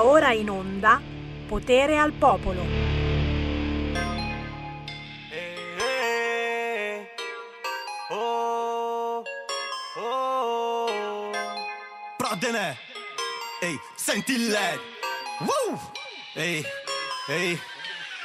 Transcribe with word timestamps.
Ora 0.00 0.32
in 0.32 0.48
onda 0.48 1.00
Potere 1.48 1.98
al 1.98 2.12
Popolo. 2.12 2.62
Prodene! 12.16 12.76
Ehi, 13.60 13.78
senti 13.96 14.48
LED! 14.48 14.80
Woo! 15.40 15.78
Ehi, 16.34 16.62
ehi. 17.28 17.60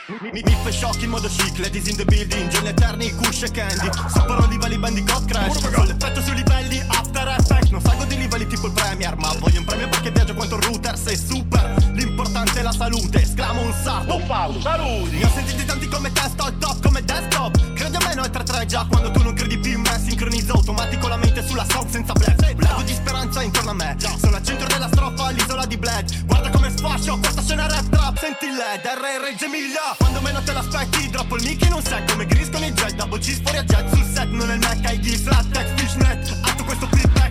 Mi, 0.06 0.44
fai 0.64 0.74
shock 0.74 1.02
in 1.04 1.12
modo 1.12 1.30
chic, 1.30 1.58
ladies 1.60 1.88
in 1.88 1.96
the 1.96 2.04
building, 2.04 2.50
giorni 2.50 2.68
eterni, 2.68 3.10
kush 3.16 3.44
e 3.44 3.52
candy. 3.52 3.90
Sapporo 4.10 4.46
livelli 4.48 4.78
bandicott 4.78 5.26
crash, 5.26 5.72
con 5.72 5.86
l'effetto 5.86 6.22
sui 6.22 6.36
livelli 6.36 6.84
after 6.88 7.26
effect 7.30 7.70
Non 7.70 7.80
salgo 7.80 8.04
di 8.04 8.18
livelli 8.18 8.46
tipo 8.48 8.68
il 8.68 8.74
premier, 8.74 9.16
ma 9.16 9.34
voglio 9.40 9.60
un 9.60 9.66
premio 9.66 9.88
perché 9.88 10.12
viaggio 10.12 10.34
quanto 10.34 10.58
il 10.58 10.64
router 10.64 10.98
Sei 10.98 11.16
super, 11.16 11.74
l'importante 11.94 12.60
è 12.60 12.64
la 12.64 12.74
salute, 12.74 13.22
esclamo 13.22 13.62
un 13.62 13.74
sardo 13.82 14.18
Paolo, 14.28 14.60
saluti! 14.60 15.18
Ne 15.18 15.26
ho 15.26 15.30
sentiti 15.30 15.64
tanti 15.64 15.88
come 15.88 16.12
te, 16.12 16.22
sto 16.28 16.44
al 16.44 16.58
top 16.58 16.82
come 16.82 17.02
desktop 17.02 17.73
me, 18.14 18.16
no 18.16 18.24
è 18.24 18.30
3-3 18.30 18.66
già 18.66 18.86
quando 18.88 19.12
tu 19.12 19.22
non 19.24 19.34
credi 19.34 19.58
più 19.58 19.72
in 19.72 19.82
me 19.82 20.00
Sincronizzo 20.00 20.54
automatico 20.54 21.08
la 21.08 21.18
mente 21.18 21.46
sulla 21.46 21.66
song 21.70 21.90
senza 21.90 22.14
blef. 22.14 22.54
Blago 22.54 22.82
di 22.84 22.94
speranza 22.94 23.42
intorno 23.42 23.72
a 23.72 23.74
me, 23.74 23.96
sono 24.20 24.36
al 24.36 24.44
centro 24.44 24.68
della 24.68 24.88
strofa, 24.88 25.30
l'isola 25.32 25.66
di 25.66 25.78
Bled. 25.78 26.26
Guarda 26.26 26.50
come 26.50 26.72
sfascio, 26.76 27.18
questa 27.18 27.42
scena 27.42 27.68
rap 27.68 27.90
trap, 27.90 28.18
senti 28.18 28.46
il 28.46 28.54
LED, 28.54 28.86
R 28.86 29.22
Reggio 29.24 29.46
Emilia 29.46 29.96
quando 29.98 30.22
meno 30.22 30.42
te 30.44 30.54
l'aspetti 30.54 31.10
Droppo 31.10 31.36
il 31.38 31.44
mic 31.44 31.66
in 31.66 31.74
un 31.74 31.82
set 31.82 32.10
come 32.12 32.26
Gris 32.26 32.50
con 32.50 32.64
i 32.64 32.72
jet. 32.72 32.96
Double 32.96 33.20
cheese 33.20 33.42
fuori 33.42 33.58
a 33.58 33.64
jet 33.64 33.94
sul 33.94 34.06
set 34.06 34.30
Non 34.30 34.50
è 34.50 34.54
il 34.54 34.60
Mac, 34.60 34.86
hai 34.86 35.00
gli 35.00 35.16
flat 35.16 35.74
fishnet. 35.76 36.38
Atto 36.42 36.64
questo 36.64 36.88
Fuck, 36.88 37.23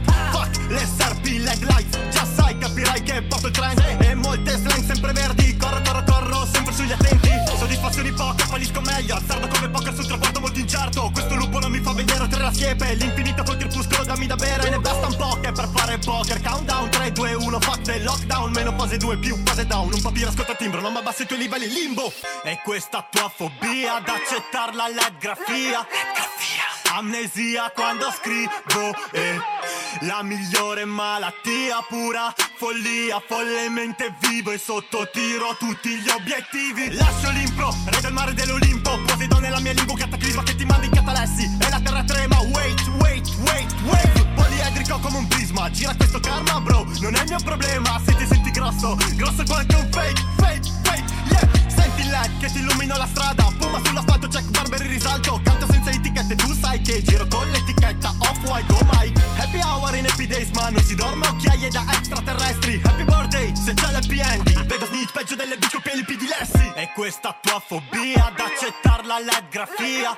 l'SRP, 0.68 1.24
leg 1.38 1.62
lights 1.62 1.98
Già 2.10 2.26
sai, 2.26 2.56
capirai 2.58 3.02
che 3.02 3.22
porto 3.22 3.46
il 3.46 3.52
trend 3.52 3.96
E 4.00 4.14
molte 4.14 4.56
slang 4.56 4.84
sempre 4.84 5.12
verdi. 5.12 5.56
Corro, 5.56 5.80
corro, 5.82 6.04
corro, 6.04 6.46
sempre 6.46 6.74
sugli 6.74 6.92
attenti. 6.92 7.30
Soddisfazioni 7.58 8.12
poche, 8.12 8.44
fallisco 8.44 8.80
meglio. 8.80 9.14
Azzardo 9.16 9.48
come 9.48 9.68
poker 9.68 9.94
sul 9.94 10.06
traguardo 10.06 10.40
molto 10.40 10.58
incerto. 10.58 11.10
Questo 11.12 11.34
lupo 11.34 11.58
non 11.58 11.70
mi 11.70 11.80
fa 11.80 11.92
vedere 11.92 12.22
oltre 12.22 12.40
la 12.40 12.52
siepe. 12.52 12.94
L'infinito 12.94 13.42
col 13.42 13.56
crepuscolo 13.56 14.04
dammi 14.04 14.26
da 14.26 14.36
bere. 14.36 14.68
Ne 14.70 14.78
basta 14.78 15.06
un 15.06 15.16
po' 15.16 15.38
che 15.40 15.52
per 15.52 15.68
fare 15.72 15.98
poker. 15.98 16.40
Countdown 16.42 16.90
3, 16.90 17.12
2, 17.12 17.34
1, 17.34 17.60
fuck 17.60 17.82
the 17.82 18.02
lockdown. 18.02 18.50
Meno 18.52 18.74
fase 18.76 18.96
2 18.96 19.18
più 19.18 19.36
fase 19.44 19.66
down. 19.66 19.92
Un 19.92 20.00
papiro 20.00 20.28
ascolta 20.28 20.54
timbro, 20.54 20.80
non 20.80 20.92
mi 20.92 20.98
abbassi 20.98 21.22
i 21.22 21.26
tuoi 21.26 21.38
livelli 21.38 21.68
limbo. 21.68 22.12
E 22.44 22.60
questa 22.64 23.06
tua 23.10 23.30
fobia 23.34 23.96
ad 23.96 24.08
accettare 24.08 24.74
la 24.74 24.88
LED 24.88 25.18
grafia 25.18 26.81
Amnesia 26.94 27.72
quando 27.74 28.12
scrivo 28.12 28.92
eh. 29.12 29.40
La 30.00 30.22
migliore 30.22 30.84
malattia 30.84 31.82
pura 31.88 32.34
Follia, 32.56 33.22
follemente 33.26 34.14
vivo 34.20 34.50
E 34.50 34.58
sotto 34.58 35.08
tiro 35.10 35.56
tutti 35.58 35.88
gli 35.88 36.08
obiettivi. 36.10 36.94
Lascio 36.94 37.30
l'impro, 37.30 37.74
re 37.86 38.00
del 38.00 38.12
mare 38.12 38.34
dell'Olimpo 38.34 39.00
Poseidone 39.06 39.48
la 39.48 39.60
mia 39.60 39.72
lingua 39.72 39.96
cataclisma 39.96 40.42
che 40.42 40.54
ti 40.54 40.66
manda 40.66 40.84
in 40.84 40.92
catalessi. 40.92 41.44
E 41.44 41.70
la 41.70 41.80
terra 41.80 42.04
trema, 42.04 42.38
wait, 42.52 42.86
wait, 43.00 43.26
wait, 43.40 43.72
wait. 43.84 44.34
Poliedrico 44.34 44.98
come 44.98 45.16
un 45.16 45.28
prisma 45.28 45.70
Gira 45.70 45.94
questo 45.96 46.20
karma 46.20 46.60
bro, 46.60 46.86
non 47.00 47.14
è 47.14 47.22
il 47.22 47.28
mio 47.28 47.40
problema. 47.42 48.00
Se 48.04 48.14
ti 48.16 48.26
senti 48.26 48.50
grosso, 48.50 48.98
grosso 49.14 49.42
quanto 49.44 49.78
un 49.78 49.88
fake, 49.90 50.22
fake, 50.36 50.70
fake, 50.82 51.04
yeah. 51.30 51.48
Senti 51.68 52.02
il 52.02 52.10
LED 52.10 52.38
che 52.38 52.46
ti 52.52 52.58
illumina 52.58 52.98
la 52.98 53.06
strada 53.06 53.50
Puma 53.58 53.80
sull'asfalto, 53.82 54.28
Jack 54.28 54.50
Barber 54.50 54.82
in 54.82 54.88
risalto 54.88 55.51
etichette, 56.22 56.36
tu 56.36 56.54
sai 56.54 56.80
che 56.80 57.02
giro 57.02 57.26
con 57.26 57.48
l'etichetta 57.50 58.14
Off-white, 58.18 58.72
oh 58.72 58.84
my 58.92 59.12
Happy 59.36 59.60
hour 59.60 59.94
in 59.96 60.06
happy 60.06 60.26
days, 60.26 60.50
ma 60.50 60.70
non 60.70 60.82
si 60.82 60.94
dorme 60.94 61.26
occhiaie 61.26 61.68
da 61.68 61.84
extraterrestri. 61.90 62.80
Happy 62.84 63.04
birthday, 63.04 63.52
se 63.56 63.74
c'è 63.74 63.90
l'happy 63.90 64.20
ending 64.20 64.64
Vedo 64.66 64.86
snitch 64.86 65.12
peggio 65.12 65.34
delle 65.34 65.56
bitch 65.56 65.80
con 65.82 65.98
i 65.98 66.04
piedi 66.04 66.26
lessi. 66.26 66.72
E 66.74 66.90
questa 66.94 67.36
tua 67.40 67.60
fobia 67.64 68.26
ad 68.26 68.38
accettare 68.38 69.06
la 69.06 69.18
LED 69.18 69.48
grafia. 69.50 70.16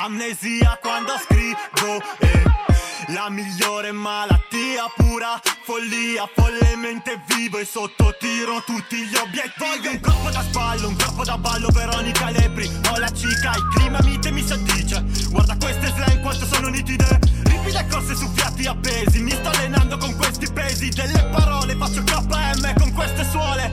Amnesia 0.00 0.78
quando 0.80 1.18
scrivo, 1.18 2.02
eh 2.18 2.87
la 3.08 3.28
migliore 3.30 3.92
malattia 3.92 4.90
pura 4.96 5.40
Follia, 5.62 6.28
follemente 6.34 7.20
vivo 7.26 7.58
E 7.58 7.64
sotto 7.64 8.14
tiro 8.18 8.62
tutti 8.64 8.96
gli 8.96 9.14
obiettivi. 9.14 9.56
Voglio 9.58 9.90
un 9.90 10.00
corpo 10.00 10.30
da 10.30 10.42
spallo, 10.42 10.88
un 10.88 10.96
corpo 10.96 11.24
da 11.24 11.38
ballo 11.38 11.68
Veronica 11.68 12.30
Lepri, 12.30 12.68
ho 12.90 12.98
la 12.98 13.10
cica 13.12 13.52
Il 13.56 13.68
clima 13.74 13.98
mite 14.02 14.30
mi 14.30 14.42
s'addice 14.42 15.04
Guarda 15.30 15.56
queste 15.56 15.86
slang 15.86 16.20
quanto 16.20 16.46
sono 16.46 16.68
nitide. 16.68 17.18
Ripide 17.44 17.86
corse 17.90 18.14
su 18.14 18.28
fiati 18.32 18.66
appesi. 18.66 19.20
Mi 19.20 19.30
sto 19.30 19.48
allenando 19.48 19.96
con 19.98 20.14
questi 20.16 20.50
pesi. 20.50 20.88
Delle 20.90 21.24
parole 21.30 21.74
faccio 21.76 22.02
KM 22.02 22.74
con 22.78 22.92
queste 22.92 23.24
suole. 23.30 23.70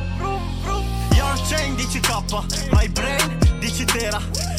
Your 1.11 1.41
chain 1.47 1.75
dici 1.75 1.99
K 1.99 2.11
My 2.71 2.87
brain 2.89 3.57
dici 3.59 3.85
Tera 3.85 4.54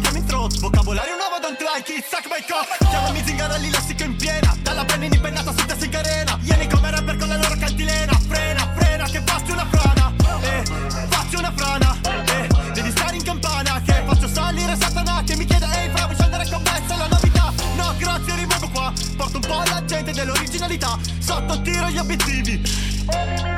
chiami 0.00 0.24
throat 0.24 0.58
Vocabolario 0.60 1.16
nuovo, 1.16 1.38
don't 1.40 1.58
like 1.60 1.92
it, 1.92 2.04
suck 2.04 2.26
my 2.28 2.42
cock. 2.46 2.66
Chiamami 2.88 3.22
zingara, 3.24 3.56
lì 3.56 3.70
lessico 3.70 4.02
in 4.04 4.16
piena. 4.16 4.56
Dalla 4.62 4.84
penna 4.84 5.04
indipennata 5.04 5.52
su 5.52 5.64
testa 5.66 5.84
in 5.84 5.90
carena. 5.90 6.38
Vieni 6.40 6.68
come 6.68 6.90
rapper 6.90 7.16
con 7.16 7.28
la 7.28 7.36
loro 7.36 7.56
cantilena. 7.58 8.12
Frena, 8.28 8.72
frena, 8.76 9.04
che 9.04 9.22
faccio 9.24 9.52
una 9.52 9.66
frana. 9.70 10.12
Eh, 10.42 10.62
faccio 11.08 11.38
una 11.38 11.52
frana. 11.54 11.96
Eh, 12.02 12.48
devi 12.72 12.90
stare 12.90 13.16
in 13.16 13.22
campana 13.22 13.82
Che 13.84 14.02
faccio 14.06 14.28
salire 14.28 14.76
Satana 14.76 15.22
Che 15.24 15.36
mi 15.36 15.44
chiede, 15.44 15.66
ehi 15.66 15.90
fra, 15.90 16.04
vuoi 16.04 16.14
scendere 16.14 16.48
con 16.48 16.62
me? 16.62 16.82
Sei 16.86 16.96
la 16.96 17.06
novità? 17.08 17.52
No, 17.76 17.94
grazie, 17.98 18.34
rimango 18.36 18.68
qua. 18.68 18.92
Porto 19.16 19.36
un 19.36 19.46
po' 19.46 19.62
la 19.66 19.84
gente 19.84 20.12
dell'originalità. 20.12 20.98
Sotto 21.18 21.60
tiro 21.62 21.88
gli 21.88 21.98
obiettivi 21.98 23.57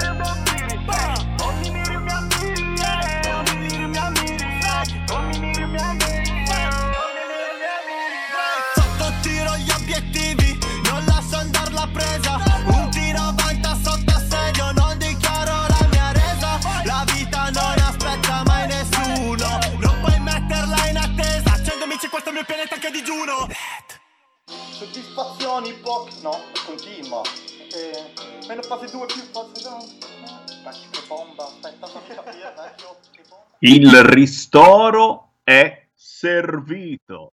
No, 26.22 26.38
continua. 26.66 27.22
Eh, 27.72 28.46
meno 28.46 28.62
fase 28.62 28.90
2 28.90 29.06
più 29.06 29.22
fase 29.30 29.66
1. 29.68 29.86
Dai, 30.62 30.74
che 30.90 31.00
bomba. 31.06 31.44
Aspetta, 31.44 31.86
fammi 31.86 32.08
capire, 32.08 32.54
vecchio. 32.56 32.96
Il 33.60 34.02
ristoro 34.04 35.34
è 35.42 35.88
servito. 35.94 37.29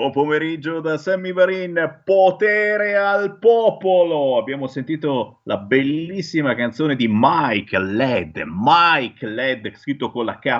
Buon 0.00 0.12
pomeriggio 0.12 0.80
da 0.80 0.96
Sammy 0.96 1.30
Varin, 1.30 2.00
potere 2.06 2.96
al 2.96 3.38
popolo. 3.38 4.38
Abbiamo 4.38 4.66
sentito 4.66 5.40
la 5.42 5.58
bellissima 5.58 6.54
canzone 6.54 6.96
di 6.96 7.06
Mike 7.06 7.78
Led, 7.78 8.42
Mike 8.46 9.26
Led, 9.26 9.74
scritto 9.74 10.10
con 10.10 10.24
la 10.24 10.38
K, 10.38 10.58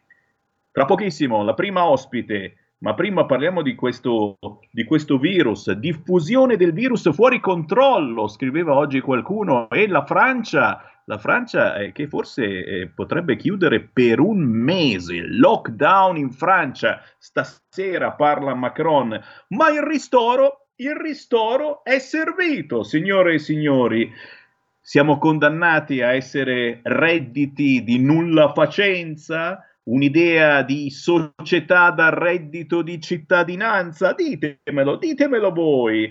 Tra 0.72 0.86
pochissimo 0.86 1.44
la 1.44 1.54
prima 1.54 1.86
ospite 1.86 2.56
Ma 2.84 2.96
prima 2.96 3.28
parliamo 3.28 3.62
di 3.62 3.76
questo, 3.76 4.40
di 4.72 4.86
questo 4.86 5.20
virus, 5.20 5.72
diffusione 5.72 6.58
del 6.58 6.74
virus 6.74 7.14
fuori 7.14 7.40
controllo, 7.40 8.28
scriveva 8.28 8.74
oggi 8.74 9.02
qualcuno, 9.02 9.70
e 9.70 9.88
la 9.88 10.04
Francia 10.04 10.91
la 11.12 11.18
Francia 11.18 11.76
eh, 11.76 11.92
che 11.92 12.08
forse 12.08 12.44
eh, 12.46 12.88
potrebbe 12.88 13.36
chiudere 13.36 13.82
per 13.82 14.22
un 14.22 14.40
mese, 14.40 15.20
lockdown 15.28 16.16
in 16.16 16.32
Francia, 16.32 17.02
stasera 17.18 18.14
parla 18.14 18.56
Macron, 18.56 19.22
ma 19.50 19.70
il 19.70 19.82
ristoro, 19.82 20.68
il 20.76 20.96
ristoro 20.96 21.84
è 21.84 22.00
servito, 22.00 22.84
signore 22.84 23.34
e 23.34 23.40
signori. 23.40 24.10
Siamo 24.80 25.18
condannati 25.18 26.02
a 26.02 26.14
essere 26.14 26.80
redditi 26.84 27.84
di 27.84 28.00
nulla 28.00 28.54
facenza? 28.54 29.66
Un'idea 29.84 30.62
di 30.62 30.90
società 30.92 31.92
dal 31.92 32.12
reddito 32.12 32.82
di 32.82 33.02
cittadinanza? 33.02 34.14
Ditemelo, 34.14 34.96
ditemelo 34.96 35.52
voi. 35.52 36.10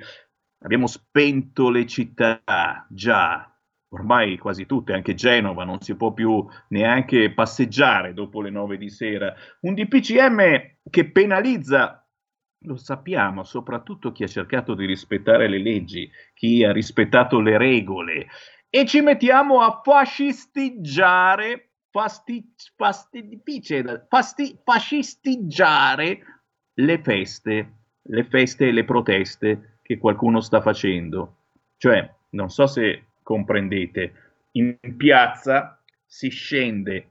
Abbiamo 0.62 0.86
spento 0.86 1.70
le 1.70 1.86
città, 1.86 2.86
già, 2.90 3.49
ormai 3.90 4.38
quasi 4.38 4.66
tutte, 4.66 4.92
anche 4.92 5.14
Genova, 5.14 5.64
non 5.64 5.80
si 5.80 5.94
può 5.96 6.12
più 6.12 6.46
neanche 6.68 7.32
passeggiare 7.32 8.14
dopo 8.14 8.40
le 8.40 8.50
nove 8.50 8.76
di 8.76 8.90
sera. 8.90 9.34
Un 9.60 9.74
DPCM 9.74 10.76
che 10.88 11.10
penalizza, 11.10 12.06
lo 12.64 12.76
sappiamo, 12.76 13.42
soprattutto 13.42 14.12
chi 14.12 14.24
ha 14.24 14.28
cercato 14.28 14.74
di 14.74 14.84
rispettare 14.84 15.48
le 15.48 15.58
leggi, 15.58 16.10
chi 16.34 16.62
ha 16.64 16.72
rispettato 16.72 17.40
le 17.40 17.56
regole 17.56 18.26
e 18.70 18.86
ci 18.86 19.00
mettiamo 19.00 19.60
a 19.62 19.80
fascistiggiare, 19.82 21.72
fasti, 21.90 22.54
fasti, 22.76 23.42
fasti, 24.08 24.58
fascistiggiare 24.62 26.20
le 26.74 27.02
feste, 27.02 27.72
le 28.02 28.24
feste 28.24 28.68
e 28.68 28.72
le 28.72 28.84
proteste 28.84 29.78
che 29.82 29.98
qualcuno 29.98 30.40
sta 30.40 30.60
facendo. 30.60 31.38
Cioè, 31.76 32.08
non 32.30 32.48
so 32.48 32.68
se 32.68 33.06
comprendete, 33.30 34.12
in 34.52 34.76
piazza 34.96 35.80
si 36.04 36.30
scende 36.30 37.10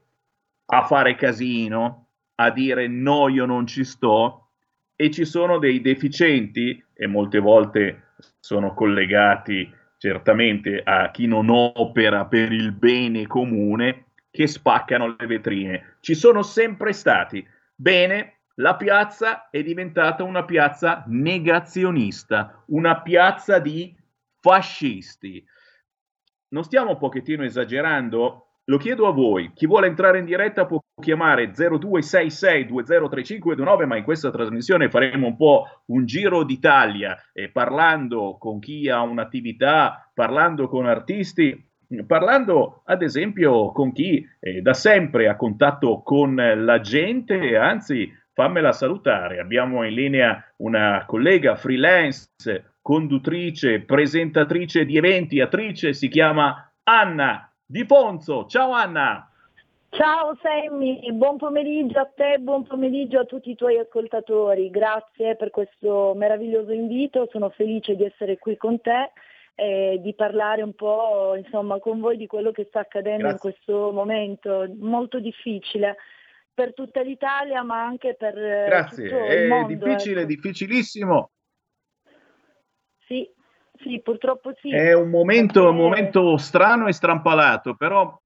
a 0.66 0.82
fare 0.82 1.14
casino, 1.14 2.08
a 2.34 2.50
dire 2.50 2.86
no, 2.88 3.28
io 3.28 3.46
non 3.46 3.66
ci 3.66 3.84
sto, 3.84 4.50
e 4.94 5.10
ci 5.10 5.24
sono 5.24 5.58
dei 5.58 5.80
deficienti, 5.80 6.84
e 6.92 7.06
molte 7.06 7.38
volte 7.38 8.08
sono 8.38 8.74
collegati 8.74 9.72
certamente 9.96 10.82
a 10.84 11.10
chi 11.10 11.26
non 11.26 11.48
opera 11.48 12.26
per 12.26 12.52
il 12.52 12.72
bene 12.72 13.26
comune, 13.26 14.08
che 14.30 14.46
spaccano 14.46 15.16
le 15.18 15.26
vetrine. 15.26 15.96
Ci 16.00 16.14
sono 16.14 16.42
sempre 16.42 16.92
stati. 16.92 17.42
Bene, 17.74 18.40
la 18.56 18.76
piazza 18.76 19.48
è 19.48 19.62
diventata 19.62 20.22
una 20.22 20.44
piazza 20.44 21.02
negazionista, 21.06 22.62
una 22.66 23.00
piazza 23.00 23.58
di 23.58 23.96
fascisti. 24.38 25.42
Non 26.52 26.64
stiamo 26.64 26.90
un 26.90 26.98
pochettino 26.98 27.44
esagerando? 27.44 28.46
Lo 28.64 28.76
chiedo 28.76 29.06
a 29.06 29.12
voi, 29.12 29.52
chi 29.54 29.66
vuole 29.66 29.86
entrare 29.86 30.18
in 30.18 30.24
diretta 30.24 30.66
può 30.66 30.80
chiamare 31.00 31.52
0266203529, 31.52 33.86
ma 33.86 33.96
in 33.96 34.02
questa 34.02 34.30
trasmissione 34.30 34.90
faremo 34.90 35.28
un 35.28 35.36
po' 35.36 35.82
un 35.86 36.04
giro 36.06 36.42
d'Italia, 36.44 37.16
eh, 37.32 37.50
parlando 37.50 38.36
con 38.38 38.58
chi 38.58 38.88
ha 38.88 39.00
un'attività, 39.02 40.10
parlando 40.12 40.66
con 40.68 40.86
artisti, 40.86 41.68
parlando 42.06 42.82
ad 42.84 43.02
esempio 43.02 43.72
con 43.72 43.92
chi 43.92 44.24
eh, 44.40 44.60
da 44.60 44.74
sempre 44.74 45.28
ha 45.28 45.36
contatto 45.36 46.02
con 46.02 46.34
la 46.34 46.80
gente, 46.80 47.56
anzi 47.56 48.12
fammela 48.32 48.72
salutare, 48.72 49.38
abbiamo 49.40 49.84
in 49.84 49.94
linea 49.94 50.44
una 50.58 51.04
collega 51.06 51.56
freelance, 51.56 52.28
conduttrice, 52.82 53.80
presentatrice 53.80 54.84
di 54.84 54.96
eventi, 54.96 55.40
attrice, 55.40 55.92
si 55.92 56.08
chiama 56.08 56.72
Anna 56.84 57.52
di 57.64 57.84
Ponzo. 57.84 58.46
Ciao 58.46 58.72
Anna. 58.72 59.30
Ciao 59.90 60.38
Sammy, 60.40 61.00
buon 61.12 61.36
pomeriggio 61.36 61.98
a 61.98 62.08
te, 62.14 62.38
buon 62.38 62.64
pomeriggio 62.64 63.18
a 63.18 63.24
tutti 63.24 63.50
i 63.50 63.56
tuoi 63.56 63.76
ascoltatori. 63.76 64.70
Grazie 64.70 65.34
per 65.34 65.50
questo 65.50 66.14
meraviglioso 66.14 66.72
invito, 66.72 67.28
sono 67.30 67.50
felice 67.50 67.96
di 67.96 68.04
essere 68.04 68.38
qui 68.38 68.56
con 68.56 68.80
te 68.80 69.10
e 69.56 69.98
di 70.00 70.14
parlare 70.14 70.62
un 70.62 70.74
po' 70.74 71.34
insomma, 71.36 71.80
con 71.80 71.98
voi 71.98 72.16
di 72.16 72.26
quello 72.26 72.52
che 72.52 72.66
sta 72.68 72.80
accadendo 72.80 73.26
Grazie. 73.26 73.34
in 73.34 73.54
questo 73.54 73.92
momento 73.92 74.72
molto 74.78 75.18
difficile 75.18 75.96
per 76.54 76.72
tutta 76.72 77.02
l'Italia 77.02 77.62
ma 77.62 77.84
anche 77.84 78.14
per 78.14 78.34
Grazie. 78.34 79.08
tutto 79.08 79.32
il 79.32 79.48
mondo. 79.48 79.72
È 79.72 79.76
difficile, 79.76 80.20
ecco. 80.20 80.28
difficilissimo. 80.28 81.30
Sì, 83.10 83.28
sì, 83.82 84.00
purtroppo 84.00 84.52
sì. 84.60 84.70
È 84.70 84.92
un 84.92 85.10
momento, 85.10 85.64
perché... 85.64 85.68
un 85.68 85.76
momento 85.76 86.36
strano 86.36 86.86
e 86.86 86.92
strampalato, 86.92 87.74
però 87.74 88.16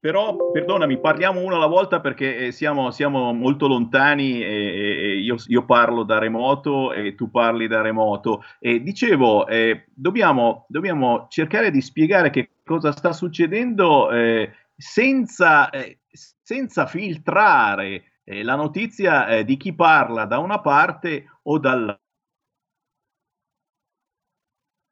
però, 0.00 0.48
perdonami, 0.50 0.98
parliamo 0.98 1.40
uno 1.44 1.56
alla 1.56 1.66
volta 1.66 2.00
perché 2.00 2.46
eh, 2.46 2.52
siamo, 2.52 2.90
siamo 2.90 3.34
molto 3.34 3.68
lontani 3.68 4.42
e, 4.42 4.46
e 4.46 5.16
io, 5.18 5.36
io, 5.46 5.66
parlo 5.66 6.04
da 6.04 6.18
remoto 6.18 6.94
e 6.94 7.14
tu 7.14 7.30
parli 7.30 7.68
da 7.68 7.82
remoto. 7.82 8.42
E 8.58 8.82
dicevo, 8.82 9.46
eh, 9.46 9.84
dobbiamo, 9.92 10.64
dobbiamo, 10.68 11.26
cercare 11.28 11.70
di 11.70 11.82
spiegare 11.82 12.30
che 12.30 12.48
cosa 12.64 12.92
sta 12.92 13.12
succedendo 13.12 14.10
eh, 14.10 14.50
senza, 14.74 15.68
eh, 15.68 15.98
senza, 16.10 16.86
filtrare 16.86 18.04
eh, 18.24 18.42
la 18.42 18.54
notizia 18.54 19.28
eh, 19.28 19.44
di 19.44 19.58
chi 19.58 19.74
parla 19.74 20.24
da 20.24 20.38
una 20.38 20.60
parte 20.60 21.26
o 21.42 21.58
dall'altra 21.58 21.99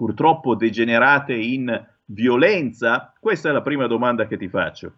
purtroppo 0.00 0.54
degenerate 0.54 1.34
in 1.34 1.68
violenza? 2.06 3.12
Questa 3.20 3.50
è 3.50 3.52
la 3.52 3.60
prima 3.60 3.86
domanda 3.86 4.26
che 4.26 4.38
ti 4.38 4.48
faccio. 4.48 4.92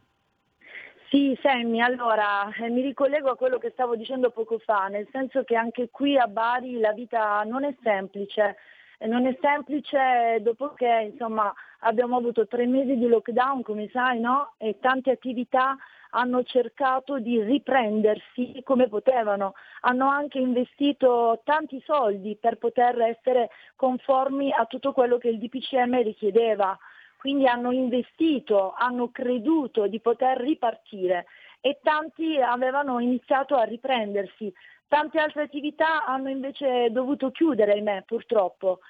Sì, 1.11 1.37
Sammy, 1.43 1.81
allora 1.81 2.49
eh, 2.55 2.71
mi 2.71 2.83
ricollego 2.83 3.31
a 3.31 3.35
quello 3.35 3.59
che 3.59 3.71
stavo 3.71 3.97
dicendo 3.97 4.31
poco 4.31 4.61
fa, 4.61 4.87
nel 4.87 5.09
senso 5.11 5.43
che 5.43 5.57
anche 5.57 5.89
qui 5.91 6.17
a 6.17 6.29
Bari 6.29 6.79
la 6.79 6.93
vita 6.93 7.43
non 7.43 7.65
è 7.65 7.75
semplice, 7.83 8.55
non 9.01 9.27
è 9.27 9.37
semplice 9.41 10.39
dopo 10.41 10.73
che 10.75 11.11
insomma, 11.11 11.53
abbiamo 11.81 12.17
avuto 12.17 12.47
tre 12.47 12.65
mesi 12.67 12.97
di 12.97 13.09
lockdown, 13.09 13.63
come 13.63 13.89
sai, 13.93 14.21
no? 14.21 14.55
e 14.57 14.79
tante 14.81 15.11
attività 15.11 15.77
hanno 16.15 16.43
cercato 16.45 17.19
di 17.19 17.43
riprendersi 17.43 18.61
come 18.65 18.89
potevano, 18.89 19.55
hanno 19.81 20.09
anche 20.09 20.39
investito 20.39 21.41
tanti 21.45 21.81
soldi 21.85 22.37
per 22.37 22.59
poter 22.59 23.01
essere 23.01 23.51
conformi 23.77 24.53
a 24.53 24.67
tutto 24.67 24.93
quello 24.93 25.19
che 25.19 25.29
il 25.29 25.39
DPCM 25.39 26.03
richiedeva. 26.03 26.77
Quindi 27.17 27.47
hanno 27.47 27.71
investito, 27.71 28.75
hanno 28.77 29.11
creduto 29.11 29.87
di 29.87 30.01
poter 30.01 30.39
ripartire 30.39 31.27
e 31.61 31.79
tanti 31.83 32.41
avevano 32.41 32.99
iniziato 32.99 33.55
a 33.55 33.63
riprendersi. 33.63 34.53
Tante 34.89 35.21
altre 35.21 35.43
attività 35.43 36.05
hanno 36.05 36.29
invece 36.29 36.91
dovuto 36.91 37.31
chiudere, 37.31 37.73
ahimè, 37.73 38.03
purtroppo. 38.05 38.81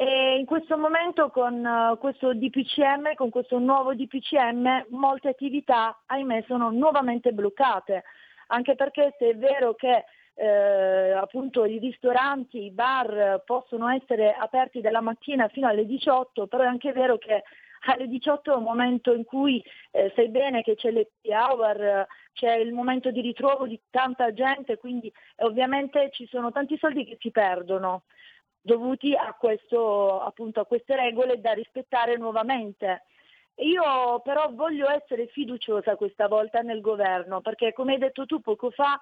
E 0.00 0.36
in 0.38 0.46
questo 0.46 0.78
momento 0.78 1.28
con 1.28 1.54
uh, 1.54 1.98
questo 1.98 2.32
DPCM, 2.32 3.14
con 3.16 3.30
questo 3.30 3.58
nuovo 3.58 3.96
DPCM, 3.96 4.86
molte 4.90 5.30
attività, 5.30 6.04
ahimè, 6.06 6.44
sono 6.46 6.70
nuovamente 6.70 7.32
bloccate, 7.32 8.04
anche 8.46 8.76
perché 8.76 9.16
se 9.18 9.30
è 9.30 9.36
vero 9.36 9.74
che 9.74 10.04
eh, 10.34 11.10
appunto 11.10 11.64
i 11.64 11.80
ristoranti, 11.80 12.66
i 12.66 12.70
bar 12.70 13.42
possono 13.44 13.88
essere 13.88 14.34
aperti 14.34 14.80
dalla 14.80 15.00
mattina 15.00 15.48
fino 15.48 15.66
alle 15.66 15.84
18, 15.84 16.46
però 16.46 16.62
è 16.62 16.68
anche 16.68 16.92
vero 16.92 17.18
che 17.18 17.42
alle 17.86 18.06
18 18.06 18.52
è 18.52 18.56
un 18.56 18.62
momento 18.62 19.12
in 19.12 19.24
cui 19.24 19.60
eh, 19.90 20.12
sai 20.14 20.28
bene 20.28 20.62
che 20.62 20.76
c'è 20.76 20.92
l'happy 20.92 21.32
hour, 21.32 22.06
c'è 22.34 22.54
il 22.54 22.72
momento 22.72 23.10
di 23.10 23.20
ritrovo 23.20 23.66
di 23.66 23.80
tanta 23.90 24.32
gente, 24.32 24.76
quindi 24.76 25.08
eh, 25.08 25.44
ovviamente 25.44 26.10
ci 26.12 26.24
sono 26.28 26.52
tanti 26.52 26.78
soldi 26.78 27.04
che 27.04 27.16
si 27.18 27.32
perdono 27.32 28.04
dovuti 28.68 29.14
a, 29.14 29.34
questo, 29.38 30.20
appunto, 30.20 30.60
a 30.60 30.66
queste 30.66 30.94
regole 30.94 31.40
da 31.40 31.52
rispettare 31.52 32.16
nuovamente. 32.18 33.04
Io 33.60 34.20
però 34.20 34.50
voglio 34.52 34.88
essere 34.90 35.26
fiduciosa 35.28 35.96
questa 35.96 36.28
volta 36.28 36.60
nel 36.60 36.80
governo, 36.80 37.40
perché 37.40 37.72
come 37.72 37.94
hai 37.94 37.98
detto 37.98 38.26
tu 38.26 38.40
poco 38.40 38.70
fa 38.70 39.00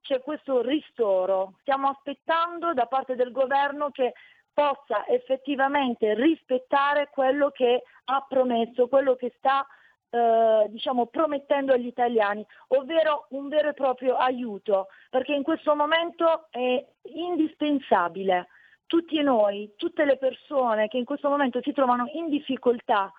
c'è 0.00 0.20
questo 0.22 0.62
ristoro. 0.62 1.54
Stiamo 1.60 1.88
aspettando 1.88 2.72
da 2.72 2.86
parte 2.86 3.16
del 3.16 3.32
governo 3.32 3.90
che 3.90 4.14
possa 4.52 5.04
effettivamente 5.06 6.14
rispettare 6.14 7.10
quello 7.10 7.50
che 7.50 7.82
ha 8.04 8.24
promesso, 8.26 8.88
quello 8.88 9.16
che 9.16 9.34
sta 9.36 9.66
eh, 10.10 10.66
diciamo, 10.68 11.06
promettendo 11.06 11.72
agli 11.72 11.86
italiani, 11.86 12.46
ovvero 12.68 13.26
un 13.30 13.48
vero 13.48 13.68
e 13.68 13.74
proprio 13.74 14.16
aiuto, 14.16 14.86
perché 15.10 15.34
in 15.34 15.42
questo 15.42 15.74
momento 15.74 16.46
è 16.50 16.82
indispensabile. 17.02 18.48
Tutti 18.88 19.20
noi, 19.20 19.74
tutte 19.76 20.06
le 20.06 20.16
persone 20.16 20.88
che 20.88 20.96
in 20.96 21.04
questo 21.04 21.28
momento 21.28 21.60
si 21.62 21.72
trovano 21.72 22.08
in 22.14 22.30
difficoltà, 22.30 23.12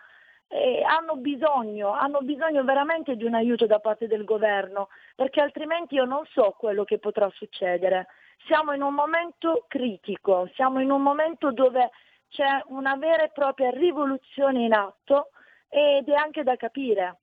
eh, 0.48 0.82
hanno, 0.82 1.16
bisogno, 1.18 1.92
hanno 1.92 2.22
bisogno 2.22 2.64
veramente 2.64 3.16
di 3.16 3.24
un 3.24 3.36
aiuto 3.36 3.68
da 3.68 3.78
parte 3.78 4.08
del 4.08 4.24
governo, 4.24 4.90
perché 5.16 5.42
altrimenti 5.42 5.94
io 5.94 6.06
non 6.06 6.26
so 6.26 6.56
quello 6.58 6.84
che 6.86 6.98
potrà 6.98 7.30
succedere. 7.30 8.08
Siamo 8.48 8.74
in 8.74 8.82
un 8.82 8.96
momento 8.96 9.66
critico, 9.68 10.50
siamo 10.56 10.80
in 10.82 10.90
un 10.90 11.04
momento 11.04 11.52
dove 11.52 11.92
c'è 12.30 12.64
una 12.70 12.96
vera 12.96 13.26
e 13.26 13.32
propria 13.32 13.70
rivoluzione 13.70 14.64
in 14.64 14.74
atto 14.74 15.30
ed 15.68 16.10
è 16.10 16.16
anche 16.16 16.42
da 16.42 16.56
capire. 16.56 17.20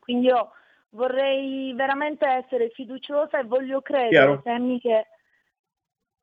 Quindi 0.00 0.28
io 0.28 0.52
vorrei 0.90 1.74
veramente 1.74 2.26
essere 2.26 2.70
fiduciosa 2.70 3.38
e 3.38 3.44
voglio 3.44 3.82
credere, 3.82 4.40
Sammy, 4.42 4.80
che, 4.80 5.08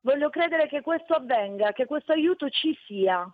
voglio 0.02 0.30
credere 0.30 0.68
che 0.68 0.80
questo 0.80 1.14
avvenga, 1.14 1.72
che 1.72 1.86
questo 1.86 2.12
aiuto 2.12 2.48
ci 2.48 2.76
sia. 2.86 3.26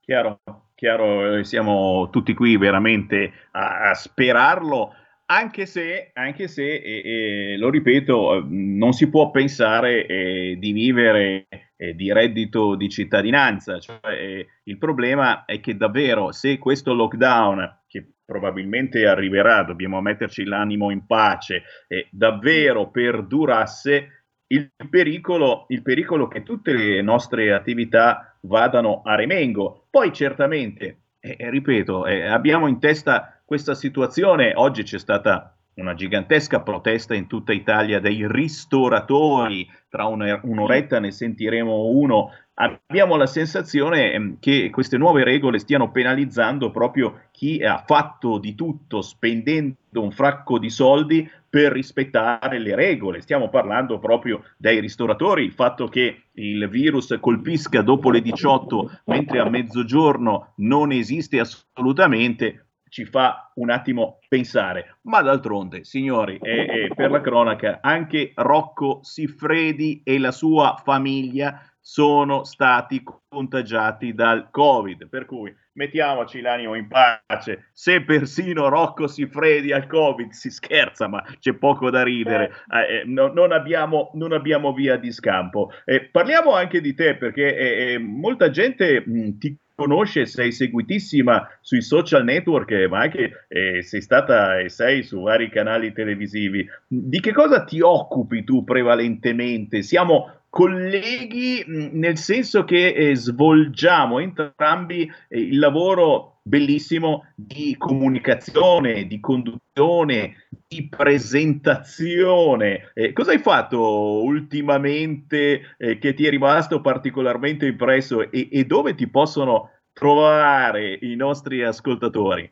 Chiaro, 0.00 0.40
chiaro, 0.74 1.38
eh, 1.38 1.44
siamo 1.44 2.10
tutti 2.10 2.32
qui 2.32 2.56
veramente 2.56 3.32
a, 3.50 3.90
a 3.90 3.94
sperarlo, 3.94 4.94
anche 5.26 5.66
se, 5.66 6.12
anche 6.14 6.46
se 6.46 6.74
eh, 6.74 7.52
eh, 7.52 7.56
lo 7.56 7.70
ripeto, 7.70 8.44
non 8.48 8.92
si 8.92 9.10
può 9.10 9.32
pensare 9.32 10.06
eh, 10.06 10.56
di 10.60 10.70
vivere 10.70 11.48
eh, 11.76 11.94
di 11.94 12.12
reddito 12.12 12.76
di 12.76 12.88
cittadinanza. 12.88 13.80
Cioè, 13.80 13.98
eh, 14.04 14.46
il 14.64 14.78
problema 14.78 15.44
è 15.44 15.58
che 15.58 15.76
davvero 15.76 16.30
se 16.30 16.58
questo 16.58 16.94
lockdown, 16.94 17.84
probabilmente 18.26 19.06
arriverà, 19.06 19.62
dobbiamo 19.62 20.00
metterci 20.00 20.44
l'animo 20.44 20.90
in 20.90 21.06
pace, 21.06 21.62
davvero 22.10 22.90
perdurasse, 22.90 24.24
il 24.48 24.70
pericolo, 24.90 25.66
il 25.68 25.82
pericolo 25.82 26.28
che 26.28 26.42
tutte 26.42 26.72
le 26.72 27.00
nostre 27.02 27.52
attività 27.52 28.36
vadano 28.42 29.02
a 29.04 29.14
remengo. 29.14 29.86
Poi 29.90 30.12
certamente, 30.12 30.98
eh, 31.20 31.36
ripeto, 31.50 32.06
eh, 32.06 32.26
abbiamo 32.26 32.66
in 32.66 32.78
testa 32.78 33.40
questa 33.44 33.74
situazione, 33.74 34.52
oggi 34.54 34.82
c'è 34.82 34.98
stata 34.98 35.56
una 35.74 35.94
gigantesca 35.94 36.62
protesta 36.62 37.14
in 37.14 37.26
tutta 37.26 37.52
Italia 37.52 38.00
dei 38.00 38.26
ristoratori, 38.26 39.68
tra 39.88 40.06
un'oretta 40.06 40.98
ne 41.00 41.10
sentiremo 41.10 41.86
uno 41.86 42.30
abbiamo 42.58 43.16
la 43.16 43.26
sensazione 43.26 44.12
ehm, 44.12 44.36
che 44.40 44.70
queste 44.70 44.96
nuove 44.96 45.24
regole 45.24 45.58
stiano 45.58 45.90
penalizzando 45.90 46.70
proprio 46.70 47.22
chi 47.30 47.62
ha 47.62 47.82
fatto 47.84 48.38
di 48.38 48.54
tutto 48.54 49.02
spendendo 49.02 49.76
un 49.92 50.10
fracco 50.10 50.58
di 50.58 50.70
soldi 50.70 51.28
per 51.48 51.72
rispettare 51.72 52.58
le 52.58 52.74
regole. 52.74 53.20
Stiamo 53.20 53.48
parlando 53.48 53.98
proprio 53.98 54.42
dei 54.56 54.80
ristoratori, 54.80 55.44
il 55.44 55.52
fatto 55.52 55.88
che 55.88 56.24
il 56.32 56.68
virus 56.68 57.16
colpisca 57.20 57.82
dopo 57.82 58.10
le 58.10 58.20
18 58.20 59.00
mentre 59.04 59.38
a 59.38 59.48
mezzogiorno 59.48 60.52
non 60.56 60.92
esiste 60.92 61.40
assolutamente 61.40 62.62
ci 62.88 63.04
fa 63.04 63.50
un 63.56 63.70
attimo 63.70 64.20
pensare. 64.28 64.98
Ma 65.02 65.20
d'altronde, 65.20 65.84
signori, 65.84 66.38
e, 66.40 66.84
e 66.84 66.90
per 66.94 67.10
la 67.10 67.20
cronaca, 67.20 67.80
anche 67.82 68.32
Rocco 68.34 69.00
Siffredi 69.02 70.00
e 70.04 70.18
la 70.18 70.30
sua 70.30 70.80
famiglia 70.82 71.60
sono 71.88 72.42
stati 72.42 73.00
contagiati 73.28 74.12
dal 74.12 74.50
Covid. 74.50 75.08
Per 75.08 75.24
cui 75.24 75.54
mettiamoci 75.74 76.40
l'animo 76.40 76.74
in 76.74 76.88
pace. 76.88 77.68
Se 77.72 78.02
persino 78.02 78.68
Rocco 78.68 79.06
Siffredi 79.06 79.70
al 79.70 79.86
Covid 79.86 80.32
si 80.32 80.50
scherza, 80.50 81.06
ma 81.06 81.22
c'è 81.38 81.52
poco 81.54 81.88
da 81.88 82.02
ridere, 82.02 82.50
eh, 82.72 82.96
eh 82.96 83.02
no, 83.04 83.28
non, 83.28 83.52
abbiamo, 83.52 84.10
non, 84.14 84.32
abbiamo, 84.32 84.72
via 84.72 84.96
di 84.96 85.12
scampo. 85.12 85.70
Eh, 85.84 86.06
parliamo 86.06 86.56
anche 86.56 86.80
di 86.80 86.92
te 86.92 87.14
perché 87.14 87.56
eh, 87.56 87.92
eh, 87.92 87.98
molta 87.98 88.50
gente 88.50 89.04
mh, 89.06 89.38
ti 89.38 89.56
conosce, 89.76 90.26
sei 90.26 90.50
seguitissima 90.50 91.46
sui 91.60 91.82
social 91.82 92.24
network, 92.24 92.72
ma 92.88 93.00
anche 93.00 93.46
eh, 93.46 93.82
sei 93.82 94.00
stata 94.00 94.58
e 94.58 94.70
sei 94.70 95.04
su 95.04 95.20
vari 95.20 95.50
canali 95.50 95.92
televisivi. 95.92 96.66
Di 96.88 97.20
che 97.20 97.32
cosa 97.32 97.62
ti 97.62 97.80
occupi 97.80 98.42
tu 98.42 98.64
prevalentemente? 98.64 99.82
Siamo 99.82 100.45
colleghi 100.56 101.62
nel 101.66 102.16
senso 102.16 102.64
che 102.64 102.88
eh, 102.88 103.14
svolgiamo 103.14 104.20
entrambi 104.20 105.02
eh, 105.28 105.38
il 105.38 105.58
lavoro 105.58 106.38
bellissimo 106.42 107.26
di 107.34 107.76
comunicazione, 107.76 109.06
di 109.06 109.20
conduzione, 109.20 110.46
di 110.66 110.88
presentazione. 110.88 112.90
Eh, 112.94 113.12
cosa 113.12 113.32
hai 113.32 113.38
fatto 113.38 114.22
ultimamente 114.22 115.74
eh, 115.76 115.98
che 115.98 116.14
ti 116.14 116.24
è 116.24 116.30
rimasto 116.30 116.80
particolarmente 116.80 117.66
impresso 117.66 118.30
e, 118.30 118.48
e 118.50 118.64
dove 118.64 118.94
ti 118.94 119.10
possono 119.10 119.72
trovare 119.92 120.96
i 121.02 121.16
nostri 121.16 121.64
ascoltatori? 121.64 122.50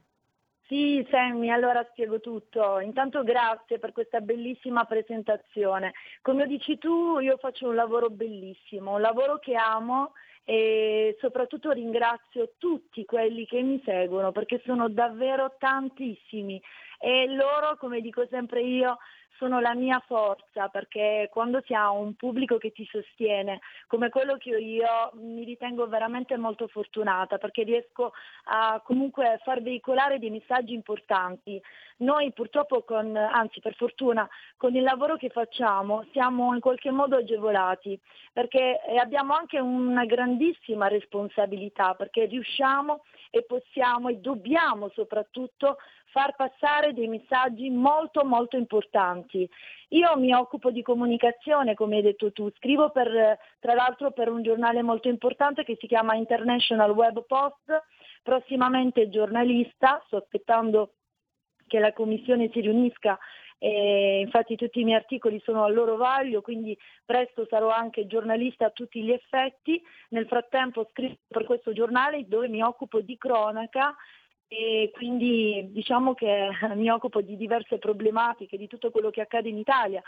Sì, 0.66 1.06
Sammy, 1.10 1.50
allora 1.50 1.86
spiego 1.90 2.20
tutto. 2.20 2.78
Intanto 2.80 3.22
grazie 3.22 3.78
per 3.78 3.92
questa 3.92 4.20
bellissima 4.20 4.84
presentazione. 4.84 5.92
Come 6.22 6.46
dici 6.46 6.78
tu, 6.78 7.18
io 7.18 7.36
faccio 7.36 7.68
un 7.68 7.74
lavoro 7.74 8.08
bellissimo, 8.08 8.94
un 8.94 9.02
lavoro 9.02 9.38
che 9.38 9.54
amo 9.56 10.12
e 10.42 11.16
soprattutto 11.20 11.70
ringrazio 11.70 12.52
tutti 12.56 13.04
quelli 13.04 13.46
che 13.46 13.60
mi 13.62 13.80
seguono 13.84 14.32
perché 14.32 14.60
sono 14.64 14.88
davvero 14.88 15.54
tantissimi 15.58 16.60
e 16.98 17.26
loro, 17.28 17.76
come 17.78 18.00
dico 18.00 18.26
sempre 18.30 18.62
io, 18.62 18.96
sono 19.36 19.60
la 19.60 19.74
mia 19.74 20.02
forza 20.06 20.68
perché 20.68 21.28
quando 21.30 21.60
si 21.64 21.74
ha 21.74 21.90
un 21.90 22.14
pubblico 22.14 22.58
che 22.58 22.72
ti 22.72 22.86
sostiene 22.90 23.60
come 23.86 24.08
quello 24.08 24.36
che 24.36 24.54
ho 24.54 24.58
io 24.58 25.10
mi 25.14 25.44
ritengo 25.44 25.86
veramente 25.86 26.36
molto 26.36 26.66
fortunata 26.68 27.38
perché 27.38 27.62
riesco 27.62 28.12
a 28.44 28.80
comunque 28.84 29.40
far 29.42 29.62
veicolare 29.62 30.18
dei 30.18 30.30
messaggi 30.30 30.74
importanti. 30.74 31.60
Noi 31.98 32.32
purtroppo 32.32 32.82
con, 32.82 33.16
anzi 33.16 33.60
per 33.60 33.74
fortuna, 33.74 34.28
con 34.56 34.74
il 34.74 34.82
lavoro 34.82 35.16
che 35.16 35.28
facciamo 35.28 36.04
siamo 36.12 36.54
in 36.54 36.60
qualche 36.60 36.90
modo 36.90 37.16
agevolati 37.16 37.98
perché 38.32 38.80
abbiamo 39.00 39.34
anche 39.34 39.58
una 39.60 40.04
grandissima 40.04 40.88
responsabilità 40.88 41.94
perché 41.94 42.24
riusciamo 42.26 43.02
e 43.34 43.42
possiamo 43.42 44.10
e 44.10 44.18
dobbiamo 44.18 44.90
soprattutto 44.90 45.78
far 46.06 46.36
passare 46.36 46.92
dei 46.92 47.08
messaggi 47.08 47.68
molto 47.68 48.24
molto 48.24 48.56
importanti. 48.56 49.48
Io 49.88 50.16
mi 50.16 50.32
occupo 50.32 50.70
di 50.70 50.82
comunicazione, 50.82 51.74
come 51.74 51.96
hai 51.96 52.02
detto 52.02 52.30
tu, 52.30 52.48
scrivo 52.52 52.90
per, 52.90 53.36
tra 53.58 53.74
l'altro 53.74 54.12
per 54.12 54.28
un 54.28 54.44
giornale 54.44 54.82
molto 54.82 55.08
importante 55.08 55.64
che 55.64 55.76
si 55.80 55.88
chiama 55.88 56.14
International 56.14 56.92
Web 56.92 57.24
Post, 57.26 57.82
prossimamente 58.22 59.08
giornalista, 59.08 60.00
sto 60.06 60.18
aspettando 60.18 60.92
che 61.66 61.80
la 61.80 61.92
commissione 61.92 62.50
si 62.52 62.60
riunisca 62.60 63.18
e 63.64 64.20
infatti 64.20 64.56
tutti 64.56 64.80
i 64.80 64.84
miei 64.84 64.98
articoli 64.98 65.40
sono 65.42 65.64
al 65.64 65.72
loro 65.72 65.96
vaglio, 65.96 66.42
quindi 66.42 66.76
presto 67.02 67.46
sarò 67.48 67.70
anche 67.70 68.06
giornalista 68.06 68.66
a 68.66 68.70
tutti 68.70 69.02
gli 69.02 69.10
effetti. 69.10 69.82
Nel 70.10 70.26
frattempo 70.26 70.86
scrivo 70.90 71.16
per 71.26 71.44
questo 71.44 71.72
giornale 71.72 72.28
dove 72.28 72.48
mi 72.48 72.62
occupo 72.62 73.00
di 73.00 73.16
cronaca 73.16 73.96
e 74.48 74.90
quindi 74.92 75.70
diciamo 75.70 76.12
che 76.12 76.50
mi 76.76 76.90
occupo 76.90 77.22
di 77.22 77.38
diverse 77.38 77.78
problematiche, 77.78 78.58
di 78.58 78.66
tutto 78.66 78.90
quello 78.90 79.08
che 79.08 79.22
accade 79.22 79.48
in 79.48 79.56
Italia, 79.56 80.02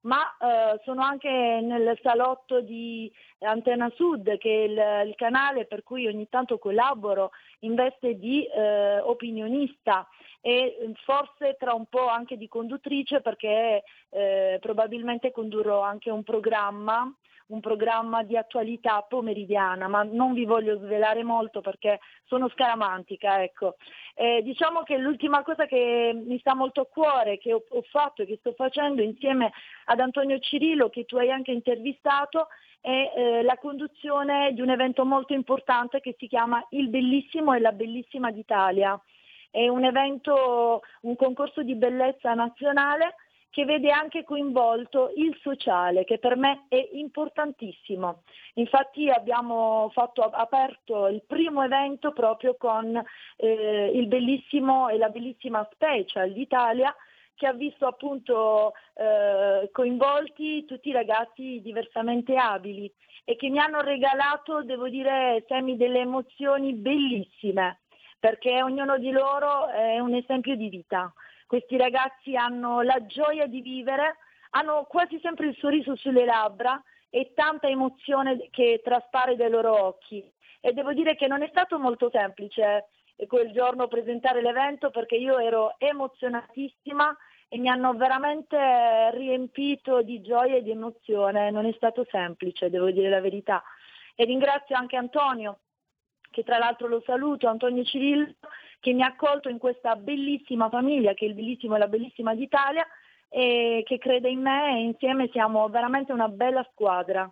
ma 0.00 0.22
eh, 0.38 0.80
sono 0.82 1.00
anche 1.00 1.28
nel 1.28 1.96
salotto 2.02 2.60
di 2.60 3.08
Antenna 3.38 3.88
Sud, 3.94 4.36
che 4.38 4.50
è 4.50 4.64
il, 4.64 5.08
il, 5.10 5.14
canale 5.14 5.66
per 5.66 5.84
cui 5.84 6.08
ogni 6.08 6.28
tanto 6.28 6.58
collaboro 6.58 7.30
in 7.60 7.74
veste 7.74 8.18
di 8.18 8.44
eh, 8.44 9.00
opinionista 9.00 10.06
e 10.40 10.52
eh, 10.52 10.92
forse 11.04 11.56
tra 11.58 11.72
un 11.72 11.86
po' 11.86 12.06
anche 12.08 12.36
di 12.36 12.48
conduttrice 12.48 13.20
perché 13.20 13.82
eh, 14.10 14.58
probabilmente 14.60 15.32
condurrò 15.32 15.80
anche 15.80 16.10
un 16.10 16.22
programma 16.22 17.12
un 17.48 17.60
programma 17.60 18.22
di 18.24 18.36
attualità 18.36 19.02
pomeridiana, 19.02 19.86
ma 19.86 20.02
non 20.02 20.32
vi 20.32 20.44
voglio 20.44 20.78
svelare 20.78 21.22
molto 21.22 21.60
perché 21.60 22.00
sono 22.24 22.48
scaramantica. 22.48 23.42
Ecco. 23.42 23.76
Eh, 24.14 24.42
diciamo 24.42 24.82
che 24.82 24.96
l'ultima 24.96 25.42
cosa 25.42 25.66
che 25.66 26.12
mi 26.12 26.38
sta 26.40 26.54
molto 26.54 26.80
a 26.80 26.86
cuore, 26.86 27.38
che 27.38 27.52
ho, 27.52 27.62
ho 27.68 27.82
fatto 27.82 28.22
e 28.22 28.26
che 28.26 28.38
sto 28.40 28.52
facendo 28.52 29.02
insieme 29.02 29.52
ad 29.84 30.00
Antonio 30.00 30.38
Cirillo, 30.38 30.88
che 30.88 31.04
tu 31.04 31.18
hai 31.18 31.30
anche 31.30 31.52
intervistato, 31.52 32.48
è 32.86 33.12
eh, 33.16 33.42
la 33.42 33.56
conduzione 33.56 34.52
di 34.52 34.60
un 34.60 34.70
evento 34.70 35.04
molto 35.04 35.32
importante 35.32 35.98
che 35.98 36.14
si 36.16 36.28
chiama 36.28 36.64
Il 36.70 36.88
Bellissimo 36.88 37.52
e 37.52 37.58
la 37.58 37.72
Bellissima 37.72 38.30
d'Italia. 38.30 38.96
È 39.50 39.66
un 39.66 39.82
evento, 39.82 40.82
un 41.00 41.16
concorso 41.16 41.64
di 41.64 41.74
bellezza 41.74 42.32
nazionale 42.34 43.16
che 43.50 43.64
vede 43.64 43.90
anche 43.90 44.22
coinvolto 44.22 45.10
il 45.16 45.36
sociale, 45.42 46.04
che 46.04 46.18
per 46.18 46.36
me 46.36 46.66
è 46.68 46.90
importantissimo. 46.92 48.22
Infatti 48.54 49.10
abbiamo 49.10 49.90
fatto, 49.92 50.22
aperto 50.22 51.08
il 51.08 51.24
primo 51.26 51.64
evento 51.64 52.12
proprio 52.12 52.54
con 52.54 53.02
eh, 53.36 53.90
il 53.92 54.06
bellissimo 54.06 54.90
e 54.90 54.96
la 54.96 55.08
bellissima 55.08 55.68
Special 55.72 56.30
d'Italia, 56.30 56.94
che 57.36 57.46
ha 57.46 57.52
visto 57.52 57.86
appunto 57.86 58.72
eh, 58.94 59.68
coinvolti 59.70 60.64
tutti 60.64 60.88
i 60.88 60.92
ragazzi 60.92 61.60
diversamente 61.62 62.34
abili 62.36 62.92
e 63.24 63.36
che 63.36 63.48
mi 63.48 63.58
hanno 63.58 63.80
regalato, 63.80 64.62
devo 64.62 64.88
dire, 64.88 65.44
temi 65.46 65.76
delle 65.76 66.00
emozioni 66.00 66.72
bellissime, 66.74 67.80
perché 68.18 68.62
ognuno 68.62 68.98
di 68.98 69.10
loro 69.10 69.68
è 69.68 69.98
un 69.98 70.14
esempio 70.14 70.56
di 70.56 70.68
vita. 70.68 71.12
Questi 71.46 71.76
ragazzi 71.76 72.34
hanno 72.36 72.82
la 72.82 73.04
gioia 73.06 73.46
di 73.46 73.60
vivere, 73.60 74.16
hanno 74.50 74.84
quasi 74.88 75.18
sempre 75.20 75.48
il 75.48 75.56
sorriso 75.56 75.94
sulle 75.96 76.24
labbra 76.24 76.82
e 77.10 77.32
tanta 77.34 77.68
emozione 77.68 78.48
che 78.50 78.80
traspare 78.82 79.36
dai 79.36 79.50
loro 79.50 79.84
occhi. 79.84 80.24
E 80.60 80.72
devo 80.72 80.92
dire 80.92 81.16
che 81.16 81.26
non 81.26 81.42
è 81.42 81.48
stato 81.48 81.78
molto 81.78 82.08
semplice 82.10 82.88
quel 83.26 83.50
giorno 83.52 83.88
presentare 83.88 84.42
l'evento 84.42 84.90
perché 84.90 85.16
io 85.16 85.38
ero 85.38 85.74
emozionatissima 85.78 87.16
e 87.48 87.58
mi 87.58 87.68
hanno 87.68 87.94
veramente 87.94 89.10
riempito 89.12 90.02
di 90.02 90.20
gioia 90.20 90.56
e 90.56 90.62
di 90.62 90.70
emozione. 90.70 91.50
Non 91.50 91.66
è 91.66 91.72
stato 91.76 92.06
semplice, 92.10 92.70
devo 92.70 92.90
dire 92.90 93.08
la 93.08 93.20
verità. 93.20 93.62
E 94.14 94.24
ringrazio 94.24 94.76
anche 94.76 94.96
Antonio, 94.96 95.60
che 96.30 96.42
tra 96.42 96.58
l'altro 96.58 96.88
lo 96.88 97.02
saluto, 97.04 97.46
Antonio 97.48 97.84
Cirillo, 97.84 98.34
che 98.80 98.92
mi 98.92 99.02
ha 99.02 99.06
accolto 99.06 99.48
in 99.48 99.58
questa 99.58 99.96
bellissima 99.96 100.68
famiglia 100.68 101.14
che 101.14 101.24
è 101.24 101.28
il 101.28 101.34
bellissimo 101.34 101.76
e 101.76 101.78
la 101.78 101.88
bellissima 101.88 102.34
d'Italia 102.34 102.86
e 103.28 103.82
che 103.84 103.98
crede 103.98 104.28
in 104.28 104.40
me 104.40 104.76
e 104.76 104.82
insieme 104.82 105.28
siamo 105.32 105.68
veramente 105.68 106.12
una 106.12 106.28
bella 106.28 106.66
squadra. 106.72 107.30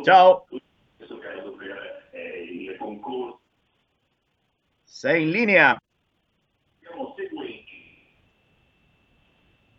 Ciao. 0.04 0.48
Sei 4.84 5.24
in 5.24 5.30
linea? 5.30 5.78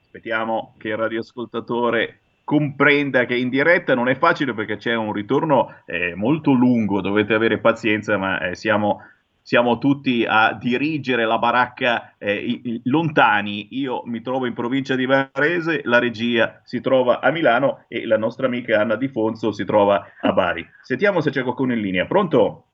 Aspettiamo 0.05 0.75
che 0.79 0.89
il 0.89 0.97
radioascoltatore 0.97 2.21
comprenda 2.49 3.27
che 3.27 3.37
in 3.37 3.51
diretta 3.51 3.95
non 3.95 4.09
è 4.09 4.17
facile 4.17 4.55
perché 4.55 4.79
c'è 4.79 4.95
un 4.95 5.13
ritorno 5.13 5.83
eh, 5.85 6.15
molto 6.15 6.53
lungo, 6.53 7.03
dovete 7.03 7.35
avere 7.35 7.59
pazienza, 7.59 8.17
ma 8.17 8.41
eh, 8.41 8.55
siamo, 8.55 9.03
siamo, 9.43 9.77
tutti 9.77 10.25
a 10.27 10.55
dirigere 10.55 11.27
la 11.27 11.37
baracca 11.37 12.15
eh, 12.17 12.37
i, 12.37 12.81
lontani. 12.85 13.69
Io 13.73 14.01
mi 14.07 14.23
trovo 14.23 14.47
in 14.47 14.55
provincia 14.55 14.95
di 14.95 15.05
Varese, 15.05 15.83
la 15.85 15.99
regia 15.99 16.63
si 16.65 16.81
trova 16.81 17.21
a 17.21 17.31
Milano 17.31 17.85
e 17.87 18.07
la 18.07 18.17
nostra 18.17 18.47
amica 18.47 18.81
Anna 18.81 18.97
Di 18.97 19.09
Fonso 19.09 19.53
si 19.53 19.67
trova 19.67 20.13
a 20.19 20.33
Bari. 20.33 20.67
Sentiamo 20.81 21.21
se 21.21 21.29
c'è 21.29 21.43
qualcuno 21.43 21.75
in 21.75 21.81
linea. 21.83 22.07
Pronto? 22.07 22.65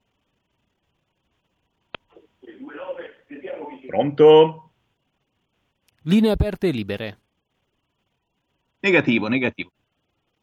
Pronto? 3.88 4.70
Linee 6.02 6.30
aperte 6.30 6.68
e 6.68 6.70
libere. 6.70 7.18
Negativo, 8.84 9.28
negativo. 9.28 9.70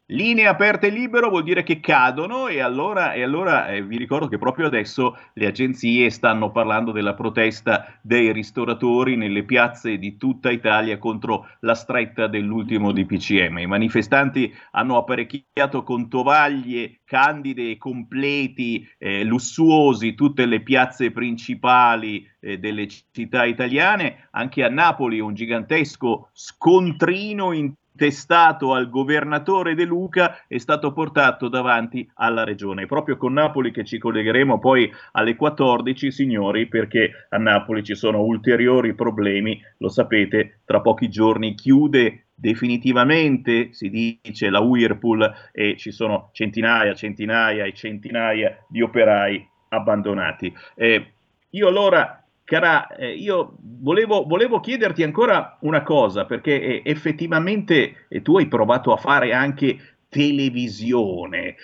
Linee 0.06 0.46
aperte 0.46 0.90
libero 0.90 1.28
vuol 1.28 1.44
dire 1.44 1.62
che 1.62 1.78
cadono 1.78 2.48
e 2.48 2.60
allora, 2.60 3.12
e 3.12 3.22
allora 3.22 3.68
eh, 3.68 3.84
vi 3.84 3.96
ricordo 3.96 4.26
che 4.26 4.36
proprio 4.36 4.66
adesso 4.66 5.16
le 5.34 5.46
agenzie 5.46 6.10
stanno 6.10 6.50
parlando 6.50 6.90
della 6.90 7.14
protesta 7.14 8.00
dei 8.02 8.32
ristoratori 8.32 9.14
nelle 9.14 9.44
piazze 9.44 9.96
di 9.96 10.16
tutta 10.16 10.50
Italia 10.50 10.98
contro 10.98 11.46
la 11.60 11.76
stretta 11.76 12.26
dell'ultimo 12.26 12.90
DPCM. 12.90 13.58
I 13.58 13.66
manifestanti 13.66 14.52
hanno 14.72 14.96
apparecchiato 14.96 15.84
con 15.84 16.08
tovaglie 16.08 16.98
candide 17.04 17.70
e 17.70 17.78
completi, 17.78 18.86
eh, 18.98 19.22
lussuosi, 19.22 20.14
tutte 20.14 20.46
le 20.46 20.62
piazze 20.62 21.12
principali 21.12 22.28
eh, 22.40 22.58
delle 22.58 22.88
città 22.88 23.44
italiane. 23.44 24.26
Anche 24.32 24.64
a 24.64 24.68
Napoli 24.68 25.20
un 25.20 25.32
gigantesco 25.32 26.30
scontrino 26.32 27.52
in 27.52 27.72
testato 27.96 28.72
al 28.74 28.88
governatore 28.88 29.74
De 29.74 29.84
Luca 29.84 30.44
è 30.46 30.58
stato 30.58 30.92
portato 30.92 31.48
davanti 31.48 32.08
alla 32.14 32.44
regione. 32.44 32.86
Proprio 32.86 33.16
con 33.16 33.32
Napoli 33.32 33.70
che 33.70 33.84
ci 33.84 33.98
collegheremo 33.98 34.58
poi 34.58 34.90
alle 35.12 35.36
14, 35.36 36.10
signori, 36.10 36.66
perché 36.66 37.26
a 37.28 37.38
Napoli 37.38 37.82
ci 37.82 37.94
sono 37.94 38.22
ulteriori 38.22 38.94
problemi, 38.94 39.60
lo 39.78 39.88
sapete, 39.88 40.60
tra 40.64 40.80
pochi 40.80 41.08
giorni 41.08 41.54
chiude 41.54 42.26
definitivamente, 42.34 43.72
si 43.72 43.88
dice, 43.88 44.50
la 44.50 44.60
Whirlpool 44.60 45.32
e 45.52 45.76
ci 45.76 45.92
sono 45.92 46.30
centinaia, 46.32 46.94
centinaia 46.94 47.64
e 47.64 47.72
centinaia 47.72 48.64
di 48.68 48.82
operai 48.82 49.48
abbandonati. 49.68 50.52
Eh, 50.74 51.12
io 51.50 51.68
allora 51.68 52.21
Cara, 52.44 52.88
eh, 52.96 53.14
io 53.14 53.56
volevo, 53.60 54.24
volevo, 54.24 54.60
chiederti 54.60 55.02
ancora 55.02 55.56
una 55.60 55.82
cosa, 55.82 56.24
perché 56.24 56.60
eh, 56.60 56.82
effettivamente 56.84 58.06
eh, 58.08 58.20
tu 58.20 58.36
hai 58.36 58.48
provato 58.48 58.92
a 58.92 58.96
fare 58.96 59.32
anche 59.32 59.78
televisione. 60.08 61.54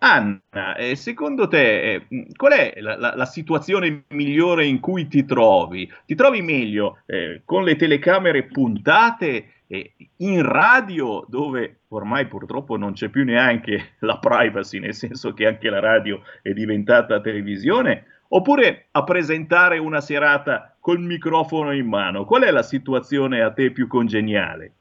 Anna, 0.00 0.74
eh, 0.76 0.96
secondo 0.96 1.46
te 1.46 1.92
eh, 1.92 2.06
qual 2.34 2.52
è 2.52 2.80
la, 2.80 2.96
la, 2.96 3.14
la, 3.14 3.26
situazione 3.26 4.04
migliore 4.08 4.66
in 4.66 4.80
cui 4.80 5.06
ti 5.06 5.24
trovi? 5.24 5.88
Ti 6.04 6.14
trovi 6.16 6.42
meglio 6.42 6.98
eh, 7.06 7.42
con 7.44 7.62
le 7.62 7.76
telecamere 7.76 8.44
puntate? 8.44 9.50
in 9.68 10.42
radio 10.42 11.26
dove 11.28 11.80
ormai 11.88 12.28
purtroppo 12.28 12.76
non 12.76 12.92
c'è 12.92 13.08
più 13.08 13.24
neanche 13.24 13.96
la 13.98 14.16
privacy, 14.18 14.78
nel 14.78 14.94
senso 14.94 15.32
che 15.32 15.44
anche 15.44 15.68
la 15.68 15.80
radio 15.80 16.22
è 16.40 16.52
diventata 16.52 17.20
televisione, 17.20 18.04
oppure 18.28 18.88
a 18.90 19.04
presentare 19.04 19.78
una 19.78 20.00
serata 20.00 20.74
col 20.80 21.00
microfono 21.00 21.72
in 21.72 21.86
mano? 21.86 22.24
Qual 22.24 22.42
è 22.42 22.50
la 22.50 22.62
situazione 22.62 23.42
a 23.42 23.52
te 23.52 23.70
più 23.70 23.86
congeniale? 23.86 24.72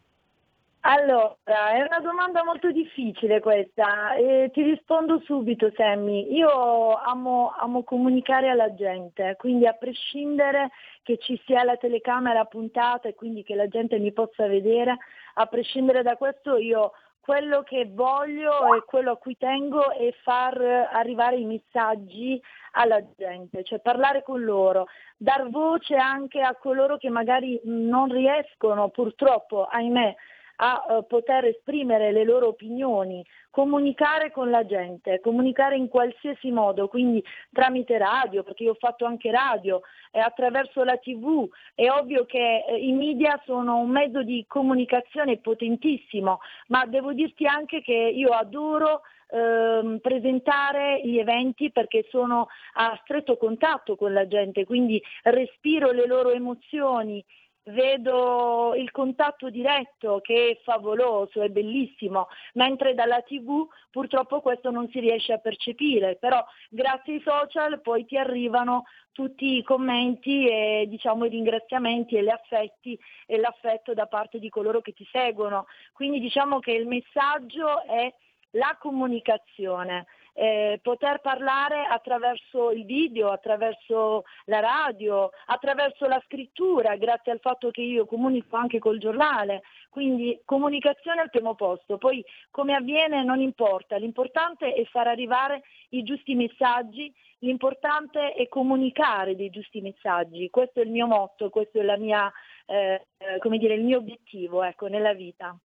Allora, 0.87 1.71
è 1.71 1.81
una 1.81 1.99
domanda 1.99 2.43
molto 2.43 2.71
difficile 2.71 3.39
questa 3.39 4.13
e 4.13 4.51
ti 4.53 4.61
rispondo 4.61 5.19
subito 5.25 5.71
Sammy. 5.75 6.31
Io 6.31 6.95
amo, 6.97 7.55
amo, 7.57 7.81
comunicare 7.81 8.49
alla 8.49 8.71
gente, 8.75 9.35
quindi 9.39 9.65
a 9.65 9.73
prescindere 9.73 10.69
che 11.01 11.17
ci 11.17 11.41
sia 11.43 11.63
la 11.63 11.75
telecamera 11.75 12.45
puntata 12.45 13.07
e 13.07 13.15
quindi 13.15 13.41
che 13.41 13.55
la 13.55 13.67
gente 13.67 13.97
mi 13.97 14.11
possa 14.11 14.45
vedere, 14.45 14.95
a 15.33 15.45
prescindere 15.47 16.03
da 16.03 16.17
questo 16.17 16.55
io 16.57 16.91
quello 17.25 17.63
che 17.63 17.89
voglio 17.91 18.75
e 18.75 18.83
quello 18.85 19.13
a 19.13 19.17
cui 19.17 19.35
tengo 19.35 19.91
è 19.91 20.13
far 20.21 20.61
arrivare 20.61 21.37
i 21.37 21.45
messaggi 21.45 22.39
alla 22.73 23.01
gente, 23.17 23.63
cioè 23.63 23.79
parlare 23.79 24.21
con 24.21 24.43
loro, 24.43 24.85
dar 25.17 25.49
voce 25.49 25.95
anche 25.95 26.41
a 26.41 26.55
coloro 26.55 26.97
che 26.97 27.09
magari 27.09 27.59
non 27.63 28.11
riescono 28.11 28.89
purtroppo, 28.89 29.65
ahimè, 29.65 30.15
a 30.57 30.85
uh, 30.87 31.05
poter 31.07 31.45
esprimere 31.45 32.11
le 32.11 32.23
loro 32.23 32.47
opinioni, 32.47 33.25
comunicare 33.49 34.31
con 34.31 34.49
la 34.49 34.65
gente, 34.65 35.19
comunicare 35.21 35.75
in 35.75 35.87
qualsiasi 35.87 36.51
modo, 36.51 36.87
quindi 36.87 37.23
tramite 37.51 37.97
radio, 37.97 38.43
perché 38.43 38.63
io 38.63 38.71
ho 38.71 38.77
fatto 38.77 39.05
anche 39.05 39.31
radio, 39.31 39.81
e 40.11 40.19
attraverso 40.19 40.83
la 40.83 40.97
tv. 40.97 41.47
È 41.73 41.89
ovvio 41.89 42.25
che 42.25 42.65
eh, 42.67 42.77
i 42.77 42.91
media 42.91 43.41
sono 43.45 43.77
un 43.77 43.89
mezzo 43.89 44.23
di 44.23 44.45
comunicazione 44.47 45.37
potentissimo, 45.37 46.39
ma 46.67 46.85
devo 46.85 47.13
dirti 47.13 47.45
anche 47.45 47.81
che 47.81 47.93
io 47.93 48.29
adoro 48.29 49.01
ehm, 49.29 49.99
presentare 49.99 51.01
gli 51.03 51.17
eventi 51.17 51.71
perché 51.71 52.05
sono 52.09 52.47
a 52.73 52.97
stretto 53.03 53.37
contatto 53.37 53.95
con 53.95 54.13
la 54.13 54.27
gente, 54.27 54.65
quindi 54.65 55.01
respiro 55.23 55.91
le 55.91 56.07
loro 56.07 56.31
emozioni, 56.31 57.23
vedo 57.65 58.73
il 58.75 58.91
contatto 58.91 59.49
diretto 59.49 60.19
che 60.21 60.51
è 60.51 60.63
favoloso, 60.63 61.41
è 61.41 61.49
bellissimo, 61.49 62.27
mentre 62.53 62.93
dalla 62.93 63.21
tv 63.21 63.67
purtroppo 63.89 64.41
questo 64.41 64.69
non 64.69 64.89
si 64.89 64.99
riesce 64.99 65.33
a 65.33 65.39
percepire, 65.39 66.17
però 66.17 66.43
grazie 66.69 67.15
ai 67.15 67.21
social 67.21 67.81
poi 67.81 68.05
ti 68.05 68.17
arrivano 68.17 68.83
tutti 69.11 69.57
i 69.57 69.63
commenti 69.63 70.47
e 70.47 70.85
diciamo 70.87 71.25
i 71.25 71.29
ringraziamenti 71.29 72.15
e 72.15 72.23
gli 72.23 72.29
affetti 72.29 72.99
e 73.25 73.37
l'affetto 73.37 73.93
da 73.93 74.07
parte 74.07 74.39
di 74.39 74.49
coloro 74.49 74.81
che 74.81 74.91
ti 74.91 75.07
seguono. 75.11 75.65
Quindi 75.93 76.19
diciamo 76.19 76.59
che 76.59 76.71
il 76.71 76.85
messaggio 76.85 77.83
è 77.83 78.13
la 78.51 78.75
comunicazione 78.79 80.05
eh, 80.37 80.79
poter 80.81 81.21
parlare 81.21 81.85
attraverso 81.85 82.71
il 82.71 82.83
video, 82.83 83.31
attraverso 83.31 84.23
la 84.45 84.59
radio, 84.59 85.29
attraverso 85.45 86.07
la 86.07 86.21
scrittura, 86.25 86.97
grazie 86.97 87.31
al 87.31 87.39
fatto 87.39 87.71
che 87.71 87.81
io 87.81 88.05
comunico 88.05 88.57
anche 88.57 88.79
col 88.79 88.99
giornale, 88.99 89.61
quindi 89.89 90.37
comunicazione 90.43 91.21
al 91.21 91.29
primo 91.29 91.55
posto, 91.55 91.97
poi 91.97 92.23
come 92.51 92.75
avviene 92.75 93.23
non 93.23 93.39
importa, 93.39 93.95
l'importante 93.95 94.73
è 94.73 94.83
far 94.85 95.07
arrivare 95.07 95.63
i 95.89 96.03
giusti 96.03 96.35
messaggi, 96.35 97.13
l'importante 97.39 98.33
è 98.33 98.49
comunicare 98.49 99.37
dei 99.37 99.49
giusti 99.49 99.79
messaggi, 99.79 100.49
questo 100.49 100.81
è 100.81 100.83
il 100.83 100.91
mio 100.91 101.07
motto, 101.07 101.49
questo 101.49 101.79
è 101.79 101.97
mia, 101.97 102.29
eh, 102.65 103.05
come 103.39 103.57
dire, 103.57 103.75
il 103.75 103.83
mio 103.83 103.99
obiettivo 103.99 104.63
ecco, 104.63 104.87
nella 104.87 105.13
vita. 105.13 105.57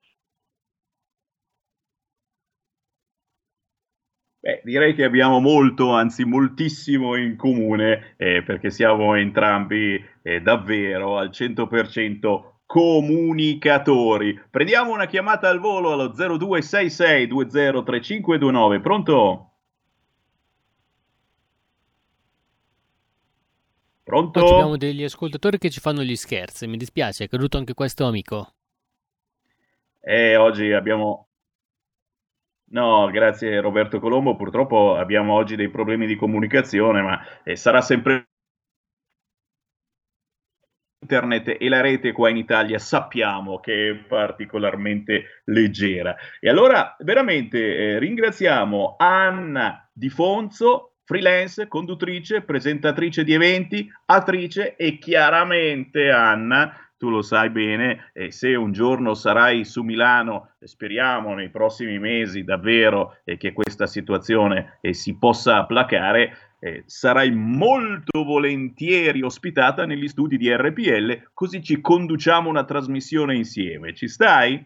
Beh, 4.42 4.62
direi 4.64 4.96
che 4.96 5.04
abbiamo 5.04 5.42
molto, 5.42 5.92
anzi 5.92 6.24
moltissimo 6.24 7.18
in 7.18 7.36
comune, 7.36 8.16
eh, 8.16 8.42
perché 8.42 8.70
siamo 8.70 9.16
entrambi 9.16 10.02
eh, 10.22 10.42
davvero 10.42 11.18
al 11.18 11.30
100% 11.30 12.60
comunicatori. 12.66 14.40
Prendiamo 14.50 14.94
una 14.94 15.08
chiamata 15.08 15.50
al 15.50 15.60
volo 15.60 15.92
allo 15.92 16.08
0266 16.14 17.28
203529. 17.28 18.80
Pronto? 18.80 19.52
Pronto? 24.04 24.40
Oggi 24.40 24.54
abbiamo 24.54 24.78
degli 24.78 25.04
ascoltatori 25.04 25.58
che 25.58 25.70
ci 25.70 25.82
fanno 25.82 26.02
gli 26.02 26.16
scherzi. 26.16 26.66
Mi 26.66 26.78
dispiace, 26.78 27.26
è 27.26 27.28
caduto 27.28 27.58
anche 27.58 27.74
questo 27.74 28.06
amico. 28.06 28.54
Eh, 30.00 30.38
oggi 30.38 30.72
abbiamo 30.72 31.29
No, 32.72 33.10
grazie 33.12 33.60
Roberto 33.62 34.00
Colombo. 34.00 34.36
Purtroppo 34.36 34.96
abbiamo 34.96 35.34
oggi 35.34 35.56
dei 35.56 35.70
problemi 35.70 36.06
di 36.06 36.16
comunicazione, 36.16 37.02
ma 37.02 37.20
eh, 37.44 37.56
sarà 37.56 37.82
sempre 37.82 38.28
internet 41.02 41.56
e 41.60 41.70
la 41.70 41.82
rete 41.82 42.12
qua 42.12 42.30
in 42.30 42.38
Italia 42.38 42.78
sappiamo 42.78 43.60
che 43.60 43.90
è 43.90 43.96
particolarmente 43.96 45.42
leggera. 45.46 46.16
E 46.40 46.50
allora 46.50 46.96
veramente 47.00 47.58
eh, 47.58 48.00
ringraziamo 48.00 48.96
Anna 48.98 49.90
Di 49.92 50.10
Fonzo, 50.10 50.98
freelance, 51.06 51.68
conduttrice, 51.68 52.42
presentatrice 52.42 53.24
di 53.24 53.34
eventi, 53.34 53.90
attrice 54.06 54.76
e 54.76 55.00
chiaramente 55.00 56.12
Anna 56.12 56.89
tu 57.00 57.10
lo 57.10 57.22
sai 57.22 57.50
bene, 57.50 58.12
e 58.14 58.30
se 58.30 58.56
un 58.56 58.74
giorno 58.74 59.14
sarai 59.14 59.64
su 59.64 59.84
Milano, 59.84 60.52
speriamo 60.60 61.34
nei 61.34 61.50
prossimi 61.50 61.98
mesi 61.98 62.44
davvero 62.44 63.20
eh, 63.24 63.38
che 63.38 63.54
questa 63.54 63.88
situazione 63.88 64.80
eh, 64.82 64.94
si 64.94 65.18
possa 65.18 65.66
placare, 65.66 66.58
eh, 66.60 66.84
sarai 66.86 67.32
molto 67.32 68.26
volentieri 68.26 69.22
ospitata 69.22 69.86
negli 69.86 70.10
studi 70.10 70.36
di 70.36 70.54
RPL, 70.54 71.30
così 71.34 71.64
ci 71.64 71.80
conduciamo 71.80 72.50
una 72.50 72.66
trasmissione 72.66 73.34
insieme. 73.34 73.94
Ci 73.94 74.10
stai? 74.10 74.62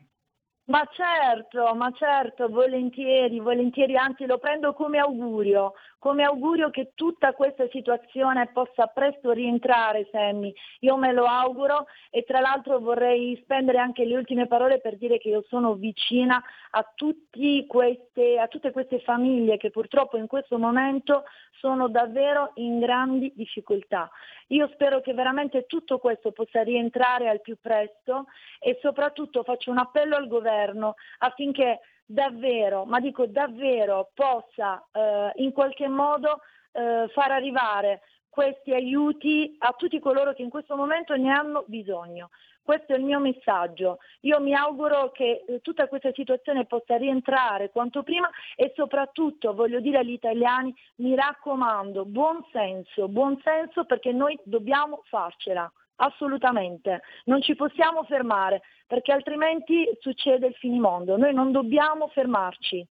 Ma 0.66 0.88
certo, 0.92 1.76
ma 1.76 1.92
certo, 1.92 2.48
volentieri, 2.48 3.40
volentieri, 3.40 3.98
anzi 3.98 4.26
lo 4.26 4.40
prendo 4.40 4.74
come 4.74 4.98
augurio, 4.98 5.74
come 6.04 6.24
augurio 6.24 6.70
che 6.70 6.92
tutta 6.96 7.32
questa 7.32 7.66
situazione 7.70 8.50
possa 8.52 8.88
presto 8.88 9.32
rientrare, 9.32 10.10
Sammy. 10.12 10.54
Io 10.82 10.98
me 10.98 11.14
lo 11.14 11.24
auguro 11.24 11.88
e 12.10 12.26
tra 12.26 12.42
l'altro 12.42 12.82
vorrei 12.82 13.40
spendere 13.42 13.78
anche 13.78 14.04
le 14.04 14.18
ultime 14.18 14.46
parole 14.46 14.82
per 14.82 14.98
dire 14.98 15.18
che 15.18 15.30
io 15.30 15.46
sono 15.48 15.76
vicina 15.76 16.44
a, 16.72 16.94
queste, 17.66 18.38
a 18.38 18.48
tutte 18.50 18.72
queste 18.72 19.00
famiglie 19.00 19.56
che 19.56 19.70
purtroppo 19.70 20.18
in 20.18 20.28
questo 20.28 20.58
momento 20.58 21.24
sono 21.52 21.88
davvero 21.88 22.52
in 22.56 22.80
grandi 22.80 23.32
difficoltà. 23.34 24.12
Io 24.48 24.70
spero 24.74 25.00
che 25.00 25.14
veramente 25.14 25.66
tutto 25.68 26.00
questo 26.00 26.34
possa 26.34 26.64
rientrare 26.64 27.30
al 27.30 27.40
più 27.40 27.56
presto 27.62 28.26
e 28.60 28.78
soprattutto 28.82 29.44
faccio 29.44 29.72
un 29.72 29.78
appello 29.78 30.18
al 30.18 30.28
governo 30.28 30.96
affinché 31.20 31.80
davvero, 32.06 32.86
ma 32.86 33.00
dico 33.00 33.26
davvero, 33.26 34.12
possa 34.14 34.84
eh, 34.92 35.32
in 35.36 35.52
qualche 35.52 35.88
modo 35.88 36.42
eh, 36.72 37.08
far 37.14 37.32
arrivare 37.32 38.02
questi 38.30 38.74
aiuti 38.74 39.56
a 39.60 39.74
tutti 39.78 40.00
coloro 40.00 40.34
che 40.34 40.42
in 40.42 40.50
questo 40.50 40.76
momento 40.76 41.16
ne 41.16 41.32
hanno 41.32 41.64
bisogno. 41.68 42.30
Questo 42.64 42.94
è 42.94 42.96
il 42.96 43.04
mio 43.04 43.20
messaggio. 43.20 44.00
Io 44.22 44.40
mi 44.40 44.56
auguro 44.56 45.12
che 45.12 45.44
eh, 45.46 45.60
tutta 45.62 45.88
questa 45.88 46.12
situazione 46.14 46.66
possa 46.66 46.96
rientrare 46.96 47.70
quanto 47.70 48.04
prima 48.04 48.30
e 48.56 48.72
soprattutto 48.76 49.54
voglio 49.54 49.82
dire 49.82 50.00
agli 50.00 50.14
italiani, 50.14 50.74
mi 50.96 51.14
raccomando, 51.14 52.06
buon 52.06 52.44
senso, 52.52 53.08
buon 53.10 53.40
senso 53.44 53.84
perché 53.84 54.14
noi 54.14 54.40
dobbiamo 54.44 55.04
farcela 55.06 55.72
assolutamente, 55.98 57.02
non 57.26 57.42
ci 57.42 57.56
possiamo 57.56 58.04
fermare 58.04 58.62
perché 58.88 59.12
altrimenti 59.12 59.86
succede 60.00 60.48
il 60.48 60.56
finimondo, 60.56 61.18
noi 61.18 61.34
non 61.34 61.52
dobbiamo 61.52 62.08
fermarci. 62.10 62.88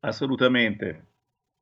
Assolutamente, 0.00 1.06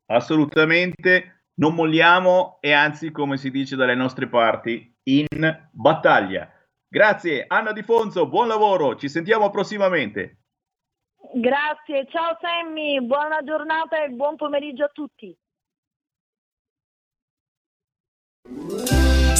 assolutamente, 0.06 1.44
non 1.54 1.74
molliamo 1.74 2.58
e 2.60 2.72
anzi, 2.72 3.12
come 3.12 3.36
si 3.36 3.50
dice 3.50 3.76
dalle 3.76 3.94
nostre 3.94 4.28
parti, 4.28 4.92
in 5.04 5.26
battaglia. 5.70 6.50
Grazie 6.88 7.44
Anna 7.46 7.72
Di 7.72 7.82
Fonzo, 7.82 8.28
buon 8.28 8.48
lavoro, 8.48 8.96
ci 8.96 9.08
sentiamo 9.08 9.50
prossimamente. 9.50 10.41
Grazie, 11.34 12.06
ciao 12.10 12.36
Sammy, 12.40 13.00
buona 13.00 13.42
giornata 13.44 14.04
e 14.04 14.08
buon 14.10 14.36
pomeriggio 14.36 14.84
a 14.84 14.90
tutti. 14.92 15.34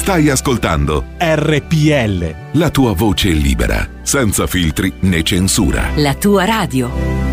Stai 0.03 0.29
ascoltando 0.29 1.03
RPL. 1.17 2.59
La 2.59 2.69
tua 2.71 2.93
voce 2.93 3.29
libera, 3.29 3.87
senza 4.01 4.47
filtri 4.47 4.91
né 5.01 5.23
censura. 5.23 5.91
La 5.95 6.13
tua 6.15 6.45
radio. 6.45 7.32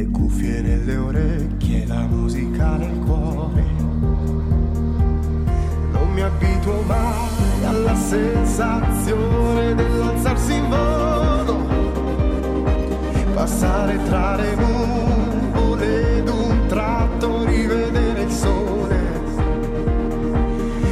Le 0.00 0.10
cuffie 0.12 0.62
nelle 0.62 0.96
orecchie, 0.96 1.84
la 1.86 2.06
musica 2.06 2.76
nel 2.76 2.98
cuore. 3.00 3.64
Non 5.92 6.10
mi 6.14 6.22
abituo 6.22 6.80
mai 6.86 7.64
alla 7.66 7.94
sensazione 7.94 9.74
dell'alzarsi 9.74 10.54
in 10.54 10.68
volo, 10.70 11.66
passare 13.34 14.02
tra 14.04 14.36
le 14.36 14.54
nuvole 14.54 16.16
ed 16.16 16.28
un 16.28 16.66
tratto 16.66 17.44
rivedere 17.44 18.22
il 18.22 18.30
sole, 18.30 19.20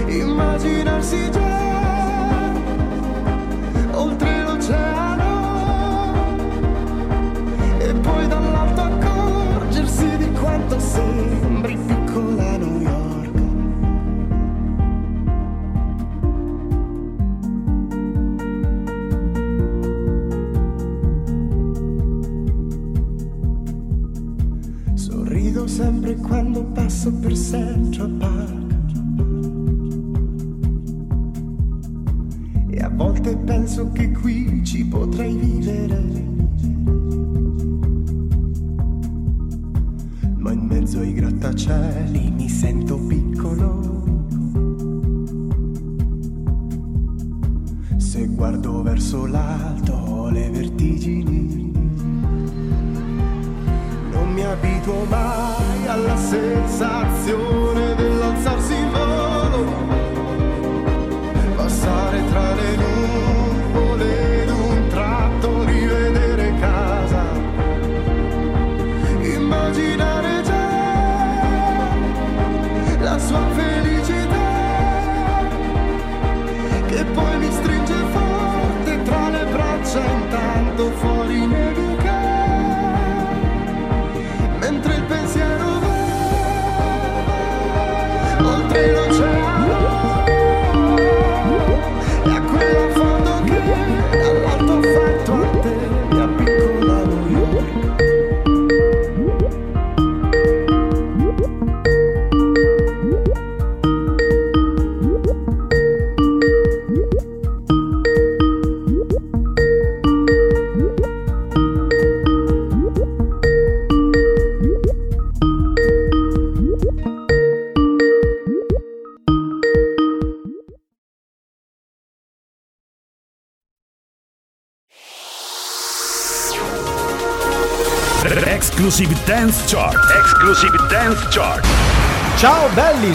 immaginarsi 0.06 1.30
già 1.30 1.47
sembri 10.98 11.76
piccola 11.86 12.56
New 12.56 12.80
York. 12.80 13.36
Sorrido 24.94 25.66
sempre 25.66 26.16
quando 26.16 26.64
passo 26.72 27.12
per 27.14 27.36
Central 27.36 28.10
Park. 28.18 28.56
E 32.70 32.78
a 32.80 32.88
volte 32.88 33.36
penso 33.36 33.90
che 33.92 34.10
qui 34.10 34.64
ci 34.64 34.84
potrei 34.86 35.34
vivere. 35.34 35.77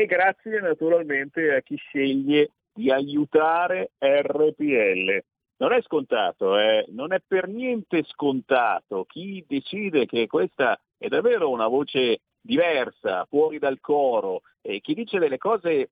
e 0.00 0.06
grazie 0.06 0.60
naturalmente 0.60 1.52
a 1.52 1.60
chi 1.60 1.74
sceglie 1.74 2.52
di 2.72 2.88
aiutare 2.88 3.90
RPL. 3.98 5.24
Non 5.56 5.72
è 5.72 5.82
scontato, 5.82 6.56
eh? 6.56 6.84
non 6.90 7.12
è 7.12 7.20
per 7.26 7.48
niente 7.48 8.04
scontato. 8.04 9.04
Chi 9.06 9.44
decide 9.48 10.06
che 10.06 10.28
questa 10.28 10.78
è 10.96 11.08
davvero 11.08 11.50
una 11.50 11.66
voce 11.66 12.20
diversa, 12.40 13.24
fuori 13.24 13.58
dal 13.58 13.80
coro, 13.80 14.42
e 14.62 14.80
chi 14.80 14.94
dice 14.94 15.18
delle 15.18 15.38
cose 15.38 15.90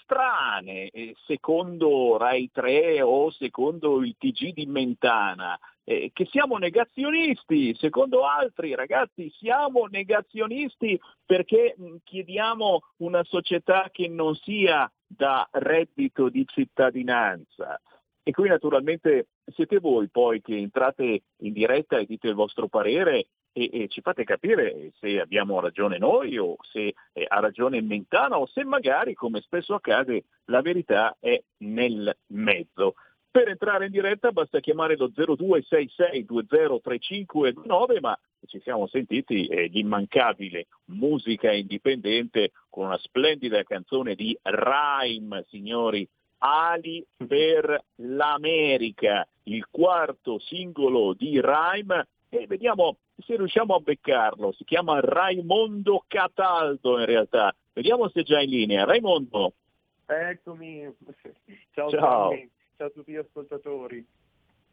strane, 0.00 0.88
eh, 0.88 1.14
secondo 1.26 2.16
Rai 2.16 2.48
3 2.50 3.02
o 3.02 3.30
secondo 3.32 4.02
il 4.02 4.16
TG 4.16 4.54
di 4.54 4.64
Mentana, 4.64 5.58
eh, 5.84 6.10
che 6.12 6.26
siamo 6.26 6.56
negazionisti, 6.58 7.74
secondo 7.74 8.24
altri 8.24 8.74
ragazzi 8.74 9.30
siamo 9.36 9.86
negazionisti 9.86 10.98
perché 11.24 11.74
mh, 11.76 11.96
chiediamo 12.04 12.80
una 12.98 13.24
società 13.24 13.88
che 13.90 14.08
non 14.08 14.34
sia 14.36 14.90
da 15.06 15.48
reddito 15.52 16.28
di 16.28 16.46
cittadinanza. 16.46 17.80
E 18.24 18.30
qui 18.30 18.48
naturalmente 18.48 19.28
siete 19.52 19.80
voi 19.80 20.08
poi 20.08 20.40
che 20.40 20.56
entrate 20.56 21.22
in 21.38 21.52
diretta 21.52 21.98
e 21.98 22.06
dite 22.06 22.28
il 22.28 22.34
vostro 22.34 22.68
parere 22.68 23.26
e, 23.52 23.68
e 23.72 23.88
ci 23.88 24.00
fate 24.00 24.24
capire 24.24 24.92
se 24.98 25.20
abbiamo 25.20 25.60
ragione 25.60 25.98
noi 25.98 26.38
o 26.38 26.56
se 26.60 26.94
eh, 27.12 27.24
ha 27.26 27.40
ragione 27.40 27.82
Mentana 27.82 28.38
o 28.38 28.46
se 28.46 28.64
magari, 28.64 29.14
come 29.14 29.40
spesso 29.40 29.74
accade, 29.74 30.24
la 30.46 30.62
verità 30.62 31.16
è 31.18 31.40
nel 31.58 32.16
mezzo. 32.28 32.94
Per 33.32 33.48
entrare 33.48 33.86
in 33.86 33.92
diretta 33.92 34.30
basta 34.30 34.60
chiamare 34.60 34.94
lo 34.94 35.08
0266203529, 35.08 38.00
ma 38.00 38.14
ci 38.46 38.60
siamo 38.60 38.86
sentiti 38.88 39.46
eh, 39.46 39.68
l'immancabile 39.68 40.66
musica 40.88 41.50
indipendente 41.50 42.50
con 42.68 42.84
una 42.84 42.98
splendida 42.98 43.62
canzone 43.62 44.14
di 44.16 44.38
Rhyme, 44.42 45.46
signori, 45.48 46.06
Ali 46.44 47.06
per 47.26 47.82
l'America, 47.94 49.26
il 49.44 49.66
quarto 49.70 50.38
singolo 50.38 51.14
di 51.14 51.40
Rhyme 51.40 52.06
e 52.28 52.46
vediamo 52.46 52.98
se 53.16 53.36
riusciamo 53.36 53.74
a 53.74 53.80
beccarlo. 53.80 54.52
Si 54.52 54.64
chiama 54.64 55.00
Raimondo 55.00 56.04
Cataldo 56.06 56.98
in 56.98 57.06
realtà. 57.06 57.54
Vediamo 57.72 58.10
se 58.10 58.20
è 58.20 58.24
già 58.24 58.42
in 58.42 58.50
linea. 58.50 58.84
Raimondo. 58.84 59.54
Eccomi. 60.04 60.94
Ciao, 61.72 61.88
Ciao. 61.88 62.28
Tommy. 62.28 62.50
Ciao 62.82 62.90
a 62.90 62.94
tutti 62.94 63.12
gli 63.12 63.16
ascoltatori. 63.16 64.04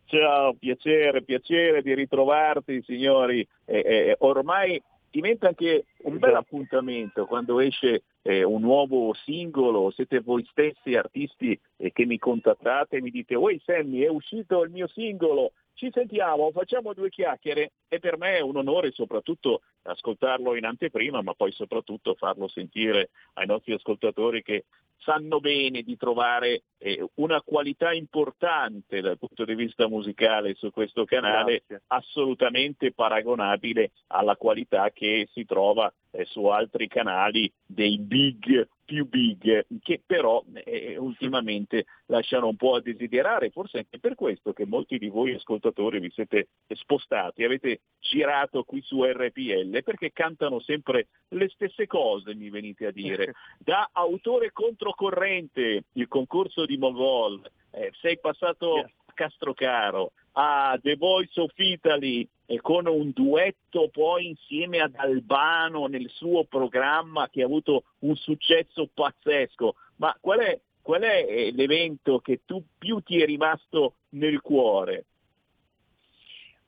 Ciao, 0.06 0.56
piacere, 0.56 1.22
piacere 1.22 1.84
di 1.84 1.94
ritrovarti 1.94 2.82
signori. 2.82 3.48
Eh, 3.66 3.84
eh, 3.86 4.16
ormai 4.22 4.82
diventa 5.12 5.50
anche 5.50 5.86
un 6.06 6.18
bel 6.18 6.34
appuntamento 6.34 7.28
quando 7.28 7.60
esce 7.60 8.02
eh, 8.24 8.42
un 8.42 8.62
nuovo 8.62 9.14
singolo, 9.14 9.92
siete 9.92 10.22
voi 10.22 10.44
stessi 10.50 10.96
artisti 10.96 11.60
eh, 11.78 11.92
che 11.92 12.08
mi 12.08 12.18
contattate 12.18 12.98
e 12.98 13.02
mi 13.02 13.12
dite, 13.12 13.36
oi 13.36 13.62
Sammy 13.64 14.00
è 14.00 14.10
uscito 14.10 14.64
il 14.64 14.72
mio 14.72 14.88
singolo, 14.88 15.52
ci 15.80 15.90
sentiamo, 15.94 16.52
facciamo 16.52 16.94
due 16.94 17.08
chiacchiere 17.10 17.72
e 17.88 18.00
per 18.00 18.18
me 18.18 18.36
è 18.36 18.42
un 18.42 18.58
onore 18.58 18.92
soprattutto 18.92 19.62
ascoltarlo 19.84 20.58
in 20.58 20.66
anteprima, 20.66 21.22
ma 21.22 21.34
poi 21.34 21.54
soprattutto 21.54 22.16
farlo 22.16 22.50
sentire 22.50 23.12
ai 23.36 23.46
nostri 23.46 23.72
ascoltatori 23.72 24.44
che 24.44 24.66
sanno 24.98 25.40
bene 25.40 25.84
di 25.84 25.96
trovare 25.96 26.64
eh, 26.80 27.02
una 27.16 27.42
qualità 27.42 27.94
importante 27.94 29.00
dal 29.00 29.18
punto 29.18 29.46
di 29.46 29.56
vista 29.56 29.88
musicale 29.88 30.54
su 30.56 30.70
questo 30.72 31.06
canale, 31.06 31.64
Grazie. 31.66 31.86
assolutamente 31.88 32.92
paragonabile 32.92 33.92
alla 34.08 34.36
qualità 34.36 34.92
che 34.92 35.30
si 35.32 35.46
trova 35.46 35.90
eh, 36.12 36.26
su 36.26 36.44
altri 36.48 36.90
canali 36.90 37.50
dei 37.66 37.98
big 38.00 38.68
più 38.90 39.08
big, 39.08 39.68
che 39.84 40.02
però 40.04 40.44
eh, 40.66 40.98
ultimamente 40.98 41.86
lasciano 42.08 42.48
un 42.48 42.56
po' 42.56 42.74
a 42.74 42.82
desiderare, 42.82 43.52
forse 43.52 43.78
anche 43.78 44.00
per 44.00 44.16
questo 44.16 44.52
che 44.52 44.66
molti 44.66 44.98
di 44.98 45.10
voi 45.10 45.36
ascoltatori 45.36 46.00
vi 46.00 46.10
siete 46.10 46.48
spostati, 46.70 47.44
avete 47.44 47.82
girato 48.00 48.64
qui 48.64 48.82
su 48.82 49.04
RPL, 49.04 49.84
perché 49.84 50.12
cantano 50.12 50.60
sempre 50.60 51.10
le 51.30 51.50
stesse 51.50 51.86
cose, 51.86 52.34
mi 52.34 52.50
venite 52.50 52.88
a 52.88 52.92
dire. 52.92 53.34
Da 53.60 53.90
autore 53.92 54.52
controcorrente, 54.52 55.84
il 55.94 56.08
concorso 56.08 56.66
di 56.66 56.78
Mogol, 56.78 57.48
eh, 57.72 57.92
sei 58.02 58.18
passato 58.20 58.80
a 58.80 58.90
Castrocaro, 59.20 60.14
a 60.34 60.80
The 60.82 60.96
Voice 60.96 61.42
of 61.42 61.52
Italy 61.58 62.26
e 62.46 62.62
con 62.62 62.88
un 62.88 63.12
duetto 63.14 63.90
poi 63.90 64.28
insieme 64.28 64.80
ad 64.80 64.94
Albano 64.96 65.88
nel 65.88 66.10
suo 66.10 66.46
programma 66.46 67.28
che 67.28 67.42
ha 67.42 67.46
avuto 67.46 67.84
un 68.00 68.16
successo 68.16 68.90
pazzesco. 68.94 69.76
Ma 69.98 70.16
qual 70.22 70.40
è, 70.40 70.62
qual 70.82 71.02
è 71.02 71.26
eh, 71.28 71.52
l'evento 71.52 72.20
che 72.20 72.44
tu 72.46 72.64
più 72.78 73.02
ti 73.02 73.22
è 73.22 73.26
rimasto 73.26 73.96
nel 74.12 74.40
cuore? 74.40 75.08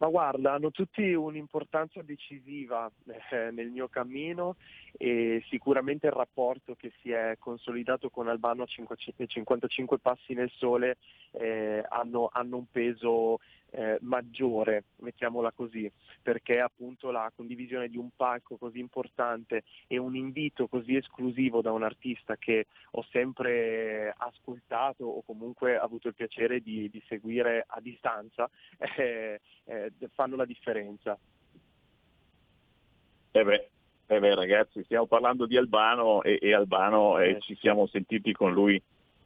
Ma 0.02 0.08
guarda, 0.08 0.54
hanno 0.54 0.72
tutti 0.72 1.14
un'importanza 1.14 2.02
decisiva 2.02 2.92
eh, 3.30 3.52
nel 3.52 3.70
mio 3.70 3.88
cammino 3.88 4.56
e 4.98 5.46
sicuramente 5.48 6.08
il 6.08 6.14
rapporto 6.14 6.74
che 6.74 6.92
si 7.02 7.12
è 7.12 7.36
consolidato 7.38 8.10
con 8.10 8.28
Albano 8.28 8.64
a 8.64 8.66
55 8.66 9.28
55 9.28 10.00
passi 10.00 10.34
nel 10.34 10.50
sole 10.56 10.98
eh, 11.34 11.86
hanno, 11.88 12.30
hanno 12.34 12.58
un 12.58 12.66
peso 12.72 13.42
eh, 13.72 13.98
maggiore, 14.02 14.84
mettiamola 14.98 15.52
così, 15.52 15.92
perché 16.22 16.60
appunto 16.60 17.12
la 17.12 17.32
condivisione 17.36 17.88
di 17.88 17.98
un 17.98 18.10
palco 18.16 18.58
così 18.58 18.80
importante 18.80 19.64
e 19.88 19.98
un 19.98 20.16
invito 20.16 20.68
così 20.68 20.96
esclusivo 20.96 21.62
da 21.62 21.72
un 21.72 21.84
artista 21.84 22.36
che 22.38 22.68
ho 22.92 23.06
sempre 23.12 24.14
ascoltato 24.18 25.06
o 25.06 25.24
comunque 25.24 25.78
avuto 25.78 26.08
il 26.08 26.16
piacere 26.16 26.62
di, 26.62 26.90
di 26.90 27.02
seguire 27.08 27.64
a 27.68 27.80
distanza 27.80 28.50
eh, 28.98 29.40
eh, 29.66 29.92
fanno 30.14 30.36
la 30.36 30.46
differenza. 30.46 31.18
Eh 33.34 33.44
beh, 33.44 33.70
eh 34.08 34.20
beh, 34.20 34.36
ragazzi, 34.36 34.84
stiamo 34.84 35.06
parlando 35.06 35.46
di 35.46 35.56
Albano 35.56 36.22
e, 36.22 36.38
e 36.42 36.54
Albano 36.54 37.18
eh, 37.18 37.40
ci 37.40 37.56
siamo 37.56 37.88
sentiti 37.88 38.34
con 38.34 38.52
lui 38.52 38.82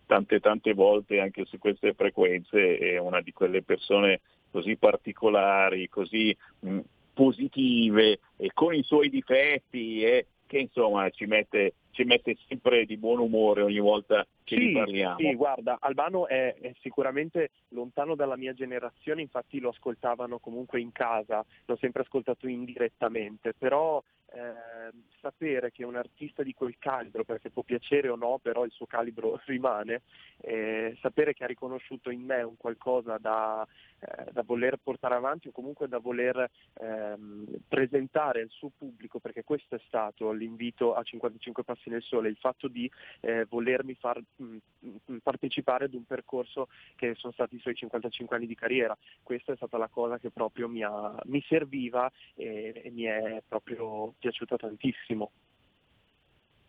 tante 0.06 0.40
tante 0.40 0.74
volte 0.74 1.20
anche 1.20 1.46
su 1.46 1.58
queste 1.58 1.94
frequenze, 1.94 2.78
è 2.78 2.98
una 2.98 3.22
di 3.22 3.34
quelle 3.34 3.64
persone 3.64 4.22
così 4.56 4.78
particolari, 4.78 5.90
così 5.90 6.36
mh, 6.60 6.80
positive 7.14 8.20
e 8.38 8.52
con 8.54 8.74
i 8.74 8.84
suoi 8.84 9.10
difetti 9.10 10.02
e 10.02 10.28
che 10.48 10.60
insomma 10.60 11.10
ci 11.10 11.26
mette, 11.26 11.74
ci 11.92 12.06
mette 12.06 12.38
sempre 12.48 12.86
di 12.86 12.96
buon 12.96 13.20
umore 13.20 13.64
ogni 13.64 13.80
volta 13.80 14.26
che 14.46 14.56
Sì, 14.56 14.68
ne 14.68 14.72
parliamo. 14.72 15.18
sì, 15.18 15.36
guarda, 15.36 15.78
Albano 15.82 16.28
è, 16.28 16.56
è 16.56 16.74
sicuramente 16.80 17.50
lontano 17.70 18.16
dalla 18.16 18.38
mia 18.38 18.54
generazione, 18.54 19.22
infatti 19.22 19.60
lo 19.60 19.70
ascoltavano 19.70 20.40
comunque 20.40 20.80
in 20.80 20.94
casa, 20.94 21.44
l'ho 21.66 21.76
sempre 21.76 22.04
ascoltato 22.04 22.48
indirettamente, 22.48 23.54
però 23.58 24.02
eh, 24.36 24.92
sapere 25.22 25.72
che 25.72 25.86
un 25.86 25.96
artista 25.96 26.44
di 26.44 26.54
quel 26.54 26.76
calibro, 26.78 27.24
perché 27.24 27.50
può 27.50 27.64
piacere 27.64 28.10
o 28.10 28.16
no, 28.16 28.38
però 28.42 28.66
il 28.66 28.72
suo 28.72 28.86
calibro 28.86 29.40
rimane, 29.46 30.02
eh, 30.42 30.98
sapere 31.02 31.34
che 31.34 31.46
ha 31.46 31.48
riconosciuto 31.48 32.10
in 32.10 32.22
me 32.22 32.42
un 32.44 32.58
qualcosa 32.58 33.18
da, 33.18 33.66
eh, 34.00 34.32
da 34.32 34.44
voler 34.44 34.78
portare 34.82 35.16
avanti 35.16 35.48
o 35.48 35.52
comunque 35.52 35.88
da 35.88 36.00
voler 36.00 36.50
ehm, 36.74 37.46
presentare 37.68 38.42
al 38.42 38.50
suo 38.50 38.72
pubblico, 38.78 39.20
perché 39.20 39.44
questo 39.44 39.76
è 39.76 39.82
stato 39.88 40.32
l'invito 40.32 40.94
a 40.94 41.02
55 41.02 41.64
passi 41.64 41.90
nel 41.90 42.04
sole, 42.04 42.30
il 42.30 42.38
fatto 42.38 42.68
di 42.68 42.92
eh, 43.22 43.46
volermi 43.46 43.96
far 43.96 44.22
mh, 44.36 44.58
mh, 44.80 45.18
partecipare 45.24 45.86
ad 45.86 45.94
un 45.94 46.06
percorso 46.06 46.68
che 46.96 47.16
sono 47.16 47.32
stati 47.32 47.56
i 47.56 47.60
suoi 47.60 47.76
55 47.76 48.36
anni 48.36 48.48
di 48.48 48.56
carriera. 48.56 48.98
Questa 49.24 49.54
è 49.54 49.56
stata 49.56 49.78
la 49.78 49.88
cosa 49.88 50.20
che 50.20 50.30
proprio 50.30 50.68
mi, 50.68 50.84
ha, 50.84 51.16
mi 51.26 51.42
serviva 51.48 52.12
e, 52.36 52.82
e 52.84 52.92
mi 52.92 53.04
è 53.04 53.42
proprio 53.48 54.14
piaciuta 54.26 54.56
tantissimo. 54.56 55.32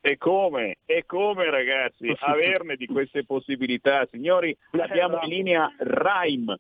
E 0.00 0.18
come? 0.18 0.76
E 0.84 1.04
come 1.06 1.50
ragazzi? 1.50 2.14
Averne 2.18 2.76
di 2.76 2.86
queste 2.86 3.24
possibilità. 3.24 4.06
Signori, 4.10 4.56
abbiamo 4.72 5.20
in 5.22 5.28
linea 5.28 5.74
Raim. 5.78 6.54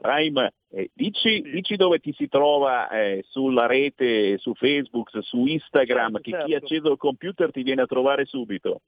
Raim, 0.00 0.48
eh, 0.70 0.90
dici, 0.92 1.40
dici, 1.40 1.76
dove 1.76 1.98
ti 1.98 2.12
si 2.12 2.28
trova 2.28 2.88
eh, 2.90 3.24
sulla 3.28 3.66
rete, 3.66 4.38
su 4.38 4.54
Facebook, 4.54 5.22
su 5.22 5.46
Instagram, 5.46 6.14
Certo, 6.14 6.18
che 6.20 6.30
chi 6.30 6.36
ha 6.36 6.58
certo. 6.58 6.64
acceso 6.66 6.92
il 6.92 6.98
computer 6.98 7.50
ti 7.50 7.62
viene 7.62 7.82
a 7.82 7.86
trovare 7.86 8.26
subito. 8.26 8.82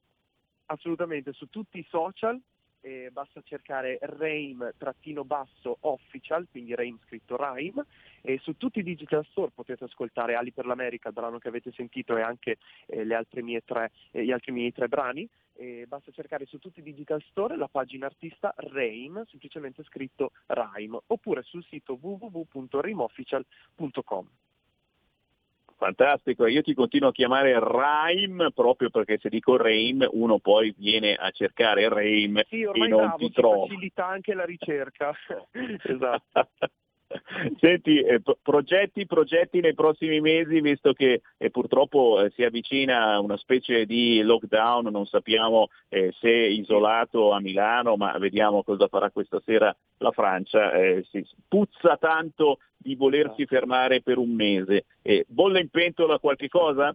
Assolutamente, 0.67 1.33
su 1.33 1.47
tutti 1.47 1.79
i 1.79 1.87
social 1.89 2.41
eh, 2.81 3.11
basta 3.13 3.41
cercare 3.43 3.99
Raim-basso 4.01 5.77
official, 5.81 6.47
quindi 6.51 6.75
Raim 6.75 6.99
scritto 7.05 7.37
Raim, 7.37 7.85
e 8.23 8.39
su 8.39 8.57
tutti 8.57 8.81
i 8.81 8.83
digital 8.83 9.25
store 9.31 9.53
potete 9.55 9.85
ascoltare 9.85 10.35
Ali 10.35 10.51
per 10.53 10.67
l'America, 10.67 11.13
brano 11.13 11.39
che 11.39 11.47
avete 11.49 11.71
sentito, 11.73 12.17
e 12.17 12.23
anche 12.23 12.57
eh, 12.87 13.07
tre, 13.65 13.93
eh, 14.11 14.25
gli 14.25 14.33
altri 14.33 14.53
miei 14.53 14.73
tre 14.73 14.89
brani. 14.89 15.29
E 15.55 15.85
basta 15.87 16.11
cercare 16.11 16.47
su 16.47 16.59
tutti 16.59 16.81
i 16.81 16.83
digital 16.83 17.23
store 17.29 17.57
la 17.57 17.69
pagina 17.69 18.07
artista 18.07 18.53
Raim, 18.57 19.25
semplicemente 19.27 19.85
scritto 19.85 20.33
Raim, 20.47 20.99
oppure 21.07 21.43
sul 21.43 21.63
sito 21.65 21.97
www.raimofficial.com. 22.01 24.29
Fantastico, 25.81 26.47
io 26.47 26.61
ti 26.61 26.75
continuo 26.75 27.09
a 27.09 27.13
chiamare 27.13 27.59
Raim 27.59 28.51
proprio 28.55 28.91
perché 28.91 29.17
se 29.19 29.31
dico 29.31 29.57
Raim 29.57 30.07
uno 30.13 30.39
poi 30.39 30.75
viene 30.77 31.15
a 31.15 31.31
cercare 31.31 31.89
Raim 31.89 32.43
Sì, 32.49 32.61
e 32.61 32.87
non 32.87 32.99
bravo, 32.99 33.17
ti 33.17 33.31
trova. 33.31 33.67
facilita 33.67 34.07
anche 34.07 34.35
la 34.35 34.45
ricerca. 34.45 35.15
esatto. 35.83 36.49
Senti, 37.59 38.01
eh, 38.01 38.21
pro- 38.21 38.39
progetti, 38.41 39.07
progetti 39.07 39.61
nei 39.61 39.75
prossimi 39.75 40.21
mesi, 40.21 40.61
visto 40.61 40.93
che 40.93 41.23
eh, 41.37 41.51
purtroppo 41.51 42.23
eh, 42.23 42.31
si 42.35 42.45
avvicina 42.45 43.19
una 43.19 43.37
specie 43.37 43.85
di 43.85 44.23
lockdown, 44.23 44.89
non 44.91 45.07
sappiamo 45.07 45.69
eh, 45.89 46.13
se 46.21 46.31
isolato 46.31 47.33
a 47.33 47.41
Milano, 47.41 47.97
ma 47.97 48.17
vediamo 48.19 48.63
cosa 48.63 48.87
farà 48.89 49.11
questa 49.11 49.41
sera 49.45 49.75
la 49.99 50.13
Francia. 50.13 50.73
Eh, 50.73 51.05
si 51.11 51.27
puzza 51.49 51.97
tanto 51.97 52.59
di 52.77 52.95
volersi 52.95 53.45
fermare 53.45 54.01
per 54.03 54.19
un 54.19 54.33
mese. 54.35 54.85
Eh, 55.03 55.25
bolle 55.29 55.61
in 55.61 55.69
pentola 55.69 56.19
qualche 56.19 56.49
cosa? 56.49 56.95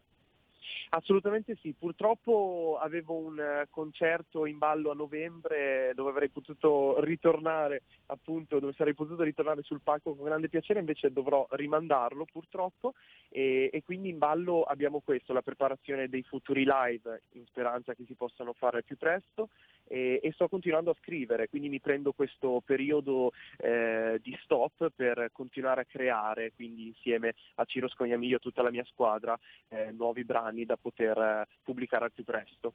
Assolutamente 0.90 1.58
sì, 1.62 1.74
purtroppo 1.78 2.78
avevo 2.82 3.16
un 3.16 3.40
eh, 3.40 3.68
concerto 3.70 4.46
in 4.46 4.58
ballo 4.58 4.92
a 4.92 4.96
novembre 4.96 5.92
dove 5.96 6.10
avrei 6.12 6.30
potuto 6.30 7.02
ritornare, 7.02 7.84
appunto, 8.08 8.60
dove 8.60 8.74
sarei 8.74 8.94
potuto 8.94 9.24
ritornare 9.24 9.64
sul 9.64 9.82
palco 9.82 10.16
con 10.16 10.26
grande 10.26 10.50
piacere, 10.50 10.80
invece 10.80 11.12
dovrò 11.12 11.46
rimandarlo 11.52 12.26
purtroppo. 12.32 12.94
E, 13.30 13.70
e 13.74 13.84
quindi 13.84 14.10
in 14.10 14.18
ballo 14.18 14.64
abbiamo 14.64 15.02
questo, 15.02 15.34
la 15.34 15.42
preparazione 15.42 16.08
dei 16.08 16.24
futuri 16.24 16.64
live 16.66 17.24
in 17.34 17.46
speranza 17.46 17.94
che 17.94 18.06
si 18.06 18.14
possano 18.14 18.54
fare 18.54 18.84
più 18.84 18.98
presto. 18.98 19.50
E, 19.88 20.20
e 20.24 20.32
sto 20.32 20.48
continuando 20.48 20.90
a 20.90 20.96
scrivere, 21.00 21.48
quindi 21.48 21.70
mi 21.70 21.80
prendo 21.80 22.12
questo 22.12 22.60
periodo 22.66 23.32
eh, 23.58 24.20
di 24.20 24.36
stop 24.42 24.90
per 24.96 25.30
continuare 25.32 25.82
a 25.82 25.86
creare, 25.86 26.54
quindi 26.56 26.88
insieme 26.88 27.36
a 27.56 27.66
Ciro 27.66 27.88
Scognamiglio 27.88 28.38
e 28.38 28.40
tutta 28.40 28.64
la 28.64 28.72
mia 28.72 28.84
squadra, 28.86 29.38
eh, 29.68 29.92
nuovi 29.92 30.24
brani 30.24 30.66
da 30.66 30.75
poter 30.78 31.18
eh, 31.18 31.48
pubblicare 31.64 32.06
al 32.06 32.12
più 32.12 32.24
presto. 32.24 32.74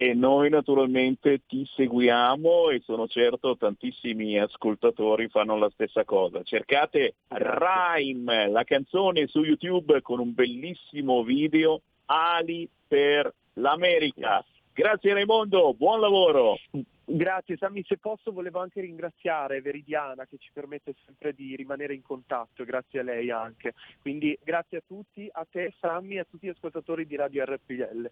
E 0.00 0.14
noi 0.14 0.48
naturalmente 0.48 1.42
ti 1.48 1.68
seguiamo 1.74 2.70
e 2.70 2.80
sono 2.84 3.08
certo 3.08 3.56
tantissimi 3.56 4.38
ascoltatori 4.38 5.28
fanno 5.28 5.56
la 5.56 5.68
stessa 5.70 6.04
cosa. 6.04 6.44
Cercate 6.44 7.14
Rhyme, 7.26 8.48
la 8.48 8.62
canzone 8.62 9.26
su 9.26 9.42
YouTube 9.42 10.00
con 10.02 10.20
un 10.20 10.34
bellissimo 10.34 11.24
video, 11.24 11.80
Ali 12.06 12.68
per 12.86 13.34
l'America. 13.54 14.44
Grazie 14.78 15.12
Raimondo, 15.12 15.74
buon 15.74 15.98
lavoro. 15.98 16.56
Grazie 17.04 17.56
Sammy, 17.56 17.82
se 17.84 17.98
posso 17.98 18.30
volevo 18.30 18.60
anche 18.60 18.80
ringraziare 18.80 19.60
Veridiana 19.60 20.24
che 20.24 20.36
ci 20.38 20.50
permette 20.52 20.94
sempre 21.04 21.32
di 21.32 21.56
rimanere 21.56 21.94
in 21.94 22.02
contatto, 22.02 22.62
grazie 22.62 23.00
a 23.00 23.02
lei 23.02 23.28
anche. 23.28 23.74
Quindi 24.00 24.38
grazie 24.40 24.78
a 24.78 24.82
tutti, 24.86 25.28
a 25.32 25.44
te 25.50 25.74
Sammy 25.80 26.14
e 26.14 26.20
a 26.20 26.26
tutti 26.30 26.46
gli 26.46 26.50
ascoltatori 26.50 27.08
di 27.08 27.16
Radio 27.16 27.44
RPL. 27.44 28.08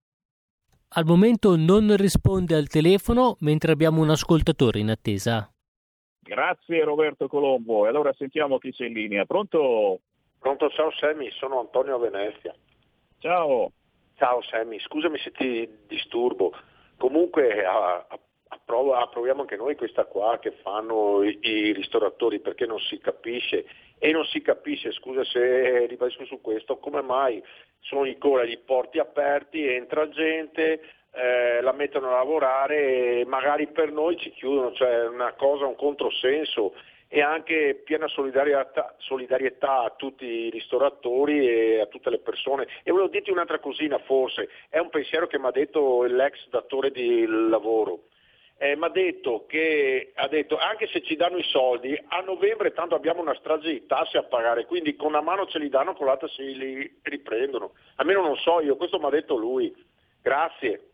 Al 0.97 1.05
momento 1.07 1.57
non 1.57 1.97
risponde 1.97 2.55
al 2.55 2.69
telefono 2.69 3.37
mentre 3.41 3.73
abbiamo 3.73 4.01
un 4.01 4.11
ascoltatore 4.11 4.79
in 4.79 4.91
attesa. 4.91 5.51
Grazie 6.21 6.85
Roberto 6.85 7.27
Colombo. 7.27 7.85
E 7.85 7.89
allora 7.89 8.12
sentiamo 8.17 8.59
chi 8.59 8.73
c'è 8.73 8.87
in 8.87 8.93
linea. 8.93 9.25
Pronto? 9.25 10.01
Pronto, 10.39 10.69
ciao 10.71 10.93
Sammy, 10.93 11.31
sono 11.33 11.61
Antonio 11.61 11.99
Venezia. 11.99 12.55
Ciao. 13.19 13.73
Ciao 14.17 14.41
Sammy, 14.43 14.79
scusami 14.79 15.19
se 15.19 15.33
ti 15.33 15.69
disturbo. 15.89 16.53
Comunque 16.97 17.65
approva- 18.47 19.01
approviamo 19.01 19.41
anche 19.41 19.57
noi 19.57 19.75
questa 19.75 20.05
qua 20.05 20.39
che 20.39 20.53
fanno 20.62 21.25
i, 21.25 21.73
ristoratori 21.73 22.39
perché 22.39 22.65
non 22.65 22.79
si 22.79 22.99
capisce. 22.99 23.65
E 23.99 24.12
non 24.12 24.25
si 24.27 24.41
capisce, 24.41 24.93
scusa 24.93 25.25
se 25.25 25.87
ribadisco 25.87 26.27
su 26.27 26.41
questo, 26.41 26.77
come 26.79 27.03
mai 27.03 27.43
sono 27.81 28.03
ancora 28.03 28.45
gli 28.45 28.59
porti 28.59 28.99
aperti, 29.01 29.67
entra 29.67 30.09
gente, 30.09 30.81
eh, 31.12 31.61
la 31.61 31.73
mettono 31.73 32.09
a 32.09 32.19
lavorare 32.19 33.21
e 33.21 33.25
magari 33.25 33.67
per 33.67 33.91
noi 33.91 34.17
ci 34.19 34.31
chiudono, 34.31 34.73
cioè 34.73 35.09
una 35.09 35.33
cosa, 35.33 35.67
un 35.67 35.77
controsenso 35.77 36.75
e 37.15 37.23
anche 37.23 37.81
piena 37.85 38.09
solidarietà, 38.09 38.97
solidarietà 38.99 39.85
a 39.85 39.95
tutti 39.97 40.25
i 40.25 40.51
ristoratori 40.51 41.47
e 41.47 41.79
a 41.79 41.87
tutte 41.87 42.11
le 42.11 42.19
persone. 42.19 42.67
E 42.83 42.91
volevo 42.91 43.09
dirti 43.09 43.31
un'altra 43.31 43.61
cosina 43.61 43.99
forse, 43.99 44.49
è 44.69 44.81
un 44.81 44.89
pensiero 44.89 45.29
che 45.29 45.39
mi 45.39 45.47
ha 45.47 45.53
detto 45.53 46.03
l'ex 46.03 46.49
datore 46.49 46.91
di 46.91 47.25
lavoro. 47.25 48.07
Eh, 48.59 48.75
mi 48.75 48.87
ha 48.87 48.89
detto 48.89 49.45
che 49.47 50.11
ha 50.12 50.27
detto 50.27 50.57
anche 50.57 50.89
se 50.89 51.03
ci 51.03 51.15
danno 51.15 51.37
i 51.37 51.45
soldi 51.45 51.97
a 52.09 52.21
novembre 52.21 52.73
tanto 52.73 52.97
abbiamo 52.97 53.21
una 53.21 53.35
strage 53.37 53.71
di 53.71 53.87
tasse 53.87 54.17
a 54.17 54.23
pagare 54.23 54.65
quindi 54.65 54.95
con 54.95 55.09
una 55.09 55.21
mano 55.21 55.47
ce 55.47 55.59
li 55.59 55.69
danno 55.69 55.95
con 55.95 56.07
l'altra 56.07 56.29
se 56.29 56.45
li 56.45 56.99
riprendono 57.03 57.73
almeno 57.97 58.23
non 58.23 58.37
so 58.37 58.61
io 58.61 58.77
questo 58.77 59.01
mi 59.01 59.07
ha 59.07 59.11
detto 59.11 59.35
lui 59.35 59.75
grazie 60.23 60.91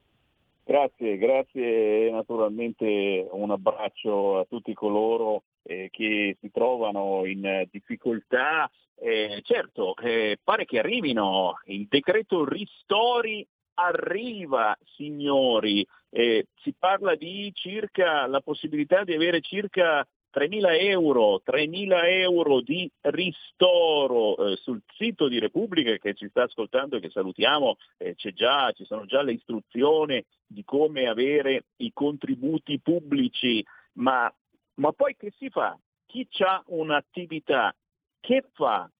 Grazie, 0.64 1.18
grazie 1.18 2.10
naturalmente 2.10 3.26
un 3.30 3.50
abbraccio 3.50 4.38
a 4.38 4.44
tutti 4.46 4.72
coloro 4.72 5.42
eh, 5.62 5.88
che 5.90 6.36
si 6.40 6.50
trovano 6.50 7.24
in 7.26 7.44
eh, 7.44 7.68
difficoltà. 7.70 8.70
Eh, 8.96 9.40
certo, 9.44 9.96
eh, 9.96 10.38
pare 10.42 10.64
che 10.64 10.78
arrivino, 10.78 11.60
il 11.66 11.86
decreto 11.88 12.44
ristori 12.44 13.46
arriva, 13.74 14.76
signori, 14.96 15.86
Eh, 16.12 16.48
si 16.62 16.74
parla 16.76 17.14
di 17.14 17.52
circa 17.54 18.26
la 18.26 18.40
possibilità 18.40 19.04
di 19.04 19.14
avere 19.14 19.40
circa 19.40 20.04
3.000 20.32 20.80
euro, 20.80 21.40
3.000 21.44 22.04
euro 22.04 22.60
di 22.60 22.90
ristoro 23.02 24.36
eh, 24.36 24.56
sul 24.56 24.80
sito 24.96 25.28
di 25.28 25.38
Repubblica 25.38 25.96
che 25.98 26.14
ci 26.14 26.28
sta 26.28 26.44
ascoltando 26.44 26.96
e 26.96 27.00
che 27.00 27.10
salutiamo, 27.10 27.76
eh, 27.98 28.14
già, 28.34 28.72
ci 28.72 28.84
sono 28.84 29.06
già 29.06 29.22
le 29.22 29.34
istruzioni 29.34 30.24
di 30.46 30.64
come 30.64 31.06
avere 31.06 31.66
i 31.76 31.92
contributi 31.92 32.80
pubblici, 32.80 33.64
ma, 33.94 34.32
ma 34.80 34.92
poi 34.92 35.14
che 35.16 35.32
si 35.36 35.48
fa? 35.50 35.78
Chi 36.06 36.26
ha 36.38 36.62
un'attività, 36.66 37.74
che 38.18 38.44
fa? 38.52 38.90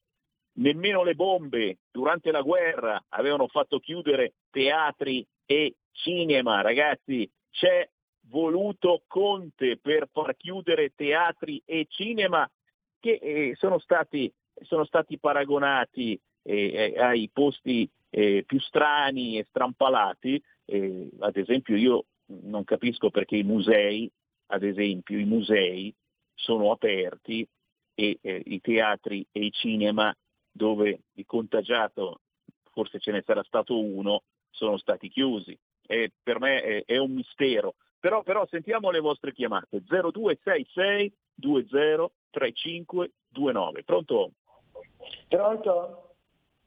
nemmeno 0.55 1.03
le 1.03 1.15
bombe 1.15 1.79
durante 1.91 2.31
la 2.31 2.41
guerra 2.41 3.05
avevano 3.11 3.47
fatto 3.49 3.79
chiudere 3.79 4.35
teatri 4.51 5.27
e 5.45 5.75
cinema, 5.93 6.63
ragazzi, 6.63 7.31
c'è 7.51 7.89
voluto 8.29 9.03
Conte 9.07 9.79
per 9.79 10.09
far 10.11 10.37
chiudere 10.37 10.93
teatri 10.95 11.63
e 11.65 11.87
cinema 11.89 12.51
che 12.99 13.19
eh, 13.23 13.55
sono, 13.57 13.79
stati, 13.79 14.33
sono 14.63 14.85
stati 14.85 15.19
paragonati 15.19 16.19
eh, 16.43 16.95
ai 16.97 17.29
posti 17.33 17.89
eh, 18.11 18.45
più 18.47 18.61
strani 18.61 19.39
e 19.39 19.47
strampalati, 19.49 20.41
eh, 20.65 21.09
ad 21.21 21.37
esempio 21.37 21.77
io 21.77 22.05
non 22.27 22.65
capisco 22.65 23.11
perché 23.11 23.37
i 23.37 23.43
musei, 23.43 24.11
ad 24.47 24.63
esempio 24.63 25.19
i 25.19 25.25
musei 25.25 25.93
sono 26.35 26.71
aperti 26.71 27.47
e 27.95 28.19
eh, 28.21 28.43
i 28.47 28.61
teatri 28.61 29.27
e 29.33 29.45
i 29.45 29.51
cinema 29.51 30.15
dove 30.51 31.01
il 31.13 31.27
contagiato, 31.27 32.21
forse 32.73 32.99
ce 32.99 33.13
ne 33.13 33.23
sarà 33.25 33.43
stato 33.45 33.79
uno, 33.79 34.23
sono 34.51 34.77
stati 34.79 35.09
chiusi. 35.09 35.57
E 35.87 36.13
per 36.23 36.41
me 36.41 36.63
è, 36.63 36.85
è 36.87 36.97
un 36.99 37.13
mistero. 37.13 37.75
Però, 37.99 38.23
però 38.23 38.47
sentiamo 38.49 38.91
le 38.91 39.01
vostre 39.01 39.33
chiamate 39.33 39.83
0266 39.83 41.13
203529. 41.35 43.85
Pronto? 43.85 44.33
Pronto? 45.29 46.15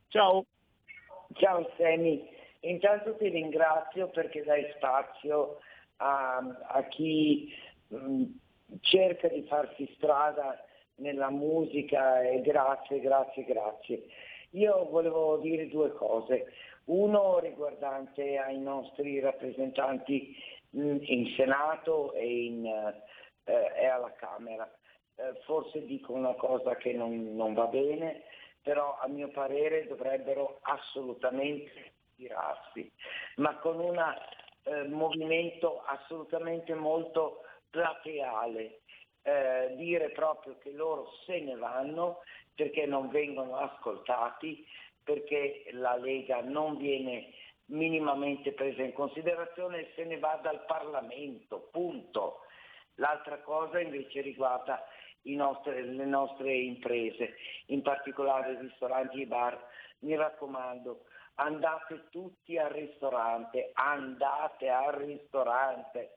Ciao. 0.09 0.45
Ciao 1.33 1.69
Semi, 1.77 2.27
intanto 2.61 3.15
ti 3.15 3.29
ringrazio 3.29 4.09
perché 4.09 4.43
dai 4.43 4.65
spazio 4.75 5.59
a, 5.97 6.37
a 6.37 6.83
chi 6.87 7.53
mh, 7.87 8.23
cerca 8.81 9.27
di 9.27 9.43
farsi 9.43 9.91
strada 9.95 10.63
nella 10.95 11.29
musica 11.29 12.21
e 12.21 12.41
grazie, 12.41 12.99
grazie, 12.99 13.43
grazie. 13.43 14.05
Io 14.51 14.89
volevo 14.89 15.37
dire 15.37 15.67
due 15.67 15.91
cose. 15.93 16.51
Uno 16.85 17.37
riguardante 17.37 18.37
ai 18.37 18.59
nostri 18.59 19.19
rappresentanti 19.19 20.35
mh, 20.71 20.97
in 21.01 21.27
Senato 21.35 22.13
e, 22.13 22.45
in, 22.45 22.65
eh, 22.65 23.71
e 23.75 23.85
alla 23.85 24.11
Camera. 24.13 24.69
Eh, 25.15 25.39
forse 25.43 25.85
dico 25.85 26.13
una 26.13 26.33
cosa 26.33 26.75
che 26.75 26.93
non, 26.93 27.35
non 27.35 27.53
va 27.53 27.67
bene, 27.67 28.23
però 28.61 28.97
a 28.99 29.07
mio 29.07 29.29
parere 29.29 29.87
dovrebbero 29.87 30.59
assolutamente 30.61 31.93
tirarsi, 32.15 32.91
ma 33.37 33.57
con 33.57 33.79
un 33.79 33.97
eh, 34.63 34.87
movimento 34.87 35.83
assolutamente 35.85 36.73
molto 36.73 37.43
plateale, 37.69 38.81
eh, 39.21 39.73
dire 39.75 40.09
proprio 40.09 40.57
che 40.57 40.71
loro 40.71 41.11
se 41.25 41.39
ne 41.39 41.55
vanno 41.55 42.19
perché 42.55 42.85
non 42.85 43.09
vengono 43.09 43.55
ascoltati, 43.57 44.65
perché 45.03 45.65
la 45.71 45.95
Lega 45.95 46.41
non 46.41 46.77
viene 46.77 47.33
minimamente 47.65 48.51
presa 48.51 48.81
in 48.81 48.93
considerazione 48.93 49.79
e 49.79 49.91
se 49.95 50.03
ne 50.03 50.19
va 50.19 50.39
dal 50.41 50.65
Parlamento, 50.65 51.69
punto. 51.71 52.41
L'altra 52.95 53.39
cosa 53.39 53.79
invece 53.79 54.21
riguarda 54.21 54.83
nostre, 55.23 55.83
le 55.83 56.05
nostre 56.05 56.53
imprese, 56.55 57.35
in 57.67 57.81
particolare 57.81 58.53
i 58.53 58.57
ristoranti 58.59 59.19
e 59.19 59.21
i 59.23 59.25
bar. 59.25 59.61
Mi 59.99 60.15
raccomando, 60.15 61.05
andate 61.35 62.07
tutti 62.09 62.57
al 62.57 62.69
ristorante, 62.69 63.71
andate 63.73 64.69
al 64.69 64.93
ristorante. 64.93 66.15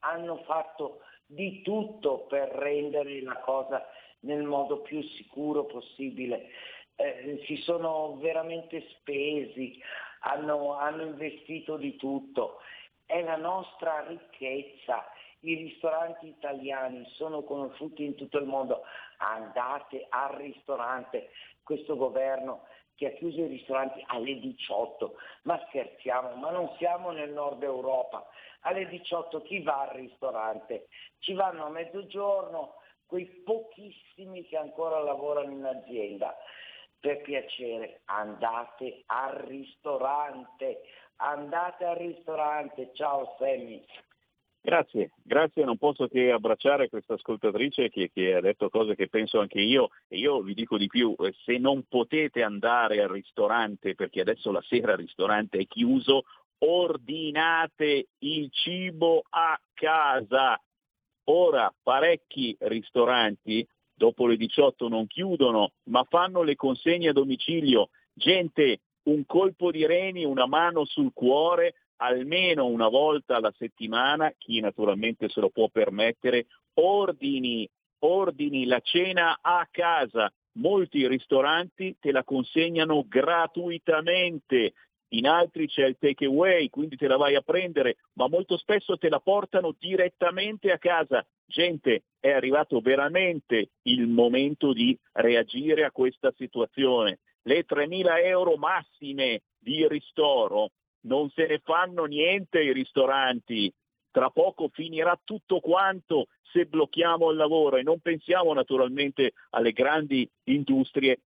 Hanno 0.00 0.42
fatto 0.44 1.00
di 1.26 1.62
tutto 1.62 2.26
per 2.26 2.48
rendere 2.48 3.22
la 3.22 3.38
cosa 3.38 3.86
nel 4.20 4.42
modo 4.42 4.80
più 4.80 5.02
sicuro 5.02 5.64
possibile. 5.64 6.48
Eh, 6.96 7.42
si 7.46 7.56
sono 7.56 8.16
veramente 8.18 8.86
spesi, 8.98 9.80
hanno, 10.20 10.74
hanno 10.74 11.02
investito 11.02 11.76
di 11.76 11.96
tutto. 11.96 12.60
È 13.04 13.20
la 13.22 13.36
nostra 13.36 14.06
ricchezza. 14.06 15.04
I 15.44 15.54
ristoranti 15.56 16.28
italiani 16.28 17.04
sono 17.16 17.42
conosciuti 17.42 18.02
in 18.02 18.14
tutto 18.14 18.38
il 18.38 18.46
mondo. 18.46 18.82
Andate 19.18 20.06
al 20.08 20.30
ristorante. 20.36 21.30
Questo 21.62 21.96
governo 21.96 22.66
che 22.94 23.08
ha 23.08 23.10
chiuso 23.10 23.42
i 23.42 23.48
ristoranti 23.48 24.02
alle 24.06 24.38
18. 24.38 25.16
Ma 25.42 25.62
scherziamo, 25.68 26.36
ma 26.36 26.50
non 26.50 26.74
siamo 26.78 27.10
nel 27.10 27.30
nord 27.30 27.62
Europa. 27.62 28.26
Alle 28.60 28.88
18 28.88 29.42
chi 29.42 29.60
va 29.60 29.82
al 29.82 29.96
ristorante? 29.96 30.88
Ci 31.18 31.34
vanno 31.34 31.66
a 31.66 31.70
mezzogiorno 31.70 32.76
quei 33.04 33.26
pochissimi 33.26 34.46
che 34.46 34.56
ancora 34.56 35.00
lavorano 35.00 35.50
in 35.50 35.64
azienda. 35.64 36.34
Per 36.98 37.20
piacere, 37.20 38.00
andate 38.06 39.02
al 39.06 39.34
ristorante, 39.40 40.80
andate 41.16 41.84
al 41.84 41.96
ristorante. 41.96 42.94
Ciao 42.94 43.34
Sammy. 43.38 43.84
Grazie, 44.66 45.10
grazie, 45.22 45.62
non 45.62 45.76
posso 45.76 46.08
che 46.08 46.30
abbracciare 46.30 46.88
questa 46.88 47.12
ascoltatrice 47.14 47.90
che, 47.90 48.10
che, 48.10 48.34
ha 48.34 48.40
detto 48.40 48.70
cose 48.70 48.94
che 48.94 49.08
penso 49.08 49.38
anche 49.38 49.60
io 49.60 49.90
e 50.08 50.16
io 50.16 50.40
vi 50.40 50.54
dico 50.54 50.78
di 50.78 50.86
più, 50.86 51.14
eh, 51.18 51.34
se 51.44 51.58
non 51.58 51.84
potete 51.86 52.42
andare 52.42 53.02
al 53.02 53.10
ristorante 53.10 53.94
perché 53.94 54.22
adesso 54.22 54.50
la 54.50 54.62
sera 54.62 54.92
il 54.92 55.00
ristorante 55.00 55.58
è 55.58 55.66
chiuso, 55.66 56.22
ordinate 56.60 58.06
il 58.20 58.48
cibo 58.50 59.24
a 59.28 59.60
casa. 59.74 60.58
Ora 61.24 61.70
parecchi 61.82 62.56
ristoranti 62.60 63.68
dopo 63.92 64.26
le 64.26 64.38
18 64.38 64.88
non 64.88 65.06
chiudono, 65.06 65.72
ma 65.90 66.06
fanno 66.08 66.40
le 66.40 66.56
consegne 66.56 67.10
a 67.10 67.12
domicilio. 67.12 67.90
Gente, 68.14 68.80
un 69.10 69.26
colpo 69.26 69.70
di 69.70 69.84
reni, 69.84 70.24
una 70.24 70.46
mano 70.46 70.86
sul 70.86 71.12
cuore, 71.12 71.74
almeno 72.04 72.66
una 72.66 72.88
volta 72.88 73.36
alla 73.36 73.52
settimana, 73.56 74.32
chi 74.36 74.60
naturalmente 74.60 75.28
se 75.28 75.40
lo 75.40 75.50
può 75.50 75.68
permettere, 75.68 76.46
ordini, 76.74 77.68
ordini 78.00 78.66
la 78.66 78.80
cena 78.80 79.38
a 79.40 79.66
casa. 79.70 80.32
Molti 80.56 81.06
ristoranti 81.08 81.96
te 81.98 82.12
la 82.12 82.22
consegnano 82.22 83.04
gratuitamente, 83.08 84.74
in 85.14 85.26
altri 85.26 85.68
c'è 85.68 85.86
il 85.86 85.96
take 85.98 86.26
away, 86.26 86.68
quindi 86.68 86.96
te 86.96 87.06
la 87.06 87.16
vai 87.16 87.34
a 87.36 87.40
prendere, 87.40 87.96
ma 88.14 88.28
molto 88.28 88.56
spesso 88.56 88.96
te 88.98 89.08
la 89.08 89.20
portano 89.20 89.74
direttamente 89.78 90.72
a 90.72 90.78
casa. 90.78 91.24
Gente, 91.46 92.04
è 92.18 92.30
arrivato 92.30 92.80
veramente 92.80 93.70
il 93.82 94.08
momento 94.08 94.72
di 94.72 94.98
reagire 95.12 95.84
a 95.84 95.92
questa 95.92 96.32
situazione. 96.36 97.20
Le 97.42 97.64
3.000 97.64 98.24
euro 98.24 98.56
massime 98.56 99.42
di 99.58 99.86
ristoro 99.86 100.70
non 101.04 101.30
se 101.30 101.46
ne 101.46 101.60
fanno 101.62 102.04
niente 102.04 102.62
i 102.62 102.72
ristoranti. 102.72 103.72
Tra 104.10 104.30
poco 104.30 104.68
finirà 104.72 105.18
tutto 105.24 105.58
quanto 105.60 106.26
se 106.52 106.66
blocchiamo 106.66 107.30
il 107.30 107.36
lavoro 107.36 107.76
e 107.76 107.82
non 107.82 107.98
pensiamo 107.98 108.52
naturalmente 108.52 109.32
alle 109.50 109.72
grandi 109.72 110.28
industrie. 110.44 111.22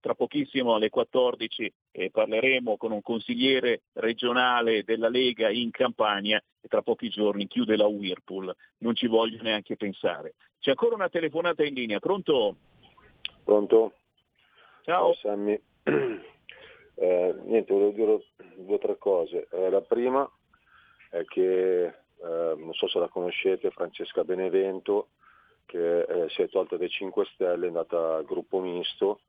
Tra 0.00 0.14
pochissimo 0.14 0.74
alle 0.74 0.88
14 0.88 1.70
eh, 1.92 2.10
parleremo 2.10 2.78
con 2.78 2.92
un 2.92 3.02
consigliere 3.02 3.82
regionale 3.92 4.82
della 4.84 5.10
Lega 5.10 5.50
in 5.50 5.70
Campania 5.70 6.42
e 6.62 6.68
tra 6.68 6.80
pochi 6.80 7.10
giorni 7.10 7.46
chiude 7.46 7.76
la 7.76 7.86
Whirlpool. 7.86 8.54
Non 8.78 8.94
ci 8.94 9.06
voglio 9.06 9.42
neanche 9.42 9.76
pensare. 9.76 10.36
C'è 10.58 10.70
ancora 10.70 10.94
una 10.94 11.10
telefonata 11.10 11.62
in 11.62 11.74
linea. 11.74 11.98
Pronto? 11.98 12.56
Pronto? 13.44 13.92
Ciao. 14.84 15.12
Ciao 15.12 15.14
Sammy. 15.14 15.60
Eh, 17.00 17.34
niente, 17.44 17.72
volevo 17.72 17.92
dire 17.92 18.24
due 18.56 18.74
o 18.74 18.78
tre 18.78 18.98
cose. 18.98 19.48
Eh, 19.50 19.70
la 19.70 19.80
prima 19.80 20.30
è 21.08 21.24
che, 21.24 21.84
eh, 21.84 21.94
non 22.18 22.74
so 22.74 22.88
se 22.88 22.98
la 22.98 23.08
conoscete, 23.08 23.70
Francesca 23.70 24.22
Benevento, 24.22 25.08
che 25.64 26.02
eh, 26.02 26.28
si 26.28 26.42
è 26.42 26.48
tolta 26.50 26.76
dai 26.76 26.90
5 26.90 27.24
Stelle, 27.32 27.64
è 27.64 27.68
andata 27.68 28.16
al 28.16 28.26
gruppo 28.26 28.60
misto 28.60 29.20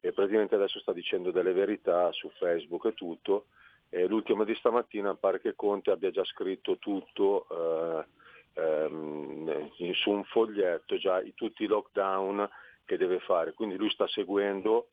e 0.00 0.12
praticamente 0.12 0.54
adesso 0.54 0.78
sta 0.78 0.94
dicendo 0.94 1.30
delle 1.30 1.52
verità 1.52 2.10
su 2.12 2.30
Facebook 2.30 2.86
e 2.86 2.94
tutto. 2.94 3.48
E 3.90 4.06
l'ultimo 4.06 4.44
di 4.44 4.54
stamattina 4.54 5.14
pare 5.14 5.38
che 5.42 5.54
Conte 5.54 5.90
abbia 5.90 6.10
già 6.10 6.24
scritto 6.24 6.78
tutto 6.78 7.46
eh, 7.50 8.62
ehm, 8.62 9.70
su 9.92 10.10
un 10.10 10.24
foglietto, 10.24 10.96
già 10.96 11.22
tutti 11.34 11.64
i 11.64 11.66
lockdown 11.66 12.48
che 12.86 12.96
deve 12.96 13.18
fare. 13.18 13.52
Quindi 13.52 13.76
lui 13.76 13.90
sta 13.90 14.08
seguendo 14.08 14.88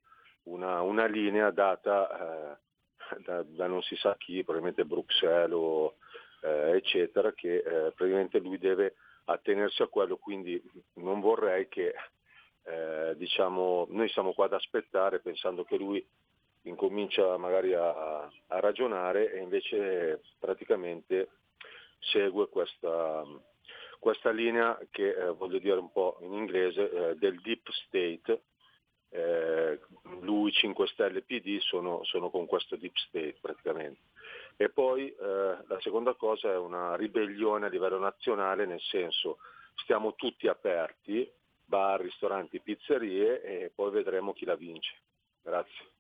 una, 0.46 0.82
una 0.82 1.06
linea 1.06 1.52
data 1.52 2.58
eh, 2.58 2.58
da, 3.24 3.43
da, 3.43 3.68
non 3.68 3.82
si 3.84 3.96
sa 3.96 4.16
chi, 4.18 4.43
probabilmente 4.43 4.86
Bruxelles 4.86 5.54
o 5.54 5.96
eh, 6.41 6.76
eccetera, 6.76 7.34
che 7.34 7.58
eh, 7.58 7.91
praticamente 7.91 8.39
lui 8.39 8.58
deve 8.58 8.96
attenersi 9.26 9.82
a 9.82 9.88
quello, 9.88 10.18
quindi 10.18 10.62
non 10.96 11.20
vorrei 11.20 11.68
che 11.68 11.93
eh, 12.64 13.14
diciamo, 13.16 13.88
noi 13.89 14.10
siamo 14.10 14.34
qua 14.34 14.46
ad 14.46 14.54
aspettare 14.54 15.20
pensando 15.20 15.64
che 15.64 15.78
lui 15.78 16.06
incomincia 16.64 17.38
magari 17.38 17.74
a, 17.74 18.22
a 18.22 18.60
ragionare 18.60 19.34
e 19.34 19.39
invece 19.39 20.22
praticamente 20.39 21.30
segue 22.00 22.50
questa, 22.50 23.24
questa 24.00 24.32
linea 24.32 24.78
che 24.89 25.10
eh, 25.10 25.30
voglio 25.32 25.60
dire 25.60 25.78
un 25.78 25.91
po' 25.91 26.18
in 26.22 26.34
inglese 26.34 26.89
eh, 26.89 27.16
del 27.16 27.39
deep 27.41 27.70
state 27.70 28.41
eh, 29.16 29.80
lui 30.22 30.51
5 30.51 30.88
Stelle 30.88 31.22
PD 31.22 31.59
sono, 31.59 32.03
sono, 32.03 32.30
con 32.30 32.45
questo 32.45 32.76
deep 32.76 32.95
state 32.95 33.38
praticamente. 33.39 34.01
E 34.57 34.70
poi 34.70 35.09
eh, 35.09 35.57
la 35.68 35.80
seconda 35.80 36.13
cosa 36.13 36.51
è 36.51 36.57
una 36.57 36.95
ribellione 36.95 37.66
a 37.66 37.70
livello 37.70 37.97
nazionale, 37.97 38.66
nel 38.66 38.82
senso 38.82 39.38
stiamo 39.76 40.16
tutti 40.16 40.47
aperti, 40.47 41.30
bar, 41.63 42.01
ristoranti, 42.01 42.59
pizzerie 42.59 43.41
e 43.41 43.72
poi 43.74 43.91
vedremo 43.91 44.34
chi 44.34 44.45
la 44.45 44.55
vince. 44.55 44.93
Grazie. 45.41 45.95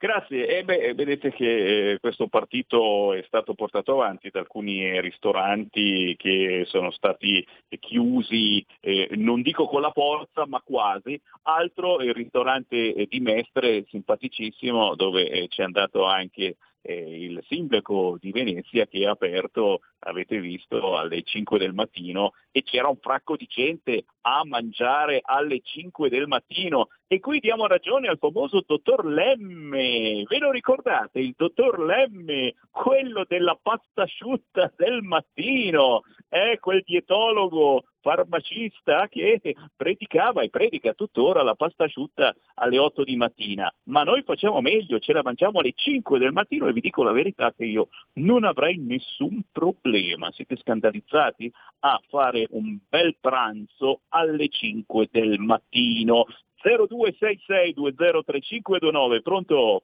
Grazie, 0.00 0.46
e 0.46 0.62
beh, 0.62 0.94
vedete 0.94 1.32
che 1.32 1.94
eh, 1.94 1.98
questo 1.98 2.28
partito 2.28 3.14
è 3.14 3.24
stato 3.26 3.54
portato 3.54 3.94
avanti 3.94 4.30
da 4.30 4.38
alcuni 4.38 5.00
ristoranti 5.00 6.14
che 6.16 6.62
sono 6.68 6.92
stati 6.92 7.44
chiusi, 7.80 8.64
eh, 8.78 9.08
non 9.16 9.42
dico 9.42 9.66
con 9.66 9.80
la 9.80 9.90
forza, 9.90 10.46
ma 10.46 10.60
quasi. 10.60 11.20
Altro 11.42 11.98
è 11.98 12.04
il 12.04 12.14
ristorante 12.14 12.94
eh, 12.94 13.06
di 13.10 13.18
Mestre, 13.18 13.86
simpaticissimo, 13.88 14.94
dove 14.94 15.28
eh, 15.28 15.48
c'è 15.48 15.64
andato 15.64 16.04
anche 16.04 16.58
eh, 16.82 17.24
il 17.24 17.42
sindaco 17.48 18.16
di 18.20 18.30
Venezia 18.30 18.86
che 18.86 19.06
ha 19.06 19.10
aperto, 19.10 19.80
avete 20.00 20.40
visto, 20.40 20.96
alle 20.96 21.22
5 21.22 21.58
del 21.58 21.74
mattino 21.74 22.32
e 22.50 22.62
c'era 22.62 22.88
un 22.88 22.96
fracco 22.96 23.36
di 23.36 23.46
gente 23.46 24.04
a 24.22 24.42
mangiare 24.44 25.20
alle 25.22 25.60
5 25.62 26.08
del 26.08 26.26
mattino. 26.26 26.88
E 27.06 27.20
qui 27.20 27.40
diamo 27.40 27.66
ragione 27.66 28.08
al 28.08 28.18
famoso 28.18 28.62
dottor 28.66 29.04
Lemme. 29.06 30.24
Ve 30.26 30.38
lo 30.38 30.50
ricordate? 30.50 31.20
Il 31.20 31.34
dottor 31.36 31.80
Lemme, 31.80 32.54
quello 32.70 33.24
della 33.26 33.58
pasta 33.60 34.02
asciutta 34.02 34.72
del 34.76 35.02
mattino, 35.02 36.02
è 36.28 36.58
quel 36.58 36.82
dietologo 36.84 37.84
farmacista 38.08 39.06
che 39.08 39.38
predicava 39.76 40.40
e 40.40 40.48
predica 40.48 40.94
tuttora 40.94 41.42
la 41.42 41.54
pasta 41.54 41.84
asciutta 41.84 42.34
alle 42.54 42.78
8 42.78 43.04
di 43.04 43.16
mattina, 43.16 43.70
ma 43.84 44.02
noi 44.02 44.22
facciamo 44.22 44.62
meglio, 44.62 44.98
ce 44.98 45.12
la 45.12 45.20
mangiamo 45.22 45.58
alle 45.58 45.74
5 45.74 46.18
del 46.18 46.32
mattino 46.32 46.68
e 46.68 46.72
vi 46.72 46.80
dico 46.80 47.02
la 47.02 47.12
verità 47.12 47.52
che 47.52 47.66
io 47.66 47.88
non 48.14 48.44
avrei 48.44 48.78
nessun 48.78 49.42
problema, 49.52 50.32
siete 50.32 50.56
scandalizzati 50.56 51.52
a 51.80 52.00
fare 52.08 52.46
un 52.50 52.78
bel 52.88 53.14
pranzo 53.20 54.00
alle 54.08 54.48
5 54.48 55.08
del 55.10 55.38
mattino. 55.38 56.24
0266203529, 56.64 59.20
pronto? 59.22 59.82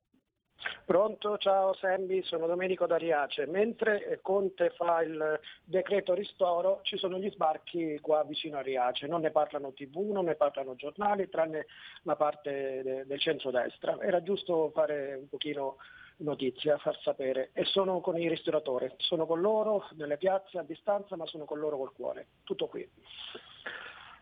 Pronto, 0.85 1.39
ciao 1.39 1.75
Sammy, 1.75 2.23
sono 2.25 2.47
Domenico 2.47 2.87
D'Ariace. 2.87 3.47
Mentre 3.47 4.19
Conte 4.23 4.71
fa 4.71 5.03
il 5.03 5.41
decreto 5.65 6.15
ristoro 6.15 6.81
ci 6.83 6.97
sono 6.97 7.19
gli 7.19 7.31
sbarchi 7.31 7.99
qua 8.01 8.23
vicino 8.25 8.59
a 8.59 8.63
Riace, 8.63 9.07
non 9.07 9.23
ne 9.23 9.31
parlano 9.31 9.73
tv, 9.73 10.11
non 10.11 10.27
ne 10.27 10.35
parlano 10.35 10.75
giornali, 10.75 11.29
tranne 11.29 11.67
la 12.03 12.17
parte 12.17 12.83
de- 12.83 13.07
del 13.07 13.21
centro-destra. 13.21 13.99
Era 14.01 14.23
giusto 14.23 14.71
fare 14.71 15.15
un 15.15 15.29
pochino 15.29 15.77
notizia, 16.19 16.79
far 16.79 16.99
sapere. 17.01 17.51
E 17.53 17.65
sono 17.65 18.01
con 18.01 18.19
i 18.19 18.29
ristoratori, 18.29 18.93
sono 18.99 19.27
con 19.27 19.41
loro 19.41 19.89
nelle 19.97 20.17
piazze 20.17 20.59
a 20.59 20.63
distanza, 20.63 21.17
ma 21.17 21.27
sono 21.27 21.45
con 21.45 21.59
loro 21.59 21.77
col 21.77 21.93
cuore. 21.93 22.27
Tutto 22.45 22.67
qui. 22.67 22.89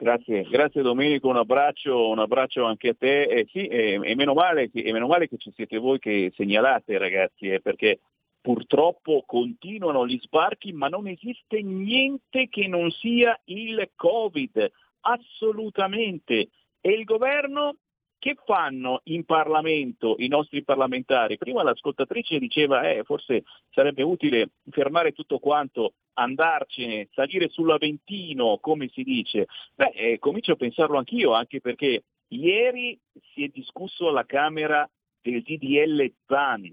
Grazie, 0.03 0.43
grazie 0.51 0.83
Domenico, 0.83 1.29
un 1.29 1.37
abbraccio, 1.37 2.09
un 2.09 2.19
abbraccio 2.19 2.65
anche 2.65 2.89
a 2.89 2.95
te. 2.99 3.23
Eh, 3.23 3.47
sì, 3.53 3.69
e, 3.69 4.01
e, 4.03 4.15
meno 4.17 4.35
male, 4.35 4.69
e, 4.73 4.93
meno 4.93 5.07
male, 5.07 5.29
che 5.29 5.37
ci 5.37 5.53
siete 5.55 5.79
voi 5.79 6.01
che 6.01 6.33
segnalate 6.35 6.99
ragazzi, 6.99 7.47
eh, 7.47 7.61
perché 7.61 8.01
purtroppo 8.41 9.23
continuano 9.25 10.05
gli 10.05 10.19
sbarchi, 10.21 10.73
ma 10.73 10.89
non 10.89 11.07
esiste 11.07 11.63
niente 11.63 12.49
che 12.49 12.67
non 12.67 12.91
sia 12.91 13.41
il 13.45 13.91
Covid. 13.95 14.73
assolutamente. 15.03 16.49
E 16.81 16.91
il 16.91 17.05
governo 17.05 17.77
che 18.23 18.37
fanno 18.47 19.01
in 19.07 19.25
Parlamento 19.25 20.15
i 20.19 20.29
nostri 20.29 20.63
parlamentari? 20.63 21.37
Prima 21.39 21.65
l'ascoltatrice 21.65 22.39
diceva 22.39 22.89
eh, 22.89 23.03
forse 23.03 23.43
sarebbe 23.71 24.05
utile 24.05 24.51
fermare 24.71 25.11
tutto 25.11 25.41
quanto, 25.41 25.95
andarcene, 26.13 27.09
salire 27.11 27.49
sull'Aventino, 27.49 28.59
come 28.61 28.89
si 28.93 29.03
dice. 29.03 29.49
Beh, 29.75 29.91
eh, 29.93 30.19
comincio 30.21 30.53
a 30.53 30.57
pensarlo 30.57 30.99
anch'io, 30.99 31.33
anche 31.33 31.61
perché 31.61 32.05
ieri 32.29 32.97
si 33.33 33.43
è 33.43 33.49
discusso 33.49 34.07
alla 34.07 34.25
Camera 34.25 34.89
del 35.21 35.43
DDL 35.43 36.13
ZAN, 36.29 36.73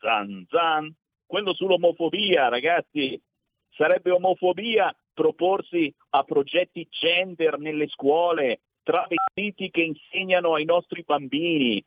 ZAN, 0.00 0.46
ZAN, 0.50 0.92
quello 1.24 1.54
sull'omofobia, 1.54 2.48
ragazzi, 2.48 3.22
sarebbe 3.68 4.10
omofobia 4.10 4.92
proporsi 5.14 5.94
a 6.10 6.24
progetti 6.24 6.88
gender 6.90 7.56
nelle 7.60 7.86
scuole, 7.86 8.62
travestiti 8.88 9.70
che 9.70 9.82
insegnano 9.82 10.54
ai 10.54 10.64
nostri 10.64 11.02
bambini. 11.06 11.84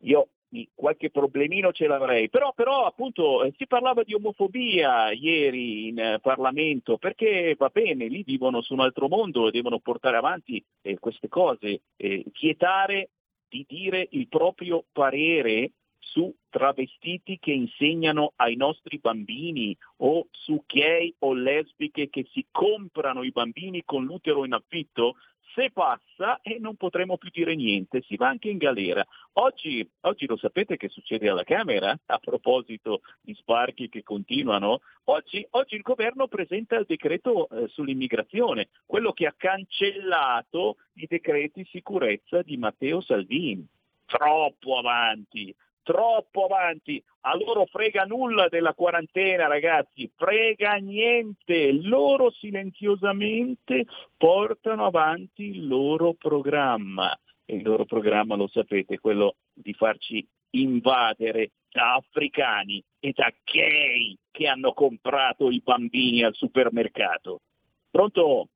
Io 0.00 0.28
qualche 0.74 1.10
problemino 1.10 1.72
ce 1.72 1.86
l'avrei, 1.86 2.30
però, 2.30 2.54
però 2.54 2.86
appunto 2.86 3.44
eh, 3.44 3.52
si 3.58 3.66
parlava 3.66 4.02
di 4.02 4.14
omofobia 4.14 5.10
ieri 5.10 5.88
in 5.88 5.98
eh, 5.98 6.18
Parlamento, 6.22 6.96
perché 6.96 7.54
va 7.58 7.68
bene, 7.68 8.06
lì 8.06 8.22
vivono 8.22 8.62
su 8.62 8.72
un 8.72 8.80
altro 8.80 9.08
mondo 9.08 9.48
e 9.48 9.50
devono 9.50 9.78
portare 9.80 10.16
avanti 10.16 10.64
eh, 10.80 10.98
queste 10.98 11.28
cose, 11.28 11.82
eh, 11.96 12.24
vietare 12.40 13.10
di 13.48 13.66
dire 13.68 14.06
il 14.12 14.28
proprio 14.28 14.84
parere 14.92 15.72
su 15.98 16.34
travestiti 16.48 17.38
che 17.38 17.52
insegnano 17.52 18.32
ai 18.36 18.56
nostri 18.56 18.98
bambini 18.98 19.76
o 19.98 20.28
su 20.30 20.62
gay 20.66 21.14
o 21.18 21.34
lesbiche 21.34 22.08
che 22.08 22.26
si 22.32 22.46
comprano 22.50 23.22
i 23.22 23.32
bambini 23.32 23.82
con 23.84 24.04
l'utero 24.04 24.46
in 24.46 24.54
affitto, 24.54 25.16
se 25.56 25.70
passa 25.70 26.38
e 26.42 26.58
non 26.60 26.76
potremo 26.76 27.16
più 27.16 27.30
dire 27.32 27.56
niente, 27.56 28.02
si 28.02 28.16
va 28.16 28.28
anche 28.28 28.50
in 28.50 28.58
galera. 28.58 29.04
Oggi, 29.34 29.88
oggi, 30.02 30.26
lo 30.26 30.36
sapete 30.36 30.76
che 30.76 30.90
succede 30.90 31.30
alla 31.30 31.44
Camera 31.44 31.98
a 32.04 32.18
proposito 32.18 33.00
di 33.22 33.34
sbarchi 33.34 33.88
che 33.88 34.02
continuano? 34.02 34.80
Oggi, 35.04 35.46
oggi 35.52 35.76
il 35.76 35.80
governo 35.80 36.28
presenta 36.28 36.76
il 36.76 36.84
decreto 36.86 37.48
eh, 37.48 37.68
sull'immigrazione, 37.68 38.68
quello 38.84 39.12
che 39.12 39.26
ha 39.26 39.34
cancellato 39.34 40.76
i 40.96 41.06
decreti 41.08 41.66
sicurezza 41.70 42.42
di 42.42 42.58
Matteo 42.58 43.00
Salvini. 43.00 43.66
Troppo 44.04 44.76
avanti, 44.78 45.54
troppo 45.86 46.46
avanti. 46.46 47.00
A 47.20 47.36
loro 47.36 47.64
frega 47.66 48.02
nulla 48.02 48.48
della 48.48 48.74
quarantena, 48.74 49.46
ragazzi, 49.46 50.10
frega 50.16 50.74
niente. 50.74 51.72
Loro 51.80 52.32
silenziosamente 52.32 53.86
portano 54.16 54.86
avanti 54.86 55.44
il 55.44 55.68
loro 55.68 56.14
programma. 56.14 57.16
E 57.44 57.54
il 57.54 57.62
loro 57.62 57.84
programma, 57.84 58.34
lo 58.34 58.48
sapete, 58.48 58.98
quello 58.98 59.36
di 59.54 59.72
farci 59.74 60.26
invadere 60.50 61.52
da 61.70 61.94
africani 61.94 62.82
e 62.98 63.12
da 63.14 63.32
gay 63.44 64.16
che 64.32 64.48
hanno 64.48 64.72
comprato 64.72 65.50
i 65.50 65.60
bambini 65.62 66.24
al 66.24 66.34
supermercato. 66.34 67.42
Pronto? 67.88 68.48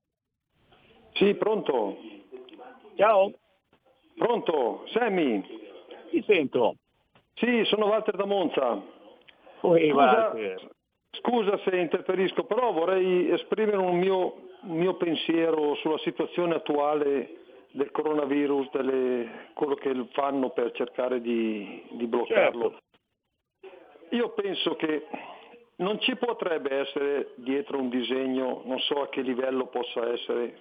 Sì, 1.13 1.35
pronto. 1.35 1.97
Ciao. 2.97 3.33
Pronto, 4.17 4.85
Sammy. 4.89 5.41
Ti 6.11 6.25
sento. 6.27 6.75
Sì, 7.41 7.65
sono 7.65 7.87
Walter 7.87 8.17
da 8.17 8.27
Monza. 8.27 8.83
Scusa, 9.61 10.35
scusa, 11.11 11.59
se 11.65 11.77
interferisco, 11.77 12.45
però 12.45 12.73
vorrei 12.73 13.31
esprimere 13.31 13.79
un 13.79 13.99
mio, 13.99 14.49
un 14.63 14.77
mio 14.77 14.95
pensiero 14.97 15.75
sulla 15.77 15.99
situazione 15.99 16.57
attuale 16.57 17.37
del 17.73 17.91
coronavirus, 17.93 18.71
delle, 18.73 19.49
quello 19.55 19.75
che 19.75 20.07
fanno 20.13 20.51
per 20.51 20.73
cercare 20.73 21.23
di, 21.23 21.83
di 21.93 22.07
bloccarlo. 22.07 22.71
Certo. 22.71 24.17
Io 24.17 24.31
penso 24.31 24.77
che 24.77 25.07
non 25.77 25.99
ci 26.01 26.17
potrebbe 26.17 26.77
essere 26.77 27.33
dietro 27.37 27.79
un 27.79 27.89
disegno, 27.89 28.63
non 28.67 28.79
so 28.81 29.01
a 29.01 29.09
che 29.09 29.23
livello 29.23 29.67
possa 29.67 30.13
essere, 30.13 30.59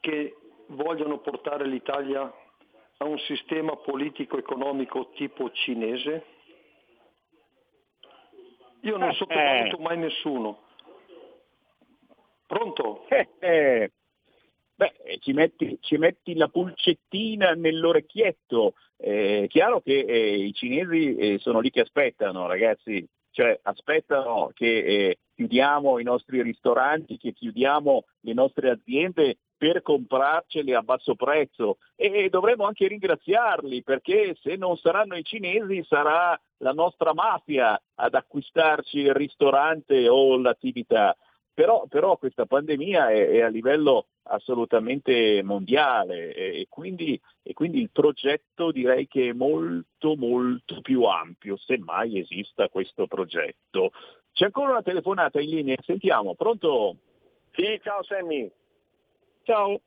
che 0.00 0.34
vogliono 0.68 1.18
portare 1.18 1.66
l'Italia 1.66 2.32
a 3.04 3.06
un 3.06 3.18
sistema 3.18 3.76
politico-economico 3.76 5.10
tipo 5.14 5.50
cinese? 5.50 6.24
Io 8.80 8.96
non 8.96 9.10
Eh, 9.10 9.14
sottovaluto 9.14 9.78
mai 9.78 9.98
nessuno. 9.98 10.62
Pronto? 12.46 13.06
Eh, 13.08 13.28
eh. 13.40 13.92
Beh, 14.76 15.18
ci 15.20 15.32
metti, 15.32 15.78
ci 15.80 15.96
metti 15.98 16.34
la 16.34 16.48
pulcettina 16.48 17.52
nell'orecchietto. 17.52 18.74
È 18.96 19.46
chiaro 19.48 19.80
che 19.80 20.00
eh, 20.00 20.36
i 20.36 20.52
cinesi 20.52 21.14
eh, 21.14 21.38
sono 21.38 21.60
lì 21.60 21.70
che 21.70 21.80
aspettano, 21.80 22.46
ragazzi. 22.46 23.06
Cioè, 23.30 23.58
aspettano 23.62 24.50
che 24.54 24.78
eh, 24.78 25.18
chiudiamo 25.34 25.98
i 25.98 26.04
nostri 26.04 26.40
ristoranti, 26.42 27.18
che 27.18 27.32
chiudiamo 27.32 28.04
le 28.20 28.32
nostre 28.32 28.70
aziende 28.70 29.38
per 29.64 29.80
comprarcele 29.80 30.74
a 30.74 30.82
basso 30.82 31.14
prezzo 31.14 31.78
e 31.96 32.28
dovremmo 32.28 32.66
anche 32.66 32.86
ringraziarli 32.86 33.82
perché 33.82 34.36
se 34.42 34.56
non 34.56 34.76
saranno 34.76 35.16
i 35.16 35.24
cinesi 35.24 35.82
sarà 35.88 36.38
la 36.58 36.72
nostra 36.72 37.14
mafia 37.14 37.80
ad 37.94 38.12
acquistarci 38.12 38.98
il 38.98 39.14
ristorante 39.14 40.06
o 40.06 40.36
l'attività. 40.36 41.16
Però, 41.54 41.86
però 41.88 42.18
questa 42.18 42.44
pandemia 42.44 43.08
è, 43.08 43.28
è, 43.28 43.40
a 43.40 43.48
livello 43.48 44.08
assolutamente 44.24 45.42
mondiale 45.42 46.34
e, 46.34 46.66
quindi, 46.68 47.18
e, 47.42 47.54
quindi, 47.54 47.80
il 47.80 47.90
progetto 47.90 48.70
direi 48.70 49.06
che 49.06 49.30
è 49.30 49.32
molto 49.32 50.14
molto 50.14 50.82
più 50.82 51.04
ampio, 51.04 51.56
se 51.56 51.78
mai 51.78 52.18
esista 52.18 52.68
questo 52.68 53.06
progetto. 53.06 53.92
C'è 54.30 54.44
ancora 54.44 54.72
una 54.72 54.82
telefonata 54.82 55.40
in 55.40 55.48
linea, 55.48 55.76
sentiamo, 55.82 56.34
pronto? 56.34 56.96
Sì, 57.52 57.80
ciao 57.82 58.02
Sammy. 58.02 58.50
Ciao. 59.44 59.78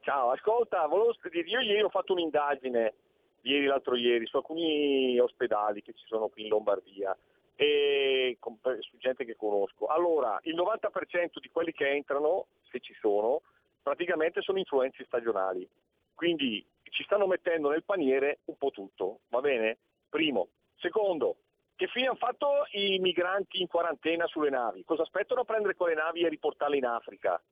Ciao, 0.00 0.30
ascolta, 0.30 0.86
volevo 0.86 1.12
dire, 1.28 1.48
io 1.48 1.58
ieri 1.58 1.82
ho 1.82 1.88
fatto 1.88 2.12
un'indagine, 2.12 2.94
ieri 3.40 3.66
l'altro 3.66 3.96
ieri, 3.96 4.26
su 4.26 4.36
alcuni 4.36 5.18
ospedali 5.18 5.82
che 5.82 5.92
ci 5.92 6.04
sono 6.06 6.28
qui 6.28 6.42
in 6.42 6.48
Lombardia 6.48 7.16
e 7.56 8.38
su 8.78 8.96
gente 8.98 9.24
che 9.24 9.34
conosco. 9.34 9.86
Allora, 9.86 10.38
il 10.42 10.54
90% 10.54 11.40
di 11.40 11.50
quelli 11.50 11.72
che 11.72 11.90
entrano, 11.90 12.46
se 12.70 12.78
ci 12.78 12.94
sono, 13.00 13.42
praticamente 13.82 14.40
sono 14.42 14.58
influenze 14.58 15.04
stagionali. 15.04 15.68
Quindi 16.14 16.64
ci 16.84 17.02
stanno 17.02 17.26
mettendo 17.26 17.70
nel 17.70 17.82
paniere 17.82 18.38
un 18.44 18.56
po' 18.56 18.70
tutto, 18.70 19.22
va 19.30 19.40
bene? 19.40 19.78
Primo. 20.08 20.48
Secondo, 20.76 21.38
che 21.74 21.88
fine 21.88 22.06
hanno 22.06 22.16
fatto 22.16 22.66
i 22.70 23.00
migranti 23.00 23.60
in 23.60 23.66
quarantena 23.66 24.26
sulle 24.28 24.50
navi? 24.50 24.84
Cosa 24.84 25.02
aspettano 25.02 25.40
a 25.40 25.44
prendere 25.44 25.74
quelle 25.74 25.94
navi 25.94 26.22
e 26.22 26.28
riportarle 26.28 26.76
in 26.76 26.86
Africa? 26.86 27.42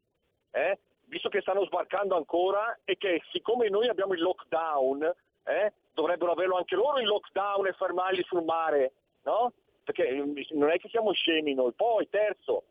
Eh? 0.52 0.78
Visto 1.06 1.28
che 1.28 1.40
stanno 1.40 1.64
sbarcando 1.64 2.16
ancora 2.16 2.78
e 2.84 2.96
che 2.96 3.22
siccome 3.30 3.68
noi 3.68 3.88
abbiamo 3.88 4.14
il 4.14 4.20
lockdown, 4.20 5.14
eh, 5.44 5.72
dovrebbero 5.92 6.32
averlo 6.32 6.56
anche 6.56 6.74
loro 6.74 6.98
il 6.98 7.06
lockdown 7.06 7.66
e 7.66 7.72
fermarli 7.72 8.22
sul 8.24 8.42
mare, 8.42 8.92
no? 9.22 9.52
Perché 9.84 10.10
non 10.50 10.70
è 10.70 10.78
che 10.78 10.88
siamo 10.88 11.12
scemi 11.12 11.54
noi. 11.54 11.72
Poi, 11.72 12.08
terzo, 12.08 12.64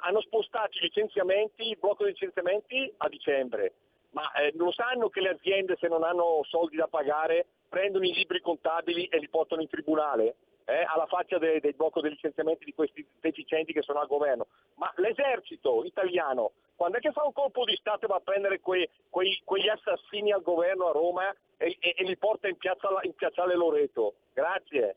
hanno 0.00 0.20
spostato 0.20 0.78
i 0.78 0.82
licenziamenti, 0.82 1.68
il 1.68 1.78
blocco 1.78 2.04
dei 2.04 2.12
licenziamenti 2.12 2.92
a 2.98 3.08
dicembre. 3.08 3.74
Ma 4.10 4.30
eh, 4.32 4.52
lo 4.56 4.70
sanno 4.70 5.08
che 5.08 5.20
le 5.20 5.30
aziende 5.30 5.76
se 5.78 5.88
non 5.88 6.04
hanno 6.04 6.42
soldi 6.44 6.76
da 6.76 6.86
pagare 6.86 7.46
prendono 7.68 8.04
i 8.04 8.12
libri 8.12 8.40
contabili 8.40 9.06
e 9.06 9.18
li 9.18 9.28
portano 9.28 9.62
in 9.62 9.68
tribunale? 9.68 10.36
Eh, 10.64 10.84
alla 10.86 11.06
faccia 11.06 11.38
de- 11.38 11.60
del 11.60 11.74
blocco 11.74 12.00
dei 12.00 12.10
licenziamenti 12.10 12.64
di 12.64 12.74
questi 12.74 13.04
deficienti 13.20 13.72
che 13.72 13.82
sono 13.82 14.00
al 14.00 14.06
governo. 14.06 14.46
Ma 14.76 14.92
l'esercito 14.96 15.84
italiano, 15.84 16.52
quando 16.76 16.98
è 16.98 17.00
che 17.00 17.12
fa 17.12 17.24
un 17.24 17.32
colpo 17.32 17.64
di 17.64 17.76
Stato 17.76 18.04
e 18.04 18.08
va 18.08 18.16
a 18.16 18.20
prendere 18.20 18.60
quei, 18.60 18.88
quei, 19.08 19.40
quegli 19.44 19.68
assassini 19.68 20.32
al 20.32 20.42
governo 20.42 20.88
a 20.88 20.92
Roma 20.92 21.28
e, 21.56 21.76
e, 21.80 21.94
e 21.96 22.04
li 22.04 22.16
porta 22.16 22.48
in, 22.48 22.56
piazza, 22.56 22.88
in 23.02 23.14
piazzale 23.14 23.54
Loreto? 23.54 24.14
Grazie. 24.32 24.96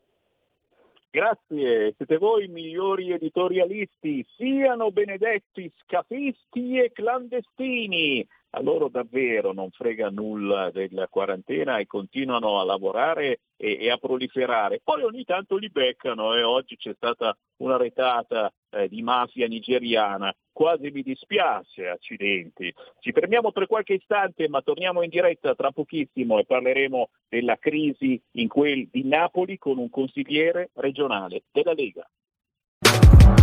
Grazie, 1.10 1.94
siete 1.96 2.18
voi 2.18 2.46
migliori 2.46 3.10
editorialisti, 3.10 4.26
siano 4.36 4.90
benedetti 4.90 5.72
scafisti 5.82 6.78
e 6.78 6.92
clandestini. 6.92 8.26
A 8.56 8.62
loro 8.62 8.88
davvero 8.88 9.52
non 9.52 9.70
frega 9.70 10.08
nulla 10.08 10.70
della 10.70 11.08
quarantena 11.08 11.76
e 11.76 11.86
continuano 11.86 12.58
a 12.58 12.64
lavorare 12.64 13.40
e, 13.54 13.76
e 13.78 13.90
a 13.90 13.98
proliferare. 13.98 14.80
Poi 14.82 15.02
ogni 15.02 15.24
tanto 15.24 15.56
li 15.56 15.68
beccano 15.68 16.34
e 16.34 16.42
oggi 16.42 16.78
c'è 16.78 16.94
stata 16.94 17.36
una 17.58 17.76
retata 17.76 18.50
eh, 18.70 18.88
di 18.88 19.02
mafia 19.02 19.46
nigeriana. 19.46 20.34
Quasi 20.50 20.90
mi 20.90 21.02
dispiace, 21.02 21.86
accidenti. 21.86 22.72
Ci 22.98 23.12
fermiamo 23.12 23.52
per 23.52 23.66
qualche 23.66 23.92
istante, 23.92 24.48
ma 24.48 24.62
torniamo 24.62 25.02
in 25.02 25.10
diretta 25.10 25.54
tra 25.54 25.70
pochissimo 25.70 26.38
e 26.38 26.46
parleremo 26.46 27.10
della 27.28 27.58
crisi 27.58 28.18
in 28.36 28.48
quel 28.48 28.88
di 28.90 29.04
Napoli 29.04 29.58
con 29.58 29.76
un 29.76 29.90
consigliere 29.90 30.70
regionale 30.72 31.42
della 31.52 31.74
Lega. 31.74 32.08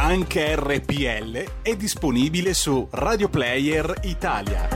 Anche 0.00 0.54
RPL 0.54 1.60
è 1.60 1.74
disponibile 1.74 2.54
su 2.54 2.86
Radio 2.92 3.28
Player 3.28 3.98
Italia. 4.04 4.68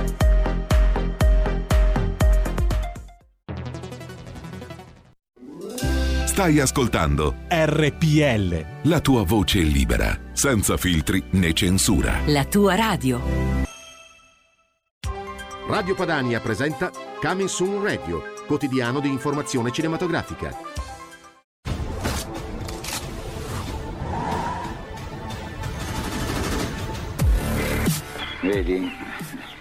Stai 6.27 6.59
ascoltando 6.59 7.37
RPL. 7.49 8.64
la 8.83 9.01
tua 9.01 9.23
voce 9.23 9.61
libera, 9.61 10.18
senza 10.33 10.77
filtri 10.77 11.23
né 11.31 11.53
censura. 11.53 12.18
La 12.27 12.45
tua 12.45 12.75
radio. 12.75 13.20
Radio 15.68 15.95
Padania 15.95 16.41
presenta 16.41 16.91
Coming 17.20 17.49
Soon 17.49 17.81
Radio, 17.81 18.25
quotidiano 18.49 18.99
di 18.99 19.09
informazione 19.09 19.70
cinematografica. 19.70 20.72
Vedi, 28.43 28.93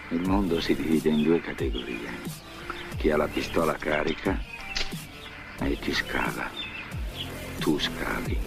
il 0.10 0.22
mondo 0.28 0.60
si 0.60 0.74
divide 0.74 1.10
in 1.10 1.22
due 1.22 1.40
categorie. 1.40 2.10
Chi 2.98 3.12
ha 3.12 3.18
la 3.18 3.28
pistola 3.28 3.76
carica 3.76 4.36
e 5.60 5.78
chi 5.80 5.94
scava. 5.94 6.50
Tu 7.60 7.78
scavi. 7.78 8.40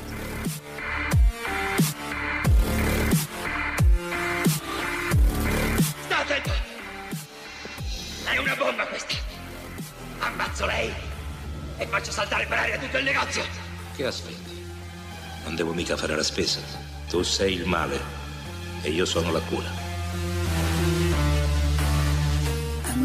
Sta 6.03 6.19
attento! 6.19 6.51
È 8.25 8.37
una 8.37 8.57
bomba 8.57 8.87
questa! 8.89 9.15
Ammazzo 10.19 10.67
lei 10.67 10.93
e 11.77 11.87
faccio 11.87 12.11
saltare 12.11 12.45
per 12.47 12.59
aria 12.59 12.79
tutto 12.79 12.99
il 12.99 13.05
negozio! 13.05 13.45
Che 13.95 14.05
aspetti? 14.05 14.67
Non 15.45 15.55
devo 15.55 15.73
mica 15.73 15.97
fare 15.97 16.17
la 16.17 16.25
spesa. 16.25 16.59
Tu 17.09 17.23
sei 17.23 17.55
il 17.55 17.67
male 17.67 18.01
e 18.83 18.91
io 18.91 19.05
sono 19.05 19.31
la 19.31 19.41
cura. 19.41 19.84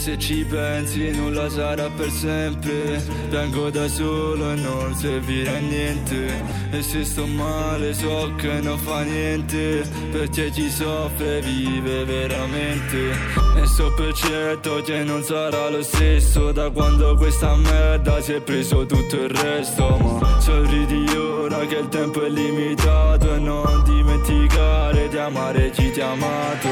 Se 0.00 0.18
ci 0.18 0.46
pensi 0.48 1.10
nulla 1.10 1.50
sarà 1.50 1.90
per 1.90 2.10
sempre. 2.10 3.04
Vengo 3.28 3.68
da 3.68 3.86
solo 3.86 4.52
e 4.52 4.54
non 4.54 4.94
servirà 4.94 5.56
a 5.56 5.58
niente. 5.58 6.42
E 6.70 6.80
se 6.80 7.04
sto 7.04 7.26
male 7.26 7.92
so 7.92 8.32
che 8.36 8.60
non 8.62 8.78
fa 8.78 9.02
niente. 9.02 9.84
Perché 10.10 10.48
chi 10.50 10.70
soffre 10.70 11.42
vive 11.42 12.04
veramente. 12.06 13.10
E 13.56 13.66
so 13.66 13.92
per 13.92 14.14
certo 14.14 14.80
che 14.82 15.04
non 15.04 15.22
sarà 15.22 15.68
lo 15.68 15.82
stesso 15.82 16.52
Da 16.52 16.70
quando 16.70 17.14
questa 17.16 17.54
merda 17.56 18.22
si 18.22 18.32
è 18.32 18.40
preso 18.40 18.86
tutto 18.86 19.16
il 19.16 19.28
resto. 19.28 19.98
Ma 19.98 20.40
sorridi 20.40 21.04
ora 21.14 21.58
che 21.66 21.76
il 21.76 21.88
tempo 21.88 22.24
è 22.24 22.30
limitato 22.30 23.34
E 23.34 23.38
non 23.38 23.82
dimenticare 23.84 25.08
di 25.08 25.18
amare 25.18 25.70
chi 25.70 25.90
ti 25.90 26.00
ha 26.00 26.12
amato. 26.12 26.68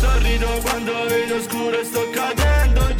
Sorrido 0.00 0.48
quando 0.62 0.92
vedo 1.06 1.40
scuro 1.40 1.78
e 1.78 1.84
sto 1.84 2.10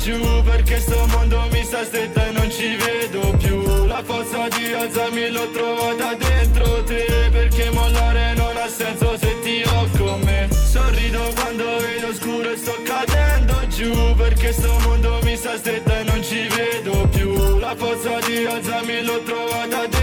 giù 0.05 0.43
Perché 0.43 0.79
sto 0.81 1.07
mondo 1.07 1.49
mi 1.51 1.65
sta 1.65 1.83
stretta 1.83 2.27
e 2.27 2.33
non 2.33 2.51
ci 2.51 2.77
vedo 2.77 3.37
più. 3.39 3.87
La 3.87 4.03
forza 4.05 4.49
di 4.49 4.73
alzarmi 4.73 5.31
l'ho 5.31 5.51
trovata 5.51 6.15
dentro 6.15 6.85
te 6.85 7.29
Perché 7.33 7.71
mollare 7.71 8.35
non 8.35 8.55
ha 8.57 8.69
senso 8.69 9.17
se 9.17 9.41
ti 9.41 9.63
ho 9.65 9.89
con 9.97 10.21
me. 10.21 10.49
Sorrido 10.51 11.33
quando 11.35 11.65
vedo 11.79 12.13
scuro 12.13 12.51
e 12.51 12.57
sto 12.57 12.77
cadendo 12.85 13.67
giù 13.69 14.15
Perché 14.15 14.53
sto 14.53 14.79
mondo 14.85 15.21
mi 15.23 15.37
sta 15.37 15.57
stretta 15.57 16.01
e 16.01 16.03
non 16.05 16.23
ci 16.23 16.49
vedo 16.49 17.09
più. 17.09 17.59
La 17.59 17.75
forza 17.75 18.19
di 18.27 18.45
alzarmi 18.45 19.03
l'ho 19.03 19.23
trovata 19.23 19.79
dentro 19.87 19.94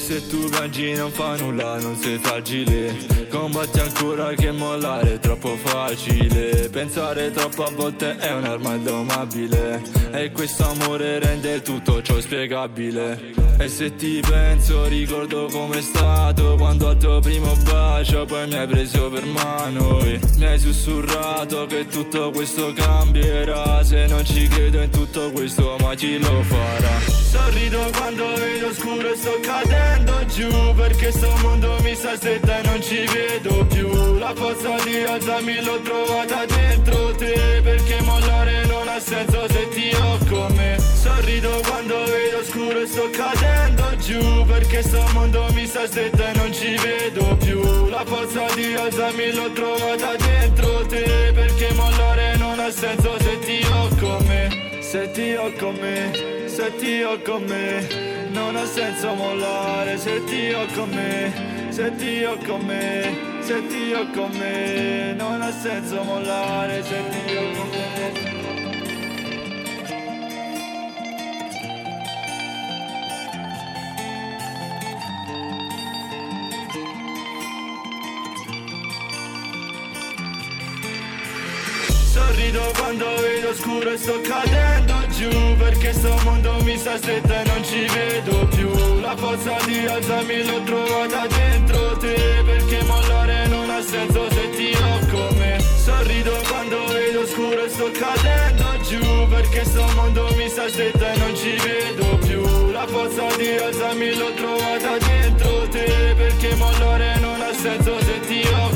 se 0.00 0.26
tu 0.26 0.48
mangi 0.48 0.94
non 0.94 1.10
fa 1.10 1.36
nulla, 1.36 1.78
non 1.78 1.94
sei 1.94 2.18
fragile. 2.18 3.28
Combatti 3.28 3.78
ancora 3.78 4.32
che 4.32 4.50
mollare 4.50 5.14
è 5.14 5.18
troppo 5.18 5.54
facile. 5.56 6.68
Pensare 6.70 7.30
troppo 7.30 7.64
a 7.64 7.70
volte 7.70 8.16
è 8.16 8.32
un'arma 8.32 8.74
indomabile 8.74 9.82
E 10.12 10.32
questo 10.32 10.68
amore 10.68 11.18
rende 11.18 11.60
tutto 11.62 12.02
ciò 12.02 12.18
spiegabile. 12.18 13.48
E 13.58 13.68
se 13.68 13.94
ti 13.94 14.22
penso 14.26 14.86
ricordo 14.86 15.46
com'è 15.52 15.82
stato 15.82 16.54
Quando 16.56 16.88
al 16.88 16.96
tuo 16.96 17.20
primo 17.20 17.54
bacio 17.64 18.24
poi 18.24 18.48
mi 18.48 18.54
hai 18.54 18.66
preso 18.66 19.10
per 19.10 19.24
mano. 19.26 20.00
E 20.00 20.18
mi 20.38 20.46
hai 20.46 20.58
sussurrato 20.58 21.66
che 21.66 21.86
tutto 21.86 22.30
questo 22.30 22.72
cambierà. 22.72 23.84
Se 23.84 24.06
non 24.06 24.24
ci 24.24 24.48
credo 24.48 24.80
in 24.80 24.90
tutto 24.90 25.30
questo 25.30 25.76
ma 25.80 25.94
chi 25.94 26.18
lo 26.18 26.42
farà? 26.42 27.00
Sorrido 27.30 27.90
quando 27.96 28.26
vedo 28.34 28.72
scuro 28.72 29.12
e 29.12 29.16
sto 29.16 29.38
cadendo 29.40 29.89
giù 30.30 30.74
Perché 30.74 31.12
sto 31.12 31.30
mondo 31.42 31.76
mi 31.82 31.94
stretta 31.94 32.60
e 32.60 32.62
non 32.66 32.82
ci 32.82 33.04
vedo 33.04 33.64
più. 33.66 34.18
La 34.18 34.32
forza 34.34 34.76
di 34.84 35.02
alzarmi 35.02 35.62
l'ho 35.62 35.80
trovata 35.80 36.44
dentro 36.46 37.14
te 37.16 37.60
Perché 37.62 38.00
mollare 38.02 38.64
non 38.66 38.88
ha 38.88 39.00
senso 39.00 39.46
se 39.48 39.68
ti 39.68 39.90
ho 39.94 40.18
con 40.28 40.52
me. 40.54 40.78
Sorrido 40.78 41.60
quando 41.66 42.04
vedo 42.04 42.44
scuro 42.44 42.80
e 42.80 42.86
sto 42.86 43.10
cadendo 43.10 43.96
giù 43.96 44.44
Perché 44.46 44.82
sto 44.82 45.04
mondo 45.12 45.46
mi 45.52 45.66
stretta 45.66 46.30
e 46.30 46.36
non 46.36 46.52
ci 46.52 46.74
vedo 46.76 47.36
più. 47.36 47.88
La 47.88 48.04
forza 48.04 48.46
di 48.54 48.74
alzarmi 48.74 49.32
l'ho 49.32 49.52
trovata 49.52 50.16
dentro 50.16 50.86
te 50.86 51.32
Perché 51.34 51.72
mollare 51.74 52.36
non 52.36 52.58
ha 52.60 52.70
senso 52.70 53.16
se 53.20 53.38
ti 53.40 53.66
ho 53.70 53.88
con 53.98 54.24
me 54.26 54.69
se 54.90 55.06
ti 55.12 55.36
ho 55.36 55.52
con 55.52 55.76
me, 55.76 56.48
se 56.48 56.68
ti 56.78 57.00
ho 57.04 57.16
con 57.22 57.44
me, 57.44 58.26
non 58.32 58.56
ha 58.56 58.66
senso 58.66 59.14
mollare, 59.14 59.96
se 59.96 60.24
ti 60.24 60.50
ho 60.52 60.66
con 60.74 60.90
me, 60.90 61.32
se 61.68 61.94
ti 61.94 62.24
ho 62.24 62.36
con 62.44 62.60
me, 62.66 63.16
se 63.38 63.64
ti 63.68 63.92
ho 63.92 64.10
con 64.10 64.32
me, 64.36 65.14
non 65.16 65.42
ha 65.42 65.52
senso 65.52 66.02
mollare, 66.02 66.82
se 66.82 67.02
ti 67.08 67.36
ho 67.36 67.56
con 67.56 67.68
me. 67.68 68.29
Sorrido 82.50 82.72
quando 82.80 83.06
vedo 83.20 83.54
scuro 83.54 83.92
e 83.92 83.96
sto 83.96 84.20
cadendo 84.22 84.94
giù 85.16 85.56
Perché 85.56 85.92
sto 85.92 86.18
mondo 86.24 86.56
mi 86.64 86.76
sta 86.76 86.96
stretta 86.96 87.42
e 87.42 87.46
non 87.46 87.62
ci 87.62 87.86
vedo 87.86 88.46
più. 88.48 89.00
La 89.00 89.14
forza 89.16 89.56
di 89.66 89.86
alzarmi 89.86 90.44
l'ho 90.44 90.60
trovata 90.64 91.28
dentro 91.28 91.96
te 91.98 92.42
Perché 92.44 92.82
mollare 92.86 93.46
non 93.46 93.70
ha 93.70 93.80
senso 93.80 94.28
se 94.32 94.50
ti 94.50 94.72
ho 94.74 95.06
con 95.12 95.36
me 95.38 95.60
Sorrido 95.60 96.32
quando 96.48 96.86
vedo 96.86 97.24
scuro 97.26 97.64
e 97.64 97.68
sto 97.68 97.88
cadendo 97.92 98.64
giù 98.82 99.28
Perché 99.28 99.64
sto 99.64 99.84
mondo 99.94 100.28
mi 100.34 100.48
sta 100.48 100.68
stretta 100.68 101.12
e 101.12 101.18
non 101.18 101.36
ci 101.36 101.54
vedo 101.54 102.18
più. 102.26 102.70
La 102.72 102.86
forza 102.88 103.26
di 103.36 103.50
alzarmi 103.50 104.14
l'ho 104.16 104.34
trovata 104.34 104.98
dentro 104.98 105.68
te 105.68 106.14
Perché 106.16 106.56
mollare 106.56 107.16
non 107.20 107.40
ha 107.40 107.52
senso 107.52 107.96
se 108.00 108.20
ti 108.26 108.42
ho 108.44 108.69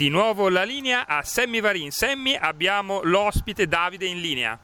Di 0.00 0.08
nuovo 0.08 0.48
la 0.48 0.62
linea 0.62 1.06
a 1.06 1.20
Sammy 1.20 1.60
Varin. 1.60 1.90
Sammy, 1.90 2.34
abbiamo 2.34 3.02
l'ospite 3.02 3.66
Davide 3.66 4.06
in 4.06 4.18
linea. 4.18 4.58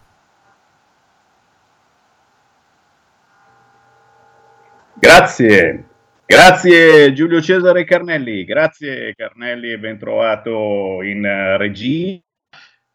Grazie, 4.94 5.88
grazie 6.24 7.12
Giulio 7.12 7.42
Cesare 7.42 7.84
Carnelli, 7.84 8.46
grazie 8.46 9.12
Carnelli 9.14 9.72
e 9.72 9.78
ben 9.78 9.98
trovato 9.98 11.02
in 11.02 11.22
eh, 11.22 11.58
regia. 11.58 12.18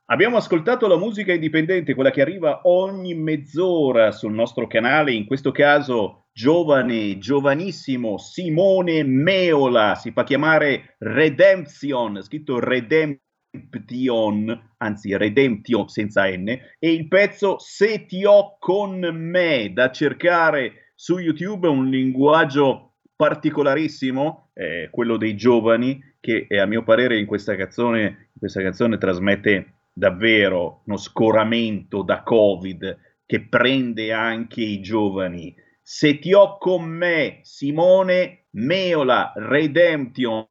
Abbiamo 0.05 0.37
ascoltato 0.37 0.87
la 0.87 0.97
musica 0.97 1.33
indipendente, 1.33 1.93
quella 1.93 2.09
che 2.09 2.21
arriva 2.21 2.61
ogni 2.63 3.13
mezz'ora 3.13 4.11
sul 4.11 4.33
nostro 4.33 4.65
canale, 4.65 5.13
in 5.13 5.27
questo 5.27 5.51
caso 5.51 6.20
giovane, 6.33 7.17
giovanissimo 7.17 8.17
Simone 8.17 9.03
Meola, 9.03 9.95
si 9.95 10.11
fa 10.11 10.23
chiamare 10.23 10.95
Redemption, 10.99 12.21
scritto 12.21 12.59
Redemption, 12.59 13.21
anzi 14.77 15.15
Redemption 15.15 15.87
senza 15.87 16.27
N, 16.27 16.47
e 16.47 16.91
il 16.91 17.07
pezzo 17.07 17.57
Se 17.59 18.05
ti 18.05 18.23
ho 18.25 18.57
con 18.59 18.99
me, 18.99 19.71
da 19.73 19.91
cercare 19.91 20.93
su 20.95 21.17
YouTube, 21.17 21.67
un 21.67 21.89
linguaggio 21.89 22.93
particolarissimo, 23.15 24.51
eh, 24.53 24.87
quello 24.91 25.17
dei 25.17 25.35
giovani, 25.35 25.99
che 26.19 26.47
a 26.49 26.65
mio 26.65 26.83
parere 26.83 27.17
in 27.17 27.25
questa 27.25 27.55
canzone, 27.55 28.01
in 28.01 28.39
questa 28.39 28.61
canzone 28.61 28.97
trasmette 28.97 29.73
davvero 29.93 30.83
uno 30.85 30.97
scoramento 30.97 32.03
da 32.03 32.23
Covid 32.23 32.97
che 33.25 33.47
prende 33.47 34.13
anche 34.13 34.61
i 34.61 34.81
giovani. 34.81 35.53
Se 35.81 36.19
ti 36.19 36.33
ho 36.33 36.57
con 36.57 36.87
me, 36.87 37.39
Simone 37.41 38.45
Meola 38.51 39.33
Redemption, 39.35 40.47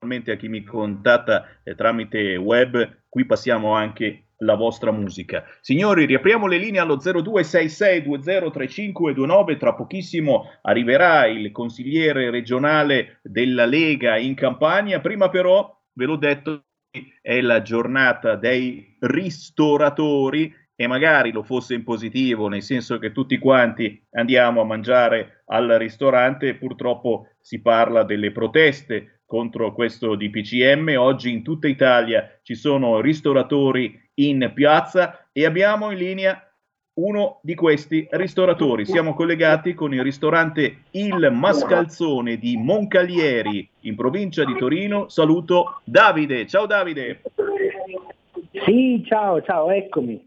a 0.00 0.36
chi 0.36 0.48
mi 0.48 0.62
contatta 0.62 1.46
eh, 1.64 1.74
tramite 1.74 2.36
web, 2.36 3.04
qui 3.08 3.24
passiamo 3.24 3.72
anche 3.72 4.26
la 4.38 4.54
vostra 4.54 4.90
musica. 4.90 5.44
Signori, 5.60 6.04
riapriamo 6.04 6.46
le 6.46 6.58
linee 6.58 6.80
allo 6.80 6.96
0266203529, 6.96 9.56
tra 9.56 9.72
pochissimo 9.74 10.50
arriverà 10.62 11.26
il 11.26 11.52
consigliere 11.52 12.30
regionale 12.30 13.20
della 13.22 13.64
Lega 13.64 14.18
in 14.18 14.34
Campania, 14.34 15.00
prima 15.00 15.30
però, 15.30 15.74
ve 15.92 16.04
l'ho 16.04 16.16
detto, 16.16 16.64
è 17.22 17.40
la 17.40 17.62
giornata 17.62 18.34
dei 18.36 18.96
ristoratori 19.00 20.54
e 20.76 20.86
magari 20.86 21.32
lo 21.32 21.42
fosse 21.42 21.74
in 21.74 21.82
positivo, 21.82 22.48
nel 22.48 22.62
senso 22.62 22.98
che 22.98 23.10
tutti 23.10 23.38
quanti 23.38 24.00
andiamo 24.12 24.60
a 24.60 24.64
mangiare 24.64 25.42
al 25.46 25.68
ristorante, 25.78 26.54
purtroppo 26.54 27.28
si 27.40 27.60
parla 27.62 28.04
delle 28.04 28.30
proteste 28.30 29.20
contro 29.24 29.72
questo 29.72 30.14
DPCM. 30.14 30.94
Oggi 30.98 31.32
in 31.32 31.42
tutta 31.42 31.66
Italia 31.66 32.38
ci 32.42 32.54
sono 32.54 33.00
ristoratori 33.00 33.98
in 34.14 34.52
piazza 34.54 35.28
e 35.32 35.46
abbiamo 35.46 35.90
in 35.90 35.98
linea 35.98 36.40
uno 36.94 37.40
di 37.42 37.54
questi 37.54 38.06
ristoratori. 38.10 38.86
Siamo 38.86 39.14
collegati 39.14 39.74
con 39.74 39.92
il 39.92 40.02
ristorante 40.02 40.84
Il 40.92 41.30
Mascalzone 41.30 42.38
di 42.38 42.56
Moncalieri 42.56 43.68
in 43.80 43.96
provincia 43.96 44.44
di 44.44 44.54
Torino. 44.56 45.08
Saluto 45.08 45.80
Davide. 45.84 46.46
Ciao 46.46 46.66
Davide. 46.66 47.22
Sì, 48.64 49.02
ciao, 49.06 49.42
ciao, 49.42 49.70
eccomi. 49.70 50.25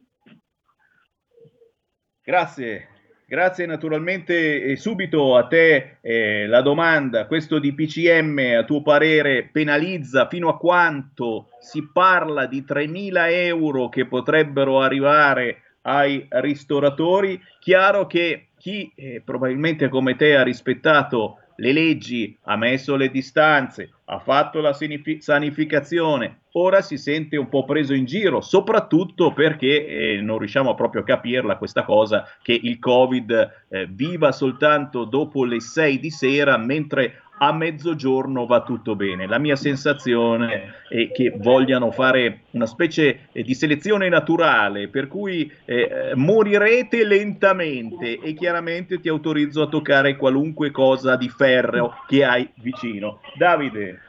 Grazie. 2.30 2.88
Grazie 3.26 3.66
naturalmente 3.66 4.62
e 4.62 4.76
subito 4.76 5.36
a 5.36 5.48
te 5.48 5.98
eh, 6.00 6.46
la 6.46 6.62
domanda, 6.62 7.26
questo 7.26 7.58
di 7.58 7.74
PCM 7.74 8.58
a 8.60 8.66
tuo 8.66 8.84
parere 8.84 9.50
penalizza 9.52 10.28
fino 10.28 10.48
a 10.48 10.58
quanto 10.58 11.48
si 11.60 11.90
parla 11.92 12.46
di 12.46 12.64
3.000 12.68 13.32
euro 13.32 13.90
che 13.90 14.06
potrebbero 14.06 14.80
arrivare 14.80 15.78
ai 15.82 16.24
ristoratori. 16.30 17.42
Chiaro 17.60 18.06
che 18.06 18.50
chi 18.60 18.92
eh, 18.96 19.24
probabilmente 19.26 19.90
come 19.90 20.16
te 20.16 20.36
ha 20.36 20.44
rispettato 20.44 21.39
le 21.60 21.74
leggi, 21.74 22.36
ha 22.44 22.56
messo 22.56 22.96
le 22.96 23.10
distanze, 23.10 23.92
ha 24.06 24.20
fatto 24.20 24.62
la 24.62 24.74
sanificazione, 24.74 26.40
ora 26.54 26.82
si 26.82 26.98
sente 26.98 27.38
un 27.38 27.50
po' 27.50 27.66
preso 27.66 27.94
in 27.94 28.06
giro, 28.06 28.42
soprattutto 28.42 29.34
perché 29.34 29.86
eh, 29.86 30.22
non 30.22 30.40
riusciamo 30.40 30.74
proprio 30.74 31.02
a 31.02 31.06
capirla 31.06 31.58
questa 31.58 31.84
cosa 31.84 32.26
che 32.42 32.58
il 32.60 32.80
Covid 32.80 33.66
eh, 33.70 33.88
viva 33.92 34.32
soltanto 34.32 35.04
dopo 35.04 35.44
le 35.44 35.60
6 35.60 36.00
di 36.00 36.10
sera, 36.10 36.58
mentre 36.58 37.24
a 37.40 37.54
mezzogiorno 37.54 38.46
va 38.46 38.62
tutto 38.64 38.96
bene. 38.96 39.26
La 39.26 39.40
mia 39.40 39.56
sensazione 39.56 40.74
è 40.90 41.10
che 41.12 41.34
vogliano 41.38 41.92
fare 41.92 42.42
una 42.52 42.66
specie 42.66 43.28
di 43.32 43.54
selezione 43.54 44.10
naturale, 44.10 44.90
per 44.90 45.08
cui 45.08 45.50
eh, 45.66 46.12
morirete 46.16 47.06
lentamente 47.06 48.20
e 48.20 48.34
chiaramente 48.34 49.00
ti 49.00 49.08
autorizzo 49.08 49.62
a 49.62 49.68
toccare 49.68 50.18
qualunque 50.18 50.72
cosa 50.72 51.16
di 51.16 51.30
ferro 51.30 52.04
che 52.08 52.24
hai 52.26 52.50
vicino. 52.56 53.22
Davide. 53.38 54.02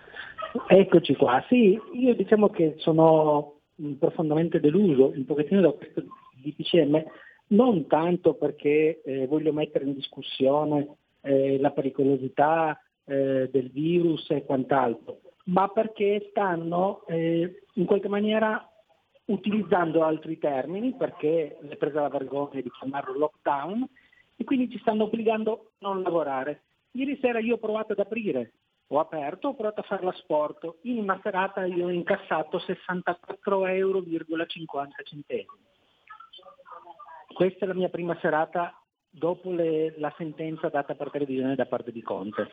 Eccoci 0.67 1.15
qua, 1.15 1.43
sì, 1.49 1.79
io 1.93 2.15
diciamo 2.15 2.51
che 2.51 2.75
sono 2.79 3.61
profondamente 3.99 4.59
deluso 4.59 5.13
un 5.15 5.25
pochettino 5.25 5.61
da 5.61 5.71
questo 5.71 6.03
DPCM, 6.43 7.03
non 7.49 7.87
tanto 7.87 8.35
perché 8.35 9.01
eh, 9.05 9.27
voglio 9.27 9.53
mettere 9.53 9.85
in 9.85 9.95
discussione 9.95 10.97
eh, 11.23 11.59
la 11.61 11.71
pericolosità 11.71 12.77
eh, 13.11 13.49
del 13.51 13.71
virus 13.71 14.31
e 14.31 14.45
quant'altro, 14.45 15.21
ma 15.47 15.67
perché 15.69 16.29
stanno 16.31 17.05
eh, 17.09 17.65
in 17.75 17.85
qualche 17.85 18.09
maniera 18.09 18.65
utilizzando 19.25 20.05
altri 20.05 20.39
termini, 20.39 20.95
perché 20.95 21.59
è 21.59 21.77
presa 21.77 22.03
la 22.03 22.09
vergogna 22.09 22.61
di 22.61 22.71
chiamarlo 22.71 23.19
lockdown, 23.19 23.85
e 24.37 24.45
quindi 24.45 24.71
ci 24.71 24.79
stanno 24.79 25.05
obbligando 25.05 25.53
a 25.53 25.89
non 25.89 26.03
lavorare. 26.03 26.63
Ieri 26.93 27.19
sera 27.21 27.41
io 27.41 27.55
ho 27.55 27.59
provato 27.59 27.93
ad 27.93 27.99
aprire, 27.99 28.53
ho 28.89 29.01
aperto, 29.01 29.49
ho 29.49 29.55
provato 29.55 29.81
a 29.81 29.85
fare 29.85 30.05
l'asporto, 30.05 30.79
in 30.83 30.99
una 30.99 31.19
serata 31.23 31.65
io 31.65 31.87
ho 31.87 31.91
incassato 31.91 32.59
64,50 32.59 33.65
euro. 33.75 34.05
Questa 37.35 37.65
è 37.65 37.69
la 37.69 37.75
mia 37.75 37.89
prima 37.89 38.17
serata 38.21 38.81
dopo 39.09 39.51
le, 39.51 39.99
la 39.99 40.13
sentenza 40.17 40.69
data 40.69 40.95
per 40.95 41.11
televisione 41.11 41.57
da 41.57 41.67
parte 41.67 41.91
di 41.91 42.03
Conte 42.03 42.51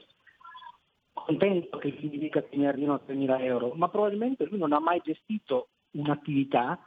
contento 1.26 1.78
che 1.78 1.89
gli 1.89 2.18
dica 2.18 2.43
che 2.43 2.55
mi 2.57 2.68
arrivano 2.68 3.01
3.000 3.05 3.41
euro, 3.41 3.74
ma 3.74 3.89
probabilmente 3.89 4.45
lui 4.45 4.59
non 4.59 4.74
ha 4.74 4.80
mai 4.80 5.01
gestito 5.03 5.70
un'attività 5.91 6.80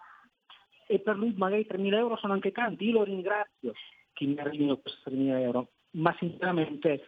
e 0.87 0.99
per 1.01 1.17
lui 1.17 1.35
magari 1.37 1.67
3.000 1.69 1.95
euro 1.95 2.17
sono 2.17 2.33
anche 2.33 2.53
tanti. 2.53 2.85
Io 2.87 2.93
lo 2.93 3.05
ringrazio 3.05 3.73
che 4.13 4.25
mi 4.25 4.39
arrivino 4.39 4.79
questi 4.79 5.11
3.000 5.11 5.41
euro, 5.41 5.69
ma 5.93 6.15
sinceramente 6.19 7.05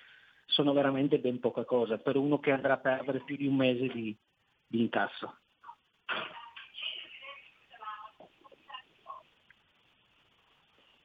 sono 0.46 0.72
veramente 0.72 1.18
ben 1.18 1.40
poca 1.40 1.64
cosa 1.64 1.98
per 1.98 2.16
uno 2.16 2.38
che 2.38 2.50
andrà 2.50 2.74
a 2.74 2.78
perdere 2.78 3.22
più 3.24 3.36
di 3.36 3.46
un 3.46 3.56
mese 3.56 3.86
di, 3.88 4.16
di 4.66 4.80
incasso. 4.80 5.38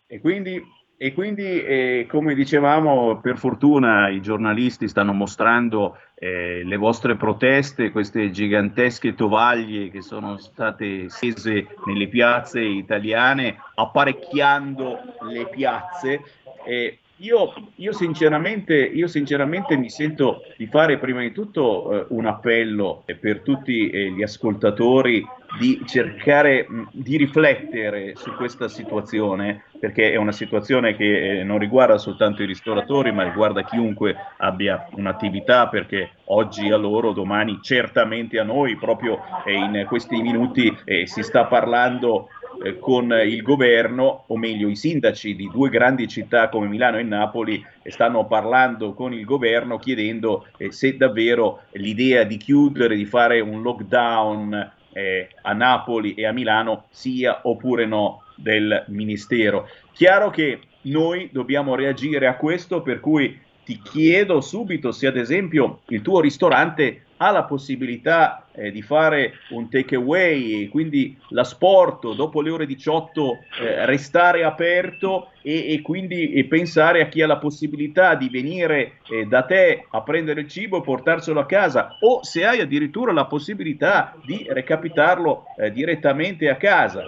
E 0.09 0.19
quindi 0.19 0.61
e 0.99 1.13
quindi, 1.13 1.63
eh, 1.63 2.07
come 2.09 2.33
dicevamo, 2.33 3.19
per 3.19 3.37
fortuna 3.37 4.09
i 4.09 4.19
giornalisti 4.19 4.87
stanno 4.87 5.13
mostrando 5.13 5.99
eh, 6.15 6.63
le 6.63 6.75
vostre 6.75 7.15
proteste, 7.15 7.91
queste 7.91 8.31
gigantesche 8.31 9.13
tovaglie 9.13 9.91
che 9.91 10.01
sono 10.01 10.37
state 10.37 11.07
scese 11.09 11.67
nelle 11.85 12.07
piazze 12.07 12.61
italiane, 12.61 13.57
apparecchiando 13.75 14.97
le 15.29 15.47
piazze. 15.49 16.21
Eh, 16.65 16.97
io, 17.17 17.53
io, 17.75 17.93
sinceramente, 17.93 18.75
io, 18.75 19.07
sinceramente, 19.07 19.75
mi 19.75 19.89
sento 19.89 20.43
di 20.55 20.67
fare 20.67 20.97
prima 20.97 21.21
di 21.21 21.31
tutto 21.31 21.91
eh, 21.91 22.05
un 22.09 22.25
appello 22.25 23.03
per 23.19 23.41
tutti 23.41 23.89
eh, 23.89 24.11
gli 24.11 24.21
ascoltatori 24.21 25.25
di 25.57 25.81
cercare 25.85 26.65
mh, 26.67 26.89
di 26.91 27.17
riflettere 27.17 28.15
su 28.15 28.31
questa 28.33 28.67
situazione, 28.67 29.63
perché 29.79 30.11
è 30.11 30.17
una 30.17 30.31
situazione 30.31 30.95
che 30.95 31.39
eh, 31.39 31.43
non 31.43 31.57
riguarda 31.57 31.97
soltanto 31.97 32.43
i 32.43 32.45
ristoratori, 32.45 33.11
ma 33.11 33.23
riguarda 33.23 33.63
chiunque 33.63 34.15
abbia 34.37 34.87
un'attività, 34.91 35.69
perché 35.69 36.11
oggi 36.25 36.69
a 36.69 36.77
loro, 36.77 37.13
domani 37.13 37.59
certamente 37.61 38.39
a 38.39 38.43
noi, 38.43 38.75
proprio 38.75 39.19
eh, 39.45 39.53
in 39.53 39.85
questi 39.87 40.21
minuti 40.21 40.75
eh, 40.83 41.07
si 41.07 41.23
sta 41.23 41.45
parlando 41.45 42.29
eh, 42.63 42.79
con 42.79 43.11
il 43.11 43.41
governo, 43.41 44.23
o 44.27 44.37
meglio 44.37 44.67
i 44.67 44.75
sindaci 44.75 45.35
di 45.35 45.49
due 45.51 45.69
grandi 45.69 46.07
città 46.07 46.49
come 46.49 46.67
Milano 46.67 46.97
e 46.97 47.03
Napoli 47.03 47.63
stanno 47.83 48.25
parlando 48.25 48.93
con 48.93 49.13
il 49.13 49.25
governo 49.25 49.77
chiedendo 49.77 50.47
eh, 50.57 50.71
se 50.71 50.97
davvero 50.97 51.63
l'idea 51.71 52.23
di 52.23 52.37
chiudere, 52.37 52.95
di 52.95 53.05
fare 53.05 53.39
un 53.39 53.61
lockdown 53.61 54.71
eh, 54.93 55.29
a 55.41 55.53
Napoli 55.53 56.13
e 56.13 56.25
a 56.25 56.31
Milano 56.31 56.85
sia 56.89 57.41
oppure 57.43 57.85
no 57.85 58.23
del 58.35 58.85
Ministero. 58.87 59.67
Chiaro 59.93 60.29
che 60.29 60.59
noi 60.83 61.29
dobbiamo 61.31 61.75
reagire 61.75 62.27
a 62.27 62.35
questo, 62.35 62.81
per 62.81 62.99
cui 62.99 63.39
ti 63.63 63.81
chiedo 63.81 64.39
subito 64.39 64.91
se 64.91 65.07
ad 65.07 65.17
esempio 65.17 65.81
il 65.87 66.01
tuo 66.01 66.21
ristorante 66.21 67.06
ha 67.17 67.31
la 67.31 67.43
possibilità 67.43 68.47
eh, 68.53 68.71
di 68.71 68.81
fare 68.81 69.33
un 69.49 69.69
takeaway 69.69 70.67
quindi 70.67 71.17
l'asporto 71.29 72.13
dopo 72.13 72.41
le 72.41 72.49
ore 72.49 72.65
18 72.65 73.37
eh, 73.61 73.85
restare 73.85 74.43
aperto 74.43 75.31
e, 75.41 75.73
e 75.73 75.81
quindi 75.81 76.33
e 76.33 76.45
pensare 76.45 77.01
a 77.01 77.07
chi 77.07 77.21
ha 77.21 77.27
la 77.27 77.37
possibilità 77.37 78.15
di 78.15 78.29
venire 78.29 78.99
eh, 79.09 79.25
da 79.25 79.43
te 79.43 79.85
a 79.89 80.01
prendere 80.01 80.41
il 80.41 80.47
cibo 80.47 80.77
e 80.77 80.81
portarselo 80.81 81.39
a 81.39 81.45
casa 81.45 81.97
o 82.01 82.23
se 82.23 82.45
hai 82.45 82.59
addirittura 82.59 83.11
la 83.11 83.25
possibilità 83.25 84.15
di 84.25 84.45
recapitarlo 84.47 85.45
eh, 85.57 85.71
direttamente 85.71 86.49
a 86.49 86.55
casa. 86.55 87.03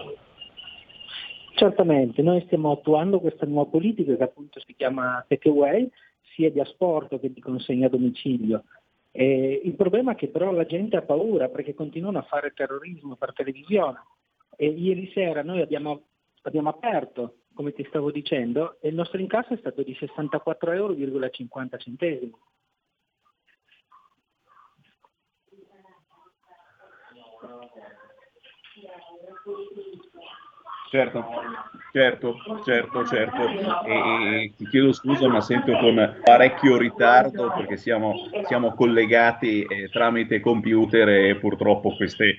Certamente, 1.60 2.22
noi 2.22 2.42
stiamo 2.46 2.72
attuando 2.72 3.20
questa 3.20 3.46
nuova 3.46 3.70
politica 3.70 4.16
che 4.16 4.24
appunto 4.24 4.62
si 4.66 4.74
chiama 4.78 5.24
takeaway, 5.28 5.90
sia 6.34 6.50
di 6.50 6.62
asporto 6.62 7.20
che 7.20 7.34
di 7.34 7.42
consegna 7.42 7.88
a 7.88 7.90
domicilio. 7.90 8.64
Eh, 9.12 9.62
il 9.64 9.76
problema 9.76 10.12
è 10.12 10.16
che 10.16 10.28
però 10.28 10.52
la 10.52 10.66
gente 10.66 10.96
ha 10.96 11.02
paura 11.02 11.50
perché 11.50 11.74
continuano 11.74 12.20
a 12.20 12.24
fare 12.24 12.54
terrorismo 12.54 13.16
per 13.16 13.34
televisione. 13.34 14.04
E 14.56 14.68
ieri 14.68 15.10
sera 15.14 15.42
noi 15.42 15.62
abbiamo, 15.62 16.04
abbiamo 16.44 16.70
aperto, 16.70 17.40
come 17.54 17.74
ti 17.74 17.84
stavo 17.86 18.12
dicendo, 18.12 18.78
e 18.82 18.90
il 18.90 18.96
nostro 18.96 19.20
incasso 19.20 19.54
è 19.54 19.58
stato 19.58 19.84
di 19.84 19.94
64,50 19.94 20.74
euro. 20.74 22.40
Certo, 30.90 31.24
certo, 31.92 32.36
certo, 32.66 33.06
certo. 33.06 33.48
E, 33.86 34.44
e, 34.44 34.54
ti 34.56 34.68
chiedo 34.68 34.94
scusa, 34.94 35.28
ma 35.28 35.42
sento 35.42 35.72
con 35.78 36.18
parecchio 36.24 36.78
ritardo 36.78 37.54
perché 37.56 37.78
siamo, 37.78 38.14
siamo 38.48 38.74
collegati 38.74 39.64
eh, 39.64 39.90
tramite 39.90 40.40
computer 40.40 41.10
e 41.10 41.36
purtroppo 41.36 41.96
queste 41.96 42.38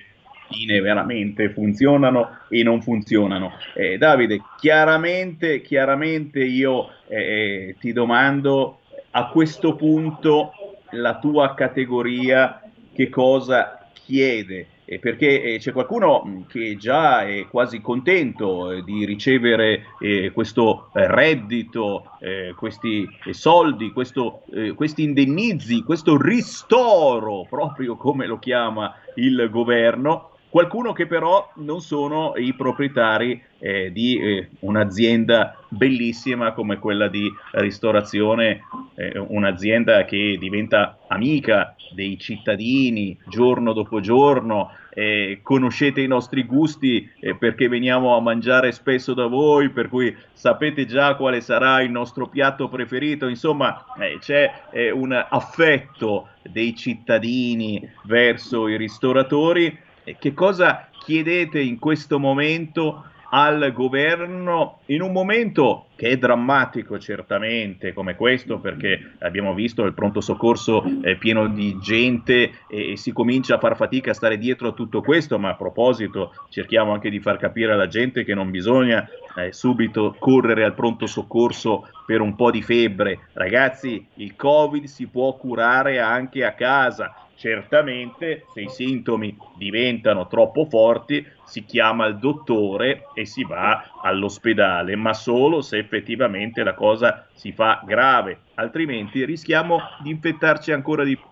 linee 0.49 0.81
veramente 0.81 1.49
funzionano 1.49 2.39
e 2.49 2.63
non 2.63 2.81
funzionano. 2.81 3.53
Eh, 3.73 3.97
Davide, 3.97 4.41
chiaramente, 4.57 5.61
chiaramente 5.61 6.43
io 6.43 6.89
eh, 7.07 7.17
eh 7.17 7.75
ti 7.79 7.93
domando 7.93 8.79
a 9.11 9.27
questo 9.27 9.75
punto 9.75 10.51
la 10.91 11.17
tua 11.19 11.53
categoria 11.53 12.61
che 12.93 13.09
cosa 13.09 13.87
chiede 13.93 14.67
perché 14.99 15.41
eh, 15.41 15.57
c'è 15.59 15.71
qualcuno 15.71 16.23
mm, 16.25 16.41
che 16.47 16.75
già 16.77 17.25
è 17.25 17.47
quasi 17.47 17.81
contento 17.81 18.71
eh, 18.71 18.83
di 18.83 19.05
ricevere 19.05 19.85
eh, 19.99 20.31
questo 20.33 20.89
eh, 20.93 21.07
reddito, 21.07 22.11
eh, 22.19 22.53
questi 22.55 23.07
soldi, 23.31 23.91
questo, 23.91 24.43
questi 24.75 25.03
indennizi, 25.03 25.83
questo 25.83 26.21
ristoro, 26.21 27.45
proprio 27.49 27.95
come 27.95 28.25
lo 28.25 28.39
chiama 28.39 28.93
il 29.15 29.47
governo, 29.49 30.30
qualcuno 30.51 30.91
che 30.91 31.07
però 31.07 31.49
non 31.55 31.79
sono 31.79 32.33
i 32.35 32.53
proprietari 32.53 33.41
eh, 33.57 33.89
di 33.93 34.19
eh, 34.19 34.49
un'azienda 34.59 35.55
bellissima 35.69 36.51
come 36.51 36.77
quella 36.77 37.07
di 37.07 37.31
ristorazione, 37.51 38.65
eh, 38.95 39.17
un'azienda 39.17 40.03
che 40.03 40.35
diventa 40.37 40.99
amica 41.07 41.73
dei 41.93 42.19
cittadini 42.19 43.17
giorno 43.29 43.71
dopo 43.71 44.01
giorno, 44.01 44.71
eh, 44.93 45.39
conoscete 45.41 46.01
i 46.01 46.07
nostri 46.07 46.43
gusti 46.43 47.09
eh, 47.21 47.33
perché 47.35 47.69
veniamo 47.69 48.17
a 48.17 48.19
mangiare 48.19 48.73
spesso 48.73 49.13
da 49.13 49.27
voi, 49.27 49.69
per 49.69 49.87
cui 49.87 50.13
sapete 50.33 50.85
già 50.85 51.15
quale 51.15 51.39
sarà 51.39 51.81
il 51.81 51.91
nostro 51.91 52.27
piatto 52.27 52.67
preferito, 52.67 53.29
insomma 53.29 53.85
eh, 53.97 54.17
c'è 54.19 54.51
un 54.93 55.13
affetto 55.13 56.27
dei 56.41 56.75
cittadini 56.75 57.89
verso 58.03 58.67
i 58.67 58.75
ristoratori 58.75 59.89
che 60.19 60.33
cosa 60.33 60.89
chiedete 60.99 61.59
in 61.59 61.79
questo 61.79 62.19
momento 62.19 63.05
al 63.33 63.71
governo 63.73 64.79
in 64.87 65.01
un 65.01 65.11
momento 65.11 65.87
che 65.95 66.09
è 66.09 66.17
drammatico 66.17 66.99
certamente 66.99 67.93
come 67.93 68.15
questo 68.15 68.59
perché 68.59 69.13
abbiamo 69.19 69.53
visto 69.53 69.83
il 69.83 69.93
pronto 69.93 70.19
soccorso 70.19 70.83
è 71.01 71.15
pieno 71.15 71.47
di 71.47 71.77
gente 71.79 72.51
e, 72.67 72.91
e, 72.91 72.97
si 72.97 73.11
comincia 73.13 73.55
a 73.55 73.59
far 73.59 73.75
fatica 73.75 74.11
a 74.11 74.15
stare 74.15 74.37
dietro 74.37 74.69
a 74.69 74.73
tutto 74.73 75.01
questo 75.01 75.39
ma 75.39 75.49
a 75.49 75.55
proposito 75.55 76.33
cerchiamo 76.49 76.91
anche 76.91 77.09
di 77.09 77.19
far 77.19 77.37
capire 77.37 77.71
alla 77.71 77.87
gente 77.87 78.23
che 78.23 78.33
non 78.33 78.51
bisogna 78.51 79.07
eh, 79.37 79.53
subito 79.53 80.15
correre 80.19 80.63
al 80.63 80.73
pronto 80.73 81.05
soccorso 81.05 81.87
per 82.05 82.21
un 82.21 82.35
po' 82.35 82.51
di 82.51 82.61
febbre. 82.61 83.27
Ragazzi 83.33 84.05
il 84.15 84.35
covid 84.35 84.85
si 84.85 85.07
può 85.07 85.35
curare 85.37 85.99
anche 85.99 86.43
a 86.43 86.53
casa. 86.53 87.15
Certamente, 87.35 88.45
se 88.53 88.61
i 88.61 88.69
sintomi 88.69 89.35
diventano 89.57 90.27
troppo 90.27 90.65
forti, 90.65 91.25
si 91.51 91.65
chiama 91.65 92.05
il 92.05 92.17
dottore 92.17 93.07
e 93.13 93.25
si 93.25 93.43
va 93.43 93.99
all'ospedale, 94.01 94.95
ma 94.95 95.13
solo 95.13 95.59
se 95.59 95.79
effettivamente 95.79 96.63
la 96.63 96.73
cosa 96.73 97.27
si 97.33 97.51
fa 97.51 97.81
grave, 97.83 98.43
altrimenti 98.55 99.25
rischiamo 99.25 99.81
di 100.01 100.11
infettarci 100.11 100.71
ancora 100.71 101.03
di 101.03 101.17
più. 101.17 101.25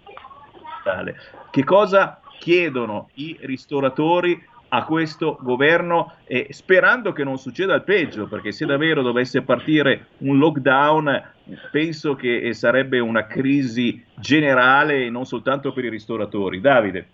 Che 1.50 1.64
cosa 1.64 2.20
chiedono 2.38 3.12
i 3.14 3.38
ristoratori 3.44 4.46
a 4.72 4.84
questo 4.84 5.38
governo 5.40 6.16
e 6.26 6.48
sperando 6.50 7.14
che 7.14 7.24
non 7.24 7.38
succeda 7.38 7.74
il 7.74 7.84
peggio, 7.84 8.28
perché 8.28 8.52
se 8.52 8.66
davvero 8.66 9.02
dovesse 9.02 9.42
partire 9.42 10.08
un 10.18 10.38
lockdown, 10.38 11.32
penso 11.72 12.16
che 12.16 12.54
sarebbe 12.54 13.00
una 13.00 13.26
crisi 13.26 14.04
generale 14.16 15.10
non 15.10 15.26
soltanto 15.26 15.72
per 15.72 15.86
i 15.86 15.90
ristoratori. 15.90 16.60
Davide. 16.60 17.08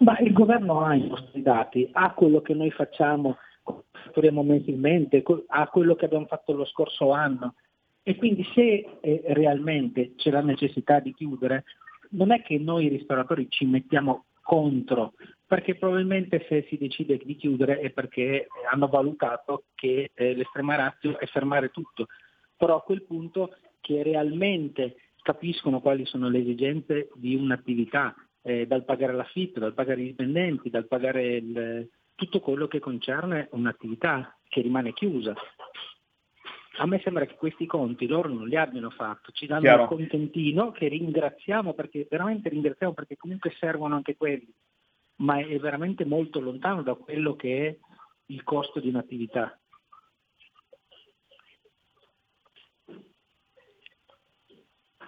Ma 0.00 0.18
il 0.18 0.32
governo 0.32 0.80
ha 0.80 0.94
i 0.94 1.06
nostri 1.06 1.42
dati, 1.42 1.88
ha 1.92 2.12
quello 2.14 2.40
che 2.40 2.54
noi 2.54 2.70
facciamo, 2.70 3.36
fatturiamo 3.62 4.42
mensilmente, 4.42 5.22
ha 5.48 5.68
quello 5.68 5.94
che 5.94 6.06
abbiamo 6.06 6.26
fatto 6.26 6.52
lo 6.52 6.64
scorso 6.64 7.12
anno. 7.12 7.54
E 8.02 8.16
quindi 8.16 8.42
se 8.54 8.98
eh, 9.00 9.22
realmente 9.28 10.14
c'è 10.16 10.30
la 10.30 10.40
necessità 10.40 11.00
di 11.00 11.12
chiudere, 11.12 11.64
non 12.10 12.32
è 12.32 12.40
che 12.40 12.58
noi 12.58 12.88
ristoratori 12.88 13.48
ci 13.50 13.66
mettiamo 13.66 14.24
contro, 14.40 15.12
perché 15.46 15.76
probabilmente 15.76 16.46
se 16.48 16.64
si 16.68 16.78
decide 16.78 17.20
di 17.22 17.36
chiudere 17.36 17.78
è 17.80 17.90
perché 17.90 18.48
hanno 18.72 18.88
valutato 18.88 19.64
che 19.74 20.10
eh, 20.14 20.34
l'estrema 20.34 20.76
razio 20.76 21.18
è 21.18 21.26
fermare 21.26 21.68
tutto, 21.68 22.06
però 22.56 22.76
a 22.76 22.82
quel 22.82 23.02
punto 23.02 23.54
che 23.80 24.02
realmente 24.02 24.96
capiscono 25.22 25.80
quali 25.80 26.06
sono 26.06 26.30
le 26.30 26.38
esigenze 26.38 27.10
di 27.14 27.34
un'attività, 27.34 28.14
eh, 28.42 28.66
dal 28.66 28.84
pagare 28.84 29.12
l'affitto, 29.12 29.60
dal 29.60 29.74
pagare 29.74 30.02
i 30.02 30.06
dipendenti, 30.06 30.70
dal 30.70 30.86
pagare 30.86 31.36
il, 31.36 31.88
tutto 32.14 32.40
quello 32.40 32.68
che 32.68 32.78
concerne 32.78 33.48
un'attività 33.52 34.38
che 34.48 34.60
rimane 34.60 34.92
chiusa. 34.92 35.34
A 36.78 36.86
me 36.86 37.00
sembra 37.00 37.26
che 37.26 37.34
questi 37.34 37.66
conti 37.66 38.06
loro 38.06 38.28
non 38.28 38.46
li 38.46 38.56
abbiano 38.56 38.90
fatto, 38.90 39.32
ci 39.32 39.46
danno 39.46 39.62
Chiaro. 39.62 39.82
un 39.82 39.88
contentino 39.88 40.70
che 40.70 40.88
ringraziamo 40.88 41.74
perché 41.74 42.06
veramente 42.08 42.48
ringraziamo 42.48 42.92
perché 42.94 43.16
comunque 43.16 43.54
servono 43.58 43.96
anche 43.96 44.16
quelli, 44.16 44.52
ma 45.16 45.38
è 45.38 45.58
veramente 45.58 46.04
molto 46.04 46.40
lontano 46.40 46.82
da 46.82 46.94
quello 46.94 47.36
che 47.36 47.66
è 47.66 47.78
il 48.26 48.42
costo 48.44 48.80
di 48.80 48.88
un'attività. 48.88 49.58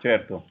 Certo, 0.01 0.51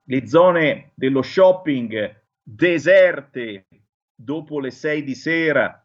le 0.03 0.27
zone 0.27 0.91
dello 0.93 1.23
shopping 1.23 2.21
deserte 2.43 3.65
dopo 4.13 4.59
le 4.59 4.69
sei 4.69 5.03
di 5.03 5.15
sera 5.15 5.83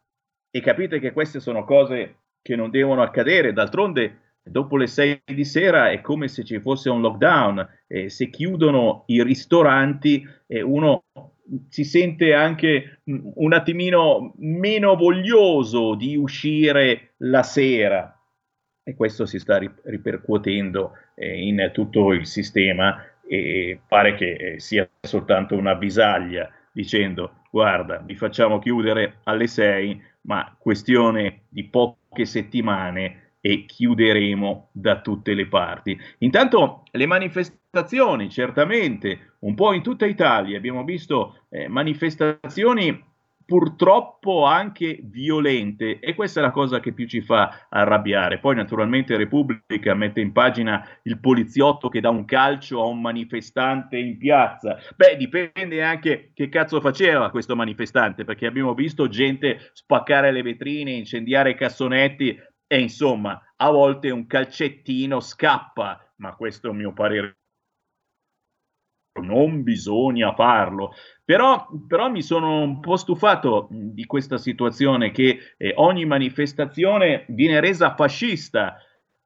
e 0.51 0.61
capite 0.61 0.99
che 0.99 1.13
queste 1.13 1.39
sono 1.39 1.65
cose 1.65 2.17
che 2.43 2.55
non 2.55 2.69
devono 2.69 3.01
accadere. 3.01 3.51
D'altronde, 3.51 4.35
dopo 4.43 4.77
le 4.77 4.85
sei 4.85 5.19
di 5.25 5.45
sera 5.45 5.89
è 5.89 5.99
come 6.01 6.27
se 6.27 6.43
ci 6.43 6.59
fosse 6.59 6.91
un 6.91 7.01
lockdown. 7.01 7.67
Eh, 7.87 8.07
se 8.11 8.29
chiudono 8.29 9.05
i 9.07 9.23
ristoranti, 9.23 10.23
eh, 10.45 10.61
uno 10.61 11.05
si 11.69 11.83
sente 11.83 12.33
anche 12.33 13.01
un 13.05 13.53
attimino 13.53 14.33
meno 14.37 14.95
voglioso 14.95 15.95
di 15.95 16.15
uscire 16.15 17.13
la 17.17 17.43
sera. 17.43 18.15
E 18.83 18.95
questo 18.95 19.25
si 19.25 19.37
sta 19.39 19.57
ripercuotendo 19.57 20.93
eh, 21.15 21.41
in 21.41 21.69
tutto 21.73 22.13
il 22.13 22.25
sistema 22.25 23.03
e 23.27 23.79
pare 23.87 24.15
che 24.15 24.31
eh, 24.33 24.59
sia 24.59 24.89
soltanto 24.99 25.55
una 25.55 25.75
bisaglia 25.75 26.51
dicendo 26.71 27.43
guarda 27.49 27.97
vi 27.97 28.15
facciamo 28.15 28.59
chiudere 28.59 29.19
alle 29.23 29.47
6 29.47 30.01
ma 30.21 30.53
questione 30.57 31.43
di 31.47 31.63
poche 31.65 32.25
settimane 32.25 33.30
e 33.41 33.65
chiuderemo 33.65 34.69
da 34.71 35.01
tutte 35.01 35.33
le 35.33 35.47
parti. 35.47 35.99
Intanto 36.19 36.83
le 36.91 37.05
manifestazioni, 37.07 38.29
certamente, 38.29 39.33
un 39.39 39.55
po' 39.55 39.73
in 39.73 39.81
tutta 39.81 40.05
Italia, 40.05 40.57
abbiamo 40.57 40.83
visto 40.83 41.45
eh, 41.49 41.67
manifestazioni 41.67 43.09
purtroppo 43.51 44.45
anche 44.45 45.01
violente 45.03 45.99
e 45.99 46.15
questa 46.15 46.39
è 46.39 46.43
la 46.43 46.51
cosa 46.51 46.79
che 46.79 46.93
più 46.93 47.05
ci 47.05 47.19
fa 47.19 47.67
arrabbiare. 47.69 48.39
Poi 48.39 48.55
naturalmente 48.55 49.17
Repubblica 49.17 49.93
mette 49.93 50.21
in 50.21 50.31
pagina 50.31 50.87
il 51.03 51.19
poliziotto 51.19 51.89
che 51.89 51.99
dà 51.99 52.09
un 52.09 52.23
calcio 52.23 52.81
a 52.81 52.85
un 52.85 53.01
manifestante 53.01 53.97
in 53.97 54.17
piazza. 54.17 54.77
Beh, 54.95 55.17
dipende 55.17 55.83
anche 55.83 56.31
che 56.33 56.47
cazzo 56.47 56.79
faceva 56.79 57.29
questo 57.29 57.53
manifestante, 57.57 58.23
perché 58.23 58.45
abbiamo 58.45 58.73
visto 58.73 59.09
gente 59.09 59.71
spaccare 59.73 60.31
le 60.31 60.43
vetrine, 60.43 60.91
incendiare 60.91 61.53
cassonetti 61.53 62.39
e 62.71 62.79
insomma, 62.79 63.37
a 63.57 63.69
volte 63.69 64.11
un 64.11 64.25
calcettino 64.25 65.19
scappa, 65.19 66.13
ma 66.19 66.33
questo 66.35 66.67
è 66.67 66.69
un 66.69 66.77
mio 66.77 66.93
parere 66.93 67.39
non 69.21 69.61
bisogna 69.61 70.33
farlo. 70.33 70.93
Però, 71.25 71.67
però, 71.85 72.09
mi 72.09 72.21
sono 72.21 72.61
un 72.61 72.79
po' 72.79 72.95
stufato 72.95 73.67
di 73.69 74.05
questa 74.05 74.37
situazione 74.37 75.11
che 75.11 75.55
eh, 75.57 75.73
ogni 75.75 76.05
manifestazione 76.05 77.25
viene 77.27 77.59
resa 77.59 77.93
fascista 77.93 78.77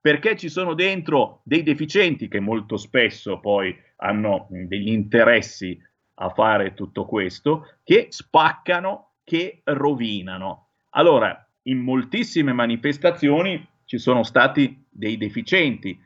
perché 0.01 0.35
ci 0.35 0.49
sono 0.49 0.73
dentro 0.73 1.41
dei 1.43 1.61
deficienti 1.61 2.27
che 2.27 2.39
molto 2.39 2.77
spesso 2.77 3.39
poi 3.39 3.77
hanno 3.97 4.47
degli 4.49 4.89
interessi 4.89 5.79
a 6.15 6.29
fare 6.29 6.73
tutto 6.73 7.05
questo, 7.05 7.75
che 7.83 8.07
spaccano, 8.09 9.17
che 9.23 9.61
rovinano. 9.65 10.69
Allora, 10.91 11.44
in 11.67 11.79
moltissime 11.79 12.53
manifestazioni 12.53 13.67
ci 13.85 13.97
sono 13.97 14.23
stati 14.23 14.85
dei 14.89 15.17
deficienti. 15.17 15.99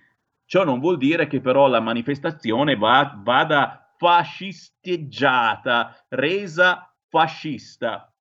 Ciò 0.45 0.63
non 0.63 0.79
vuol 0.79 0.97
dire 0.97 1.27
che 1.27 1.41
però 1.41 1.67
la 1.67 1.79
manifestazione 1.79 2.75
va, 2.75 3.19
vada 3.23 3.93
fascisteggiata, 3.97 6.05
resa 6.09 6.93
fascista. 7.07 8.13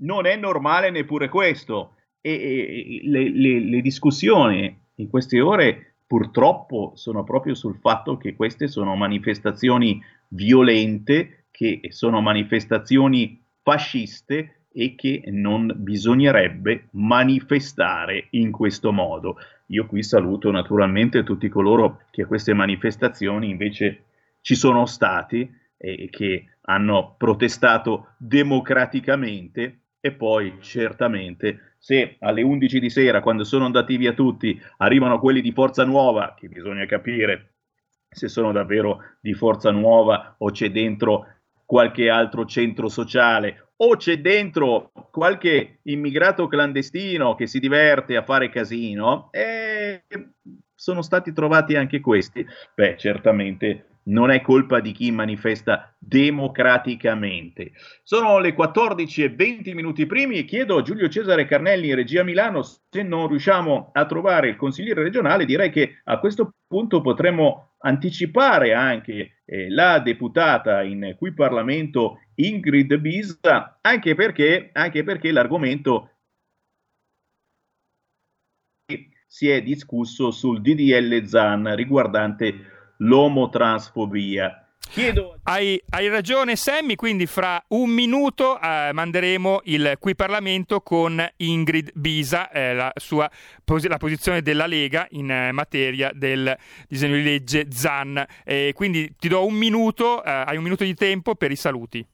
Non 0.00 0.26
è 0.26 0.36
normale 0.36 0.90
neppure 0.90 1.28
questo. 1.28 1.94
E, 2.20 2.32
e 2.32 3.00
le, 3.04 3.30
le, 3.30 3.60
le 3.60 3.80
discussioni 3.80 4.76
in 4.96 5.08
queste 5.08 5.40
ore 5.40 5.98
purtroppo 6.06 6.92
sono 6.94 7.24
proprio 7.24 7.54
sul 7.54 7.78
fatto 7.78 8.16
che 8.16 8.34
queste 8.34 8.68
sono 8.68 8.96
manifestazioni 8.96 10.02
violente, 10.28 11.46
che 11.50 11.80
sono 11.90 12.20
manifestazioni 12.20 13.42
fasciste 13.62 14.57
e 14.78 14.94
che 14.94 15.24
non 15.26 15.72
bisognerebbe 15.74 16.86
manifestare 16.92 18.28
in 18.30 18.52
questo 18.52 18.92
modo. 18.92 19.36
Io 19.66 19.86
qui 19.86 20.04
saluto 20.04 20.52
naturalmente 20.52 21.24
tutti 21.24 21.48
coloro 21.48 22.02
che 22.12 22.22
a 22.22 22.26
queste 22.26 22.54
manifestazioni 22.54 23.50
invece 23.50 24.04
ci 24.40 24.54
sono 24.54 24.86
stati 24.86 25.52
e 25.76 26.08
che 26.10 26.44
hanno 26.62 27.16
protestato 27.18 28.14
democraticamente 28.18 29.80
e 29.98 30.12
poi 30.12 30.58
certamente 30.60 31.74
se 31.78 32.14
alle 32.20 32.42
11 32.42 32.78
di 32.78 32.88
sera, 32.88 33.20
quando 33.20 33.42
sono 33.42 33.64
andati 33.64 33.96
via 33.96 34.12
tutti, 34.12 34.60
arrivano 34.76 35.18
quelli 35.18 35.40
di 35.40 35.50
Forza 35.50 35.84
Nuova, 35.84 36.34
che 36.38 36.46
bisogna 36.46 36.86
capire 36.86 37.54
se 38.08 38.28
sono 38.28 38.52
davvero 38.52 39.00
di 39.20 39.34
Forza 39.34 39.72
Nuova 39.72 40.36
o 40.38 40.52
c'è 40.52 40.70
dentro 40.70 41.26
qualche 41.64 42.08
altro 42.08 42.44
centro 42.44 42.88
sociale 42.88 43.67
o 43.80 43.96
c'è 43.96 44.18
dentro 44.18 44.90
qualche 45.10 45.78
immigrato 45.84 46.46
clandestino 46.48 47.34
che 47.34 47.46
si 47.46 47.58
diverte 47.60 48.16
a 48.16 48.24
fare 48.24 48.50
casino, 48.50 49.28
e 49.30 50.04
sono 50.74 51.02
stati 51.02 51.32
trovati 51.32 51.76
anche 51.76 52.00
questi. 52.00 52.46
Beh, 52.74 52.96
certamente 52.96 53.87
non 54.08 54.30
è 54.30 54.40
colpa 54.40 54.80
di 54.80 54.92
chi 54.92 55.10
manifesta 55.10 55.94
democraticamente. 55.98 57.72
Sono 58.02 58.38
le 58.38 58.52
14 58.52 59.24
e 59.24 59.28
20 59.30 59.74
minuti 59.74 60.06
primi 60.06 60.38
e 60.38 60.44
chiedo 60.44 60.78
a 60.78 60.82
Giulio 60.82 61.08
Cesare 61.08 61.46
Carnelli 61.46 61.88
in 61.88 61.94
regia 61.94 62.22
Milano 62.22 62.62
se 62.62 63.02
non 63.02 63.28
riusciamo 63.28 63.90
a 63.92 64.06
trovare 64.06 64.48
il 64.48 64.56
consigliere 64.56 65.02
regionale, 65.02 65.44
direi 65.44 65.70
che 65.70 66.00
a 66.04 66.18
questo 66.18 66.52
punto 66.66 67.00
potremmo 67.00 67.74
anticipare 67.80 68.74
anche 68.74 69.42
eh, 69.44 69.70
la 69.70 69.98
deputata 70.00 70.82
in 70.82 71.14
cui 71.16 71.32
Parlamento 71.32 72.20
Ingrid 72.34 72.96
Bisa, 72.96 73.78
anche 73.80 74.14
perché, 74.14 74.70
anche 74.72 75.04
perché 75.04 75.30
l'argomento 75.32 76.12
si 79.26 79.50
è 79.50 79.62
discusso 79.62 80.30
sul 80.30 80.62
DDL 80.62 81.26
ZAN 81.26 81.74
riguardante 81.76 82.77
l'omotransfobia. 82.98 84.62
Chiedo... 84.90 85.38
Hai, 85.42 85.80
hai, 85.90 86.08
ragione 86.08 86.56
Sammy, 86.56 86.94
quindi 86.94 87.26
fra 87.26 87.62
un 87.68 87.90
minuto 87.90 88.58
eh, 88.58 88.90
manderemo 88.92 89.60
il 89.64 89.96
qui 89.98 90.14
Parlamento 90.14 90.80
con 90.80 91.22
Ingrid 91.36 91.90
Bisa, 91.94 92.50
eh, 92.50 92.72
la, 92.72 92.90
sua, 92.96 93.30
la 93.82 93.96
posizione 93.98 94.40
della 94.40 94.66
Lega 94.66 95.06
in 95.10 95.30
eh, 95.30 95.52
materia 95.52 96.10
del 96.14 96.56
disegno 96.88 97.16
di 97.16 97.22
legge 97.22 97.66
ZAN. 97.70 98.24
quindi 98.72 99.14
ti 99.18 99.28
do 99.28 99.44
un 99.44 99.54
minuto, 99.54 100.24
eh, 100.24 100.30
hai 100.30 100.56
un 100.56 100.62
minuto 100.62 100.84
di 100.84 100.94
tempo 100.94 101.34
per 101.34 101.50
i 101.50 101.56
saluti. 101.56 102.06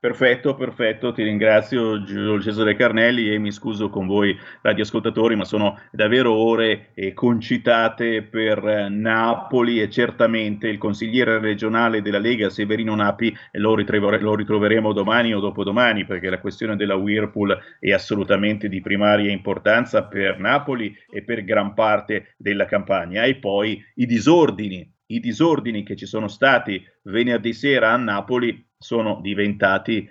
Perfetto, 0.00 0.54
perfetto, 0.54 1.10
ti 1.10 1.24
ringrazio 1.24 2.04
Giulio 2.04 2.40
Cesare 2.40 2.76
Carnelli 2.76 3.32
e 3.32 3.38
mi 3.38 3.50
scuso 3.50 3.90
con 3.90 4.06
voi 4.06 4.36
radioascoltatori, 4.62 5.34
ma 5.34 5.44
sono 5.44 5.76
davvero 5.90 6.34
ore 6.34 6.90
eh, 6.94 7.12
concitate 7.12 8.22
per 8.22 8.64
eh, 8.64 8.88
Napoli 8.88 9.82
e 9.82 9.90
certamente 9.90 10.68
il 10.68 10.78
consigliere 10.78 11.40
regionale 11.40 12.00
della 12.00 12.20
Lega 12.20 12.48
Severino 12.48 12.94
Napi 12.94 13.36
lo, 13.54 13.74
ritrover- 13.74 14.22
lo 14.22 14.36
ritroveremo 14.36 14.92
domani 14.92 15.34
o 15.34 15.40
dopodomani 15.40 16.04
perché 16.04 16.30
la 16.30 16.38
questione 16.38 16.76
della 16.76 16.94
Whirlpool 16.94 17.58
è 17.80 17.90
assolutamente 17.90 18.68
di 18.68 18.80
primaria 18.80 19.32
importanza 19.32 20.04
per 20.04 20.38
Napoli 20.38 20.96
e 21.10 21.24
per 21.24 21.42
gran 21.42 21.74
parte 21.74 22.36
della 22.36 22.66
campagna. 22.66 23.24
E 23.24 23.34
poi 23.34 23.82
i 23.96 24.06
disordini 24.06 24.88
i 25.10 25.20
disordini 25.20 25.84
che 25.84 25.96
ci 25.96 26.04
sono 26.04 26.28
stati 26.28 26.84
venerdì 27.04 27.54
sera 27.54 27.92
a 27.92 27.96
Napoli 27.96 28.67
sono 28.78 29.18
diventati 29.20 30.08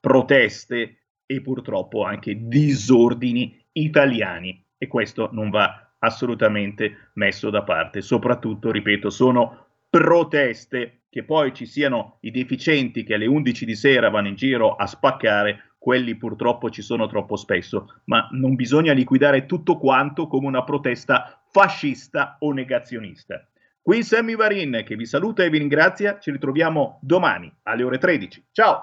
proteste 0.00 0.98
e 1.24 1.40
purtroppo 1.40 2.04
anche 2.04 2.48
disordini 2.48 3.64
italiani 3.72 4.64
e 4.76 4.86
questo 4.86 5.28
non 5.32 5.50
va 5.50 5.92
assolutamente 6.00 7.10
messo 7.14 7.50
da 7.50 7.62
parte. 7.62 8.00
Soprattutto, 8.00 8.70
ripeto, 8.70 9.10
sono 9.10 9.66
proteste 9.88 11.02
che 11.10 11.24
poi 11.24 11.54
ci 11.54 11.66
siano 11.66 12.18
i 12.20 12.30
deficienti 12.30 13.04
che 13.04 13.14
alle 13.14 13.26
11 13.26 13.64
di 13.64 13.74
sera 13.74 14.10
vanno 14.10 14.28
in 14.28 14.34
giro 14.34 14.74
a 14.74 14.86
spaccare, 14.86 15.74
quelli 15.78 16.16
purtroppo 16.16 16.70
ci 16.70 16.82
sono 16.82 17.06
troppo 17.06 17.36
spesso, 17.36 18.00
ma 18.04 18.28
non 18.32 18.54
bisogna 18.56 18.92
liquidare 18.92 19.46
tutto 19.46 19.78
quanto 19.78 20.26
come 20.26 20.46
una 20.46 20.64
protesta 20.64 21.40
fascista 21.50 22.36
o 22.40 22.52
negazionista. 22.52 23.47
Qui 23.88 24.04
Sammy 24.04 24.36
Varin 24.36 24.82
che 24.84 24.96
vi 24.96 25.06
saluta 25.06 25.42
e 25.42 25.48
vi 25.48 25.56
ringrazia. 25.56 26.18
Ci 26.18 26.30
ritroviamo 26.30 26.98
domani 27.00 27.50
alle 27.62 27.84
ore 27.84 27.96
13. 27.96 28.48
Ciao! 28.52 28.82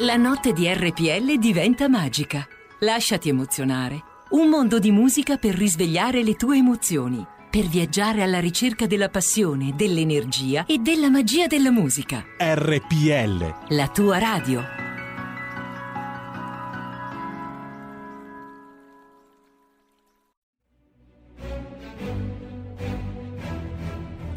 La 0.00 0.16
notte 0.16 0.52
di 0.52 0.66
RPL 0.66 1.38
diventa 1.38 1.88
magica. 1.88 2.44
Lasciati 2.80 3.28
emozionare. 3.28 4.00
Un 4.30 4.48
mondo 4.48 4.80
di 4.80 4.90
musica 4.90 5.36
per 5.36 5.54
risvegliare 5.54 6.24
le 6.24 6.34
tue 6.34 6.56
emozioni. 6.56 7.24
Per 7.48 7.66
viaggiare 7.66 8.24
alla 8.24 8.40
ricerca 8.40 8.88
della 8.88 9.10
passione, 9.10 9.76
dell'energia 9.76 10.66
e 10.66 10.78
della 10.78 11.08
magia 11.08 11.46
della 11.46 11.70
musica. 11.70 12.24
RPL. 12.36 13.76
La 13.76 13.86
tua 13.86 14.18
radio. 14.18 14.81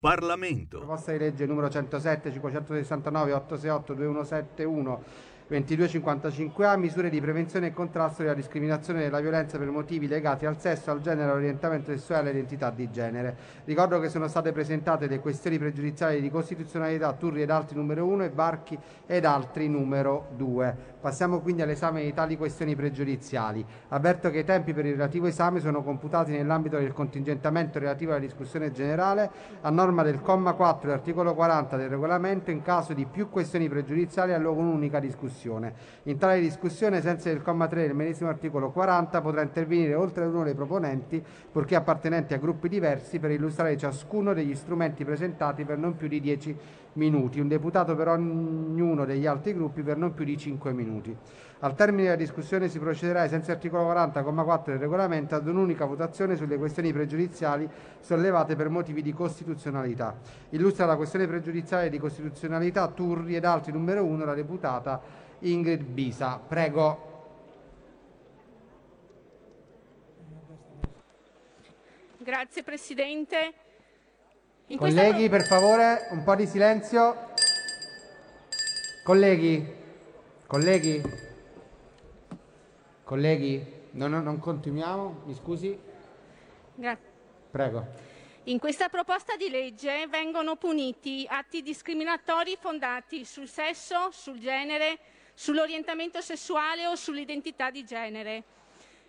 Parlamento. 0.00 0.78
Proposta 0.78 1.10
di 1.10 1.18
legge 1.18 1.44
numero 1.44 1.68
107, 1.68 2.30
569, 2.30 3.32
868, 3.32 3.94
2171 3.94 5.02
2255A 5.50 6.78
misure 6.78 7.08
di 7.08 7.20
prevenzione 7.22 7.68
e 7.68 7.72
contrasto 7.72 8.20
della 8.22 8.34
discriminazione 8.34 9.00
e 9.00 9.04
della 9.04 9.20
violenza 9.20 9.56
per 9.56 9.70
motivi 9.70 10.06
legati 10.06 10.44
al 10.44 10.60
sesso, 10.60 10.90
al 10.90 11.00
genere, 11.00 11.30
all'orientamento 11.30 11.90
sessuale 11.90 12.26
e 12.26 12.30
all'identità 12.30 12.70
di 12.70 12.90
genere. 12.90 13.36
Ricordo 13.64 13.98
che 13.98 14.10
sono 14.10 14.28
state 14.28 14.52
presentate 14.52 15.06
le 15.06 15.20
questioni 15.20 15.58
pregiudiziali 15.58 16.20
di 16.20 16.30
costituzionalità 16.30 17.14
Turri 17.14 17.42
ed 17.42 17.50
altri 17.50 17.76
numero 17.76 18.04
1 18.04 18.24
e 18.24 18.30
Barchi 18.30 18.78
ed 19.06 19.24
altri 19.24 19.68
numero 19.68 20.28
2. 20.36 20.96
Passiamo 21.00 21.38
quindi 21.38 21.62
all'esame 21.62 22.02
di 22.02 22.12
tali 22.12 22.36
questioni 22.36 22.74
pregiudiziali. 22.74 23.64
Avverto 23.90 24.30
che 24.30 24.40
i 24.40 24.44
tempi 24.44 24.74
per 24.74 24.84
il 24.84 24.94
relativo 24.94 25.28
esame 25.28 25.60
sono 25.60 25.84
computati 25.84 26.32
nell'ambito 26.32 26.76
del 26.76 26.92
contingentamento 26.92 27.78
relativo 27.78 28.10
alla 28.10 28.20
discussione 28.20 28.72
generale 28.72 29.30
a 29.60 29.70
norma 29.70 30.02
del 30.02 30.20
comma 30.20 30.54
4 30.54 30.88
dell'articolo 30.88 31.34
40 31.34 31.76
del 31.76 31.88
regolamento 31.88 32.50
in 32.50 32.62
caso 32.62 32.94
di 32.94 33.06
più 33.06 33.28
questioni 33.28 33.68
pregiudiziali 33.68 34.32
a 34.32 34.38
luogo 34.38 34.60
un'unica 34.60 34.98
discussione. 34.98 35.72
In 36.04 36.18
tale 36.18 36.40
discussione, 36.40 37.00
sensi 37.00 37.28
del 37.28 37.42
comma 37.42 37.68
3 37.68 37.82
del 37.82 37.94
medesimo 37.94 38.28
articolo 38.28 38.70
40, 38.70 39.20
potrà 39.20 39.42
intervenire 39.42 39.94
oltre 39.94 40.24
ad 40.24 40.34
uno 40.34 40.42
dei 40.42 40.54
proponenti, 40.54 41.24
purché 41.52 41.76
appartenenti 41.76 42.34
a 42.34 42.38
gruppi 42.38 42.68
diversi, 42.68 43.20
per 43.20 43.30
illustrare 43.30 43.76
ciascuno 43.76 44.34
degli 44.34 44.56
strumenti 44.56 45.04
presentati 45.04 45.64
per 45.64 45.78
non 45.78 45.94
più 45.94 46.08
di 46.08 46.20
10 46.20 46.58
minuti, 46.98 47.40
un 47.40 47.48
deputato 47.48 47.94
per 47.94 48.08
ognuno 48.08 49.06
degli 49.06 49.24
altri 49.24 49.54
gruppi 49.54 49.82
per 49.82 49.96
non 49.96 50.12
più 50.12 50.24
di 50.24 50.36
5 50.36 50.72
minuti. 50.72 51.16
Al 51.60 51.74
termine 51.74 52.04
della 52.04 52.16
discussione 52.16 52.68
si 52.68 52.78
procederà 52.78 53.22
ai 53.22 53.28
sensi 53.28 53.46
dell'articolo 53.46 53.90
40,4 53.90 54.64
del 54.66 54.78
regolamento 54.78 55.34
ad 55.34 55.46
un'unica 55.46 55.86
votazione 55.86 56.36
sulle 56.36 56.58
questioni 56.58 56.92
pregiudiziali 56.92 57.68
sollevate 58.00 58.54
per 58.54 58.68
motivi 58.68 59.00
di 59.00 59.12
costituzionalità. 59.12 60.16
Illustra 60.50 60.84
la 60.84 60.96
questione 60.96 61.26
pregiudiziale 61.26 61.88
di 61.88 61.98
costituzionalità 61.98 62.86
Turri 62.88 63.34
ed 63.36 63.44
altri 63.44 63.72
numero 63.72 64.04
1 64.04 64.24
la 64.24 64.34
deputata 64.34 65.00
Ingrid 65.40 65.82
Bisa. 65.82 66.40
Prego. 66.46 67.06
Grazie 72.18 72.62
Presidente. 72.62 73.67
Colleghi, 74.76 75.30
per 75.30 75.46
favore, 75.46 76.08
un 76.10 76.22
po' 76.22 76.34
di 76.34 76.46
silenzio. 76.46 77.30
Colleghi, 79.02 79.66
colleghi, 80.46 81.02
colleghi, 83.02 83.64
no, 83.92 84.08
no, 84.08 84.20
non 84.20 84.38
continuiamo, 84.38 85.22
mi 85.24 85.34
scusi. 85.34 85.78
Grazie. 86.74 87.10
Prego. 87.50 87.86
In 88.44 88.58
questa 88.58 88.90
proposta 88.90 89.36
di 89.36 89.48
legge 89.48 90.06
vengono 90.06 90.56
puniti 90.56 91.26
atti 91.26 91.62
discriminatori 91.62 92.58
fondati 92.60 93.24
sul 93.24 93.48
sesso, 93.48 94.10
sul 94.10 94.38
genere, 94.38 94.98
sull'orientamento 95.32 96.20
sessuale 96.20 96.86
o 96.86 96.94
sull'identità 96.94 97.70
di 97.70 97.84
genere. 97.84 98.42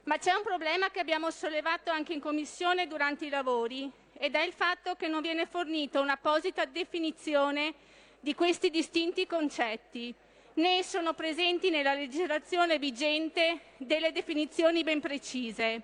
Ma 0.04 0.18
c'è 0.18 0.32
un 0.32 0.44
problema 0.44 0.90
che 0.90 1.02
abbiamo 1.02 1.30
sollevato 1.30 1.92
anche 1.92 2.14
in 2.14 2.22
Commissione 2.22 2.88
durante 2.88 3.26
i 3.26 3.30
lavori 3.30 3.92
ed 4.22 4.36
è 4.36 4.42
il 4.42 4.52
fatto 4.52 4.96
che 4.96 5.08
non 5.08 5.22
viene 5.22 5.46
fornita 5.46 6.02
un'apposita 6.02 6.66
definizione 6.66 7.74
di 8.20 8.36
questi 8.36 8.70
distinti 8.70 9.26
concetti, 9.26 10.14
né 10.56 10.84
sono 10.84 11.14
presenti 11.14 11.70
nella 11.70 11.94
legislazione 11.94 12.78
vigente 12.80 13.62
delle 13.78 14.12
definizioni 14.12 14.84
ben 14.84 15.00
precise. 15.00 15.82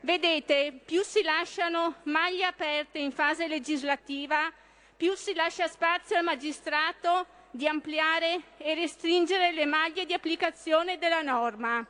Vedete, 0.00 0.80
più 0.84 1.02
si 1.02 1.22
lasciano 1.22 2.00
maglie 2.02 2.44
aperte 2.44 2.98
in 2.98 3.10
fase 3.10 3.48
legislativa, 3.48 4.52
più 4.94 5.14
si 5.14 5.32
lascia 5.32 5.66
spazio 5.66 6.18
al 6.18 6.24
magistrato 6.24 7.26
di 7.50 7.66
ampliare 7.66 8.42
e 8.58 8.74
restringere 8.74 9.52
le 9.52 9.64
maglie 9.64 10.04
di 10.04 10.12
applicazione 10.12 10.98
della 10.98 11.22
norma. 11.22 11.86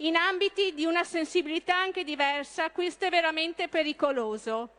In 0.00 0.16
ambiti 0.16 0.74
di 0.74 0.84
una 0.84 1.04
sensibilità 1.04 1.74
anche 1.74 2.04
diversa, 2.04 2.70
questo 2.70 3.06
è 3.06 3.08
veramente 3.08 3.68
pericoloso. 3.68 4.75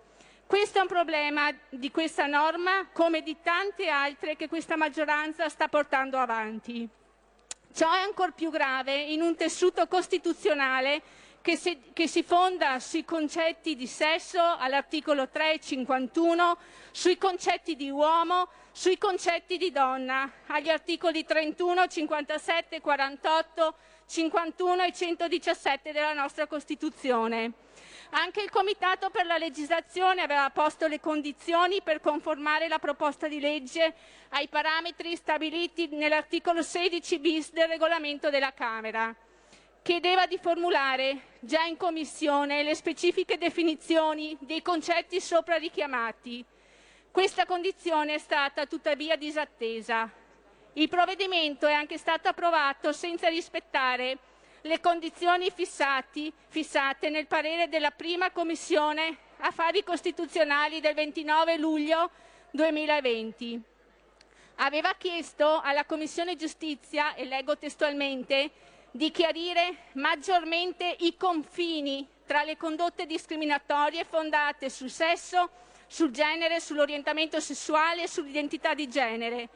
Questo 0.47 0.77
è 0.77 0.81
un 0.81 0.87
problema 0.87 1.53
di 1.67 1.91
questa 1.91 2.25
norma, 2.25 2.87
come 2.93 3.21
di 3.21 3.35
tante 3.43 3.89
altre 3.89 4.37
che 4.37 4.47
questa 4.47 4.77
maggioranza 4.77 5.49
sta 5.49 5.67
portando 5.67 6.17
avanti. 6.17 6.87
Ciò 7.73 7.91
è 7.91 7.97
ancor 7.97 8.31
più 8.31 8.49
grave 8.49 8.95
in 8.95 9.21
un 9.21 9.35
tessuto 9.35 9.85
costituzionale 9.87 11.01
che 11.41 11.57
si, 11.57 11.77
che 11.91 12.07
si, 12.07 12.23
fonda 12.23 12.79
sui 12.79 13.03
concetti 13.03 13.75
di 13.75 13.87
sesso 13.87 14.41
all'articolo 14.41 15.27
3 15.27 15.55
e 15.55 15.59
51, 15.59 16.57
sui 16.91 17.17
concetti 17.17 17.75
di 17.75 17.89
uomo, 17.89 18.47
sui 18.71 18.97
concetti 18.97 19.57
di 19.57 19.69
donna 19.69 20.31
agli 20.45 20.69
articoli 20.69 21.25
31, 21.25 21.87
57, 21.87 22.79
48, 22.79 23.75
51 24.07 24.83
e 24.83 24.93
117 24.93 25.91
della 25.91 26.13
nostra 26.13 26.47
Costituzione. 26.47 27.66
Anche 28.11 28.41
il 28.41 28.49
Comitato 28.49 29.09
per 29.09 29.25
la 29.25 29.37
legislazione 29.37 30.21
aveva 30.21 30.49
posto 30.49 30.87
le 30.87 30.99
condizioni 31.01 31.81
per 31.81 31.99
conformare 31.99 32.69
la 32.69 32.79
proposta 32.79 33.27
di 33.27 33.39
legge 33.39 33.93
ai 34.29 34.47
parametri 34.47 35.15
stabiliti 35.15 35.87
nell'articolo 35.87 36.61
16 36.61 37.19
bis 37.19 37.51
del 37.51 37.67
regolamento 37.67 38.29
della 38.29 38.53
Camera. 38.53 39.13
Chiedeva 39.81 40.25
di 40.25 40.37
formulare 40.37 41.35
già 41.41 41.63
in 41.63 41.75
Commissione 41.75 42.63
le 42.63 42.75
specifiche 42.75 43.37
definizioni 43.37 44.37
dei 44.39 44.61
concetti 44.61 45.19
sopra 45.19 45.57
richiamati. 45.57 46.43
Questa 47.11 47.45
condizione 47.45 48.15
è 48.15 48.19
stata 48.19 48.65
tuttavia 48.65 49.17
disattesa. 49.17 50.09
Il 50.73 50.89
provvedimento 50.89 51.67
è 51.67 51.73
anche 51.73 51.97
stato 51.97 52.29
approvato 52.29 52.91
senza 52.93 53.27
rispettare 53.27 54.17
le 54.67 54.79
condizioni 54.81 55.49
fissati, 55.49 56.31
fissate 56.49 57.09
nel 57.09 57.25
parere 57.25 57.69
della 57.69 57.91
prima 57.91 58.31
Commissione 58.31 59.17
Affari 59.39 59.83
Costituzionali 59.83 60.79
del 60.79 60.93
29 60.93 61.57
luglio 61.57 62.11
2020. 62.51 63.61
Aveva 64.55 64.93
chiesto 64.95 65.61
alla 65.61 65.85
Commissione 65.85 66.35
Giustizia, 66.35 67.15
e 67.15 67.25
leggo 67.25 67.57
testualmente, 67.57 68.51
di 68.91 69.09
chiarire 69.11 69.89
maggiormente 69.93 70.95
i 70.99 71.15
confini 71.15 72.05
tra 72.25 72.43
le 72.43 72.57
condotte 72.57 73.05
discriminatorie 73.05 74.03
fondate 74.03 74.69
sul 74.69 74.89
sesso, 74.89 75.49
sul 75.87 76.11
genere, 76.11 76.59
sull'orientamento 76.59 77.39
sessuale 77.39 78.03
e 78.03 78.07
sull'identità 78.07 78.73
di 78.73 78.89
genere 78.89 79.49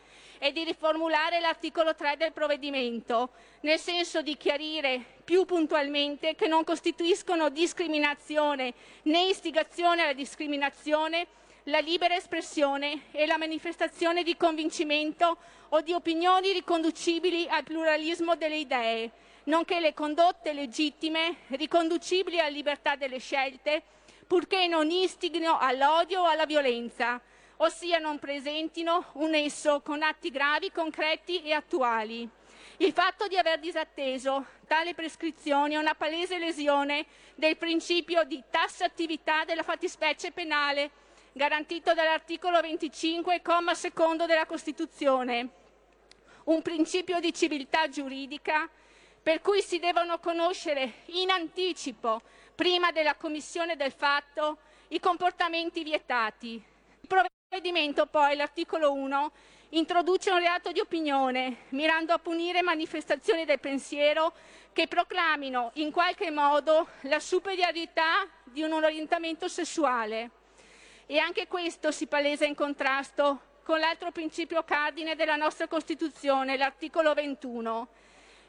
e 0.44 0.52
di 0.52 0.64
riformulare 0.64 1.40
l'articolo 1.40 1.94
3 1.94 2.18
del 2.18 2.32
provvedimento, 2.32 3.30
nel 3.60 3.78
senso 3.78 4.24
di 4.24 4.36
chiarire 4.38 5.00
più 5.24 5.46
puntualmente 5.46 6.34
che 6.34 6.48
non 6.48 6.64
costituiscono 6.64 7.50
discriminazione 7.50 8.74
né 9.04 9.26
istigazione 9.26 10.02
alla 10.02 10.14
discriminazione 10.14 11.28
la 11.66 11.78
libera 11.78 12.16
espressione 12.16 13.04
e 13.12 13.28
la 13.28 13.38
manifestazione 13.38 14.24
di 14.24 14.36
convincimento 14.36 15.38
o 15.70 15.82
di 15.82 15.94
opinioni 15.94 16.54
riconducibili 16.54 17.48
al 17.48 17.62
pluralismo 17.62 18.36
delle 18.36 18.58
idee, 18.58 19.12
nonché 19.44 19.80
le 19.80 19.94
condotte 19.94 20.54
legittime 20.54 21.36
riconducibili 21.50 22.40
alla 22.40 22.50
libertà 22.50 22.96
delle 22.96 23.20
scelte, 23.20 23.84
purché 24.26 24.66
non 24.66 24.90
istighino 24.90 25.60
all'odio 25.60 26.22
o 26.22 26.26
alla 26.26 26.48
violenza, 26.48 27.22
ossia 27.64 28.00
non 28.00 28.18
presentino 28.18 29.06
un 29.14 29.32
nesso 29.32 29.82
con 29.82 30.02
atti 30.02 30.32
gravi, 30.32 30.72
concreti 30.72 31.44
e 31.44 31.54
attuali. 31.54 32.28
Il 32.78 32.92
fatto 32.92 33.28
di 33.28 33.38
aver 33.38 33.60
disatteso 33.60 34.46
tale 34.66 34.96
prescrizione 34.96 35.76
è 35.76 35.78
una 35.78 35.94
palese 35.94 36.40
lesione 36.40 37.06
del 37.36 37.58
principio 37.58 38.24
di 38.24 38.42
tassatività 38.50 39.46
della 39.46 39.62
fattispecie 39.62 40.32
penale 40.32 40.90
garantito 41.34 41.94
dall'articolo 41.94 42.60
25, 42.62 43.42
comma 43.42 43.76
secondo 43.76 44.26
della 44.26 44.46
Costituzione, 44.46 45.50
un 46.46 46.62
principio 46.64 47.20
di 47.20 47.32
civiltà 47.34 47.88
giuridica 47.88 48.68
per 49.22 49.40
cui 49.40 49.62
si 49.62 49.78
devono 49.78 50.18
conoscere 50.18 50.94
in 51.08 51.30
anticipo, 51.30 52.22
prima 52.56 52.92
della 52.92 53.16
commissione 53.16 53.76
del 53.76 53.92
fatto, 53.92 54.58
i 54.90 55.00
comportamenti 55.00 55.84
vietati, 55.84 56.71
provvedimento 57.52 58.06
poi, 58.06 58.38
l'articolo 58.38 58.94
1, 58.94 59.32
introduce 59.72 60.32
un 60.32 60.40
reato 60.40 60.72
di 60.72 60.80
opinione, 60.80 61.66
mirando 61.70 62.14
a 62.14 62.18
punire 62.18 62.62
manifestazioni 62.62 63.44
del 63.44 63.60
pensiero 63.60 64.32
che 64.72 64.88
proclamino 64.88 65.72
in 65.74 65.92
qualche 65.92 66.32
modo 66.32 66.88
la 67.02 67.20
superiorità 67.20 68.26
di 68.46 68.62
un 68.62 68.72
orientamento 68.72 69.50
sessuale. 69.50 70.30
E 71.06 71.18
anche 71.18 71.48
questo 71.48 71.92
si 71.92 72.08
palesa 72.08 72.46
in 72.46 72.56
contrasto 72.56 73.42
con 73.64 73.80
l'altro 73.80 74.12
principio 74.12 74.64
cardine 74.64 75.16
della 75.16 75.36
nostra 75.36 75.68
Costituzione, 75.68 76.56
l'articolo 76.56 77.14
21. 77.14 77.88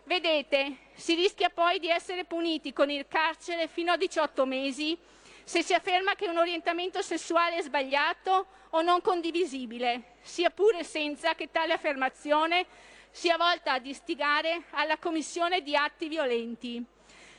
Vedete, 0.04 0.76
si 0.94 1.16
rischia 1.16 1.50
poi 1.50 1.80
di 1.80 1.88
essere 1.88 2.24
puniti 2.24 2.72
con 2.72 2.88
il 2.88 3.06
carcere 3.08 3.66
fino 3.66 3.90
a 3.90 3.96
18 3.96 4.46
mesi 4.46 4.96
se 5.44 5.62
si 5.62 5.74
afferma 5.74 6.14
che 6.14 6.28
un 6.28 6.39
orientamento 6.39 7.02
sessuale 7.02 7.56
è 7.56 7.62
sbagliato 7.62 8.47
o 8.70 8.82
non 8.82 9.01
condivisibile, 9.01 10.14
sia 10.23 10.51
pure 10.51 10.85
senza 10.85 11.35
che 11.35 11.51
tale 11.51 11.73
affermazione 11.73 12.66
sia 13.10 13.36
volta 13.36 13.73
ad 13.73 13.86
istigare 13.86 14.62
alla 14.70 14.97
commissione 14.97 15.62
di 15.62 15.77
atti 15.77 16.09
violenti. 16.09 16.85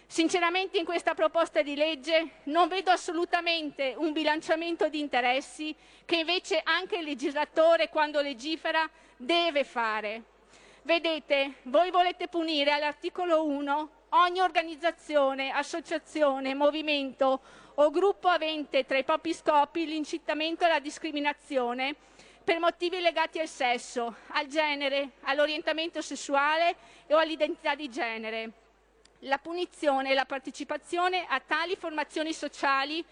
Sinceramente 0.06 0.78
in 0.78 0.86
questa 0.86 1.16
proposta 1.16 1.64
di 1.64 1.76
legge 1.76 2.42
non 2.44 2.68
vedo 2.68 2.92
assolutamente 2.92 3.96
un 3.98 4.12
bilanciamento 4.12 4.88
di 4.88 5.00
interessi 5.00 5.76
che 6.06 6.18
invece 6.18 6.62
anche 6.64 6.98
il 6.98 7.06
legislatore 7.06 7.90
quando 7.90 8.22
legifera 8.22 8.88
deve 9.18 9.64
fare. 9.64 10.24
Vedete, 10.84 11.56
voi 11.64 11.90
volete 11.90 12.28
punire 12.28 12.72
all'articolo 12.72 13.46
1 13.46 13.90
ogni 14.10 14.40
organizzazione, 14.42 15.50
associazione, 15.50 16.54
movimento 16.54 17.42
o 17.76 17.90
gruppo 17.90 18.28
avente 18.28 18.86
tra 18.86 18.98
i 18.98 19.04
propri 19.04 19.34
scopi 19.34 19.86
l'incitamento 19.86 20.66
alla 20.66 20.80
discriminazione 20.80 21.95
per 22.44 22.60
motivi 22.60 23.00
legati 23.00 23.40
al 23.40 23.48
sesso, 23.48 24.16
al 24.30 24.48
genere, 24.48 25.12
all'orientamento 25.22 26.02
sessuale 26.02 26.76
o 27.10 27.18
all'identità 27.18 27.74
di 27.74 27.90
genere. 27.90 28.52
La 29.20 29.38
punizione 29.38 30.12
e 30.12 30.14
la 30.14 30.26
partecipazione 30.26 31.26
a 31.28 31.40
tali 31.40 31.76
formazioni 31.78 32.34
sociali 32.34 33.04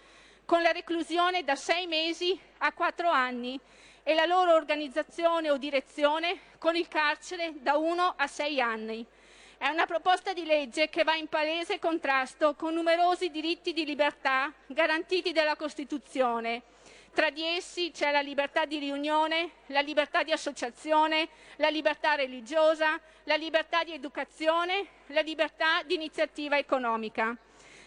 con 0.46 0.62
la 0.62 0.72
reclusione 0.72 1.44
da 1.44 1.56
sei 1.56 1.88
mesi 1.88 2.38
a 2.60 2.74
quattro 2.74 3.10
anni 3.10 3.58
e 4.04 4.14
la 4.14 4.26
loro 4.26 4.54
organizzazione 4.54 5.50
o 5.50 5.58
direzione 5.58 6.40
con 6.58 6.76
il 6.76 6.88
carcere 6.90 7.54
da 7.62 7.78
uno 7.78 8.14
a 8.18 8.28
sei 8.28 8.60
anni. 8.60 9.06
È 9.62 9.68
una 9.68 9.86
proposta 9.86 10.34
di 10.34 10.44
legge 10.44 10.90
che 10.90 11.04
va 11.04 11.14
in 11.14 11.28
palese 11.28 11.78
contrasto 11.78 12.56
con 12.56 12.74
numerosi 12.74 13.30
diritti 13.30 13.74
di 13.74 13.86
libertà 13.86 14.52
garantiti 14.66 15.34
dalla 15.34 15.56
Costituzione. 15.56 16.64
Tra 17.14 17.30
di 17.30 17.46
essi 17.46 17.92
c'è 17.92 18.10
la 18.10 18.22
libertà 18.22 18.66
di 18.66 18.80
riunione, 18.80 19.52
la 19.68 19.82
libertà 19.82 20.24
di 20.24 20.32
associazione, 20.32 21.30
la 21.58 21.70
libertà 21.70 22.16
religiosa, 22.16 23.00
la 23.26 23.36
libertà 23.36 23.84
di 23.84 23.94
educazione, 23.94 24.88
la 25.10 25.22
libertà 25.22 25.84
di 25.84 25.94
iniziativa 25.94 26.58
economica. 26.58 27.38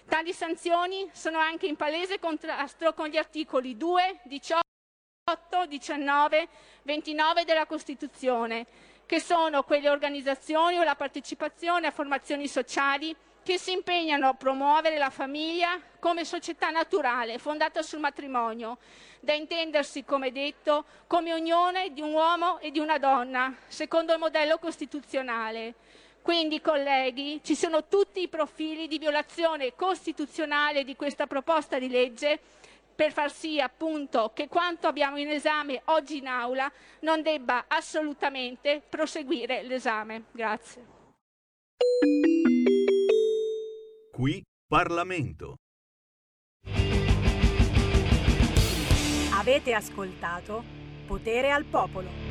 Tali 0.08 0.32
sanzioni 0.32 1.10
sono 1.12 1.40
anche 1.40 1.66
in 1.66 1.74
palese 1.74 2.20
contrasto 2.20 2.94
con 2.94 3.08
gli 3.08 3.16
articoli 3.16 3.76
2, 3.76 4.20
18 4.26 4.62
8, 5.26 5.64
19, 5.64 6.48
29 6.82 7.44
della 7.44 7.64
Costituzione, 7.64 8.66
che 9.06 9.20
sono 9.20 9.62
quelle 9.62 9.88
organizzazioni 9.88 10.78
o 10.78 10.82
la 10.82 10.94
partecipazione 10.94 11.86
a 11.86 11.90
formazioni 11.90 12.48
sociali 12.48 13.14
che 13.44 13.58
si 13.58 13.72
impegnano 13.72 14.28
a 14.28 14.34
promuovere 14.34 14.96
la 14.96 15.10
famiglia 15.10 15.78
come 15.98 16.24
società 16.24 16.70
naturale 16.70 17.38
fondata 17.38 17.82
sul 17.82 18.00
matrimonio, 18.00 18.78
da 19.20 19.34
intendersi, 19.34 20.04
come 20.04 20.32
detto, 20.32 20.86
come 21.06 21.34
unione 21.34 21.92
di 21.92 22.00
un 22.00 22.14
uomo 22.14 22.58
e 22.58 22.70
di 22.70 22.78
una 22.78 22.98
donna, 22.98 23.54
secondo 23.68 24.14
il 24.14 24.18
modello 24.18 24.58
costituzionale. 24.58 25.74
Quindi, 26.22 26.62
colleghi, 26.62 27.42
ci 27.44 27.54
sono 27.54 27.86
tutti 27.86 28.22
i 28.22 28.28
profili 28.28 28.88
di 28.88 28.96
violazione 28.96 29.74
costituzionale 29.74 30.82
di 30.82 30.96
questa 30.96 31.26
proposta 31.26 31.78
di 31.78 31.90
legge 31.90 32.40
per 32.94 33.12
far 33.12 33.30
sì 33.30 33.60
appunto 33.60 34.32
che 34.34 34.48
quanto 34.48 34.86
abbiamo 34.86 35.16
in 35.18 35.28
esame 35.28 35.82
oggi 35.86 36.18
in 36.18 36.26
aula 36.26 36.70
non 37.00 37.22
debba 37.22 37.64
assolutamente 37.68 38.82
proseguire 38.88 39.62
l'esame. 39.62 40.24
Grazie. 40.30 40.92
Qui 44.12 44.42
Parlamento. 44.66 45.56
Avete 49.32 49.74
ascoltato 49.74 50.64
Potere 51.06 51.50
al 51.50 51.64
Popolo. 51.64 52.23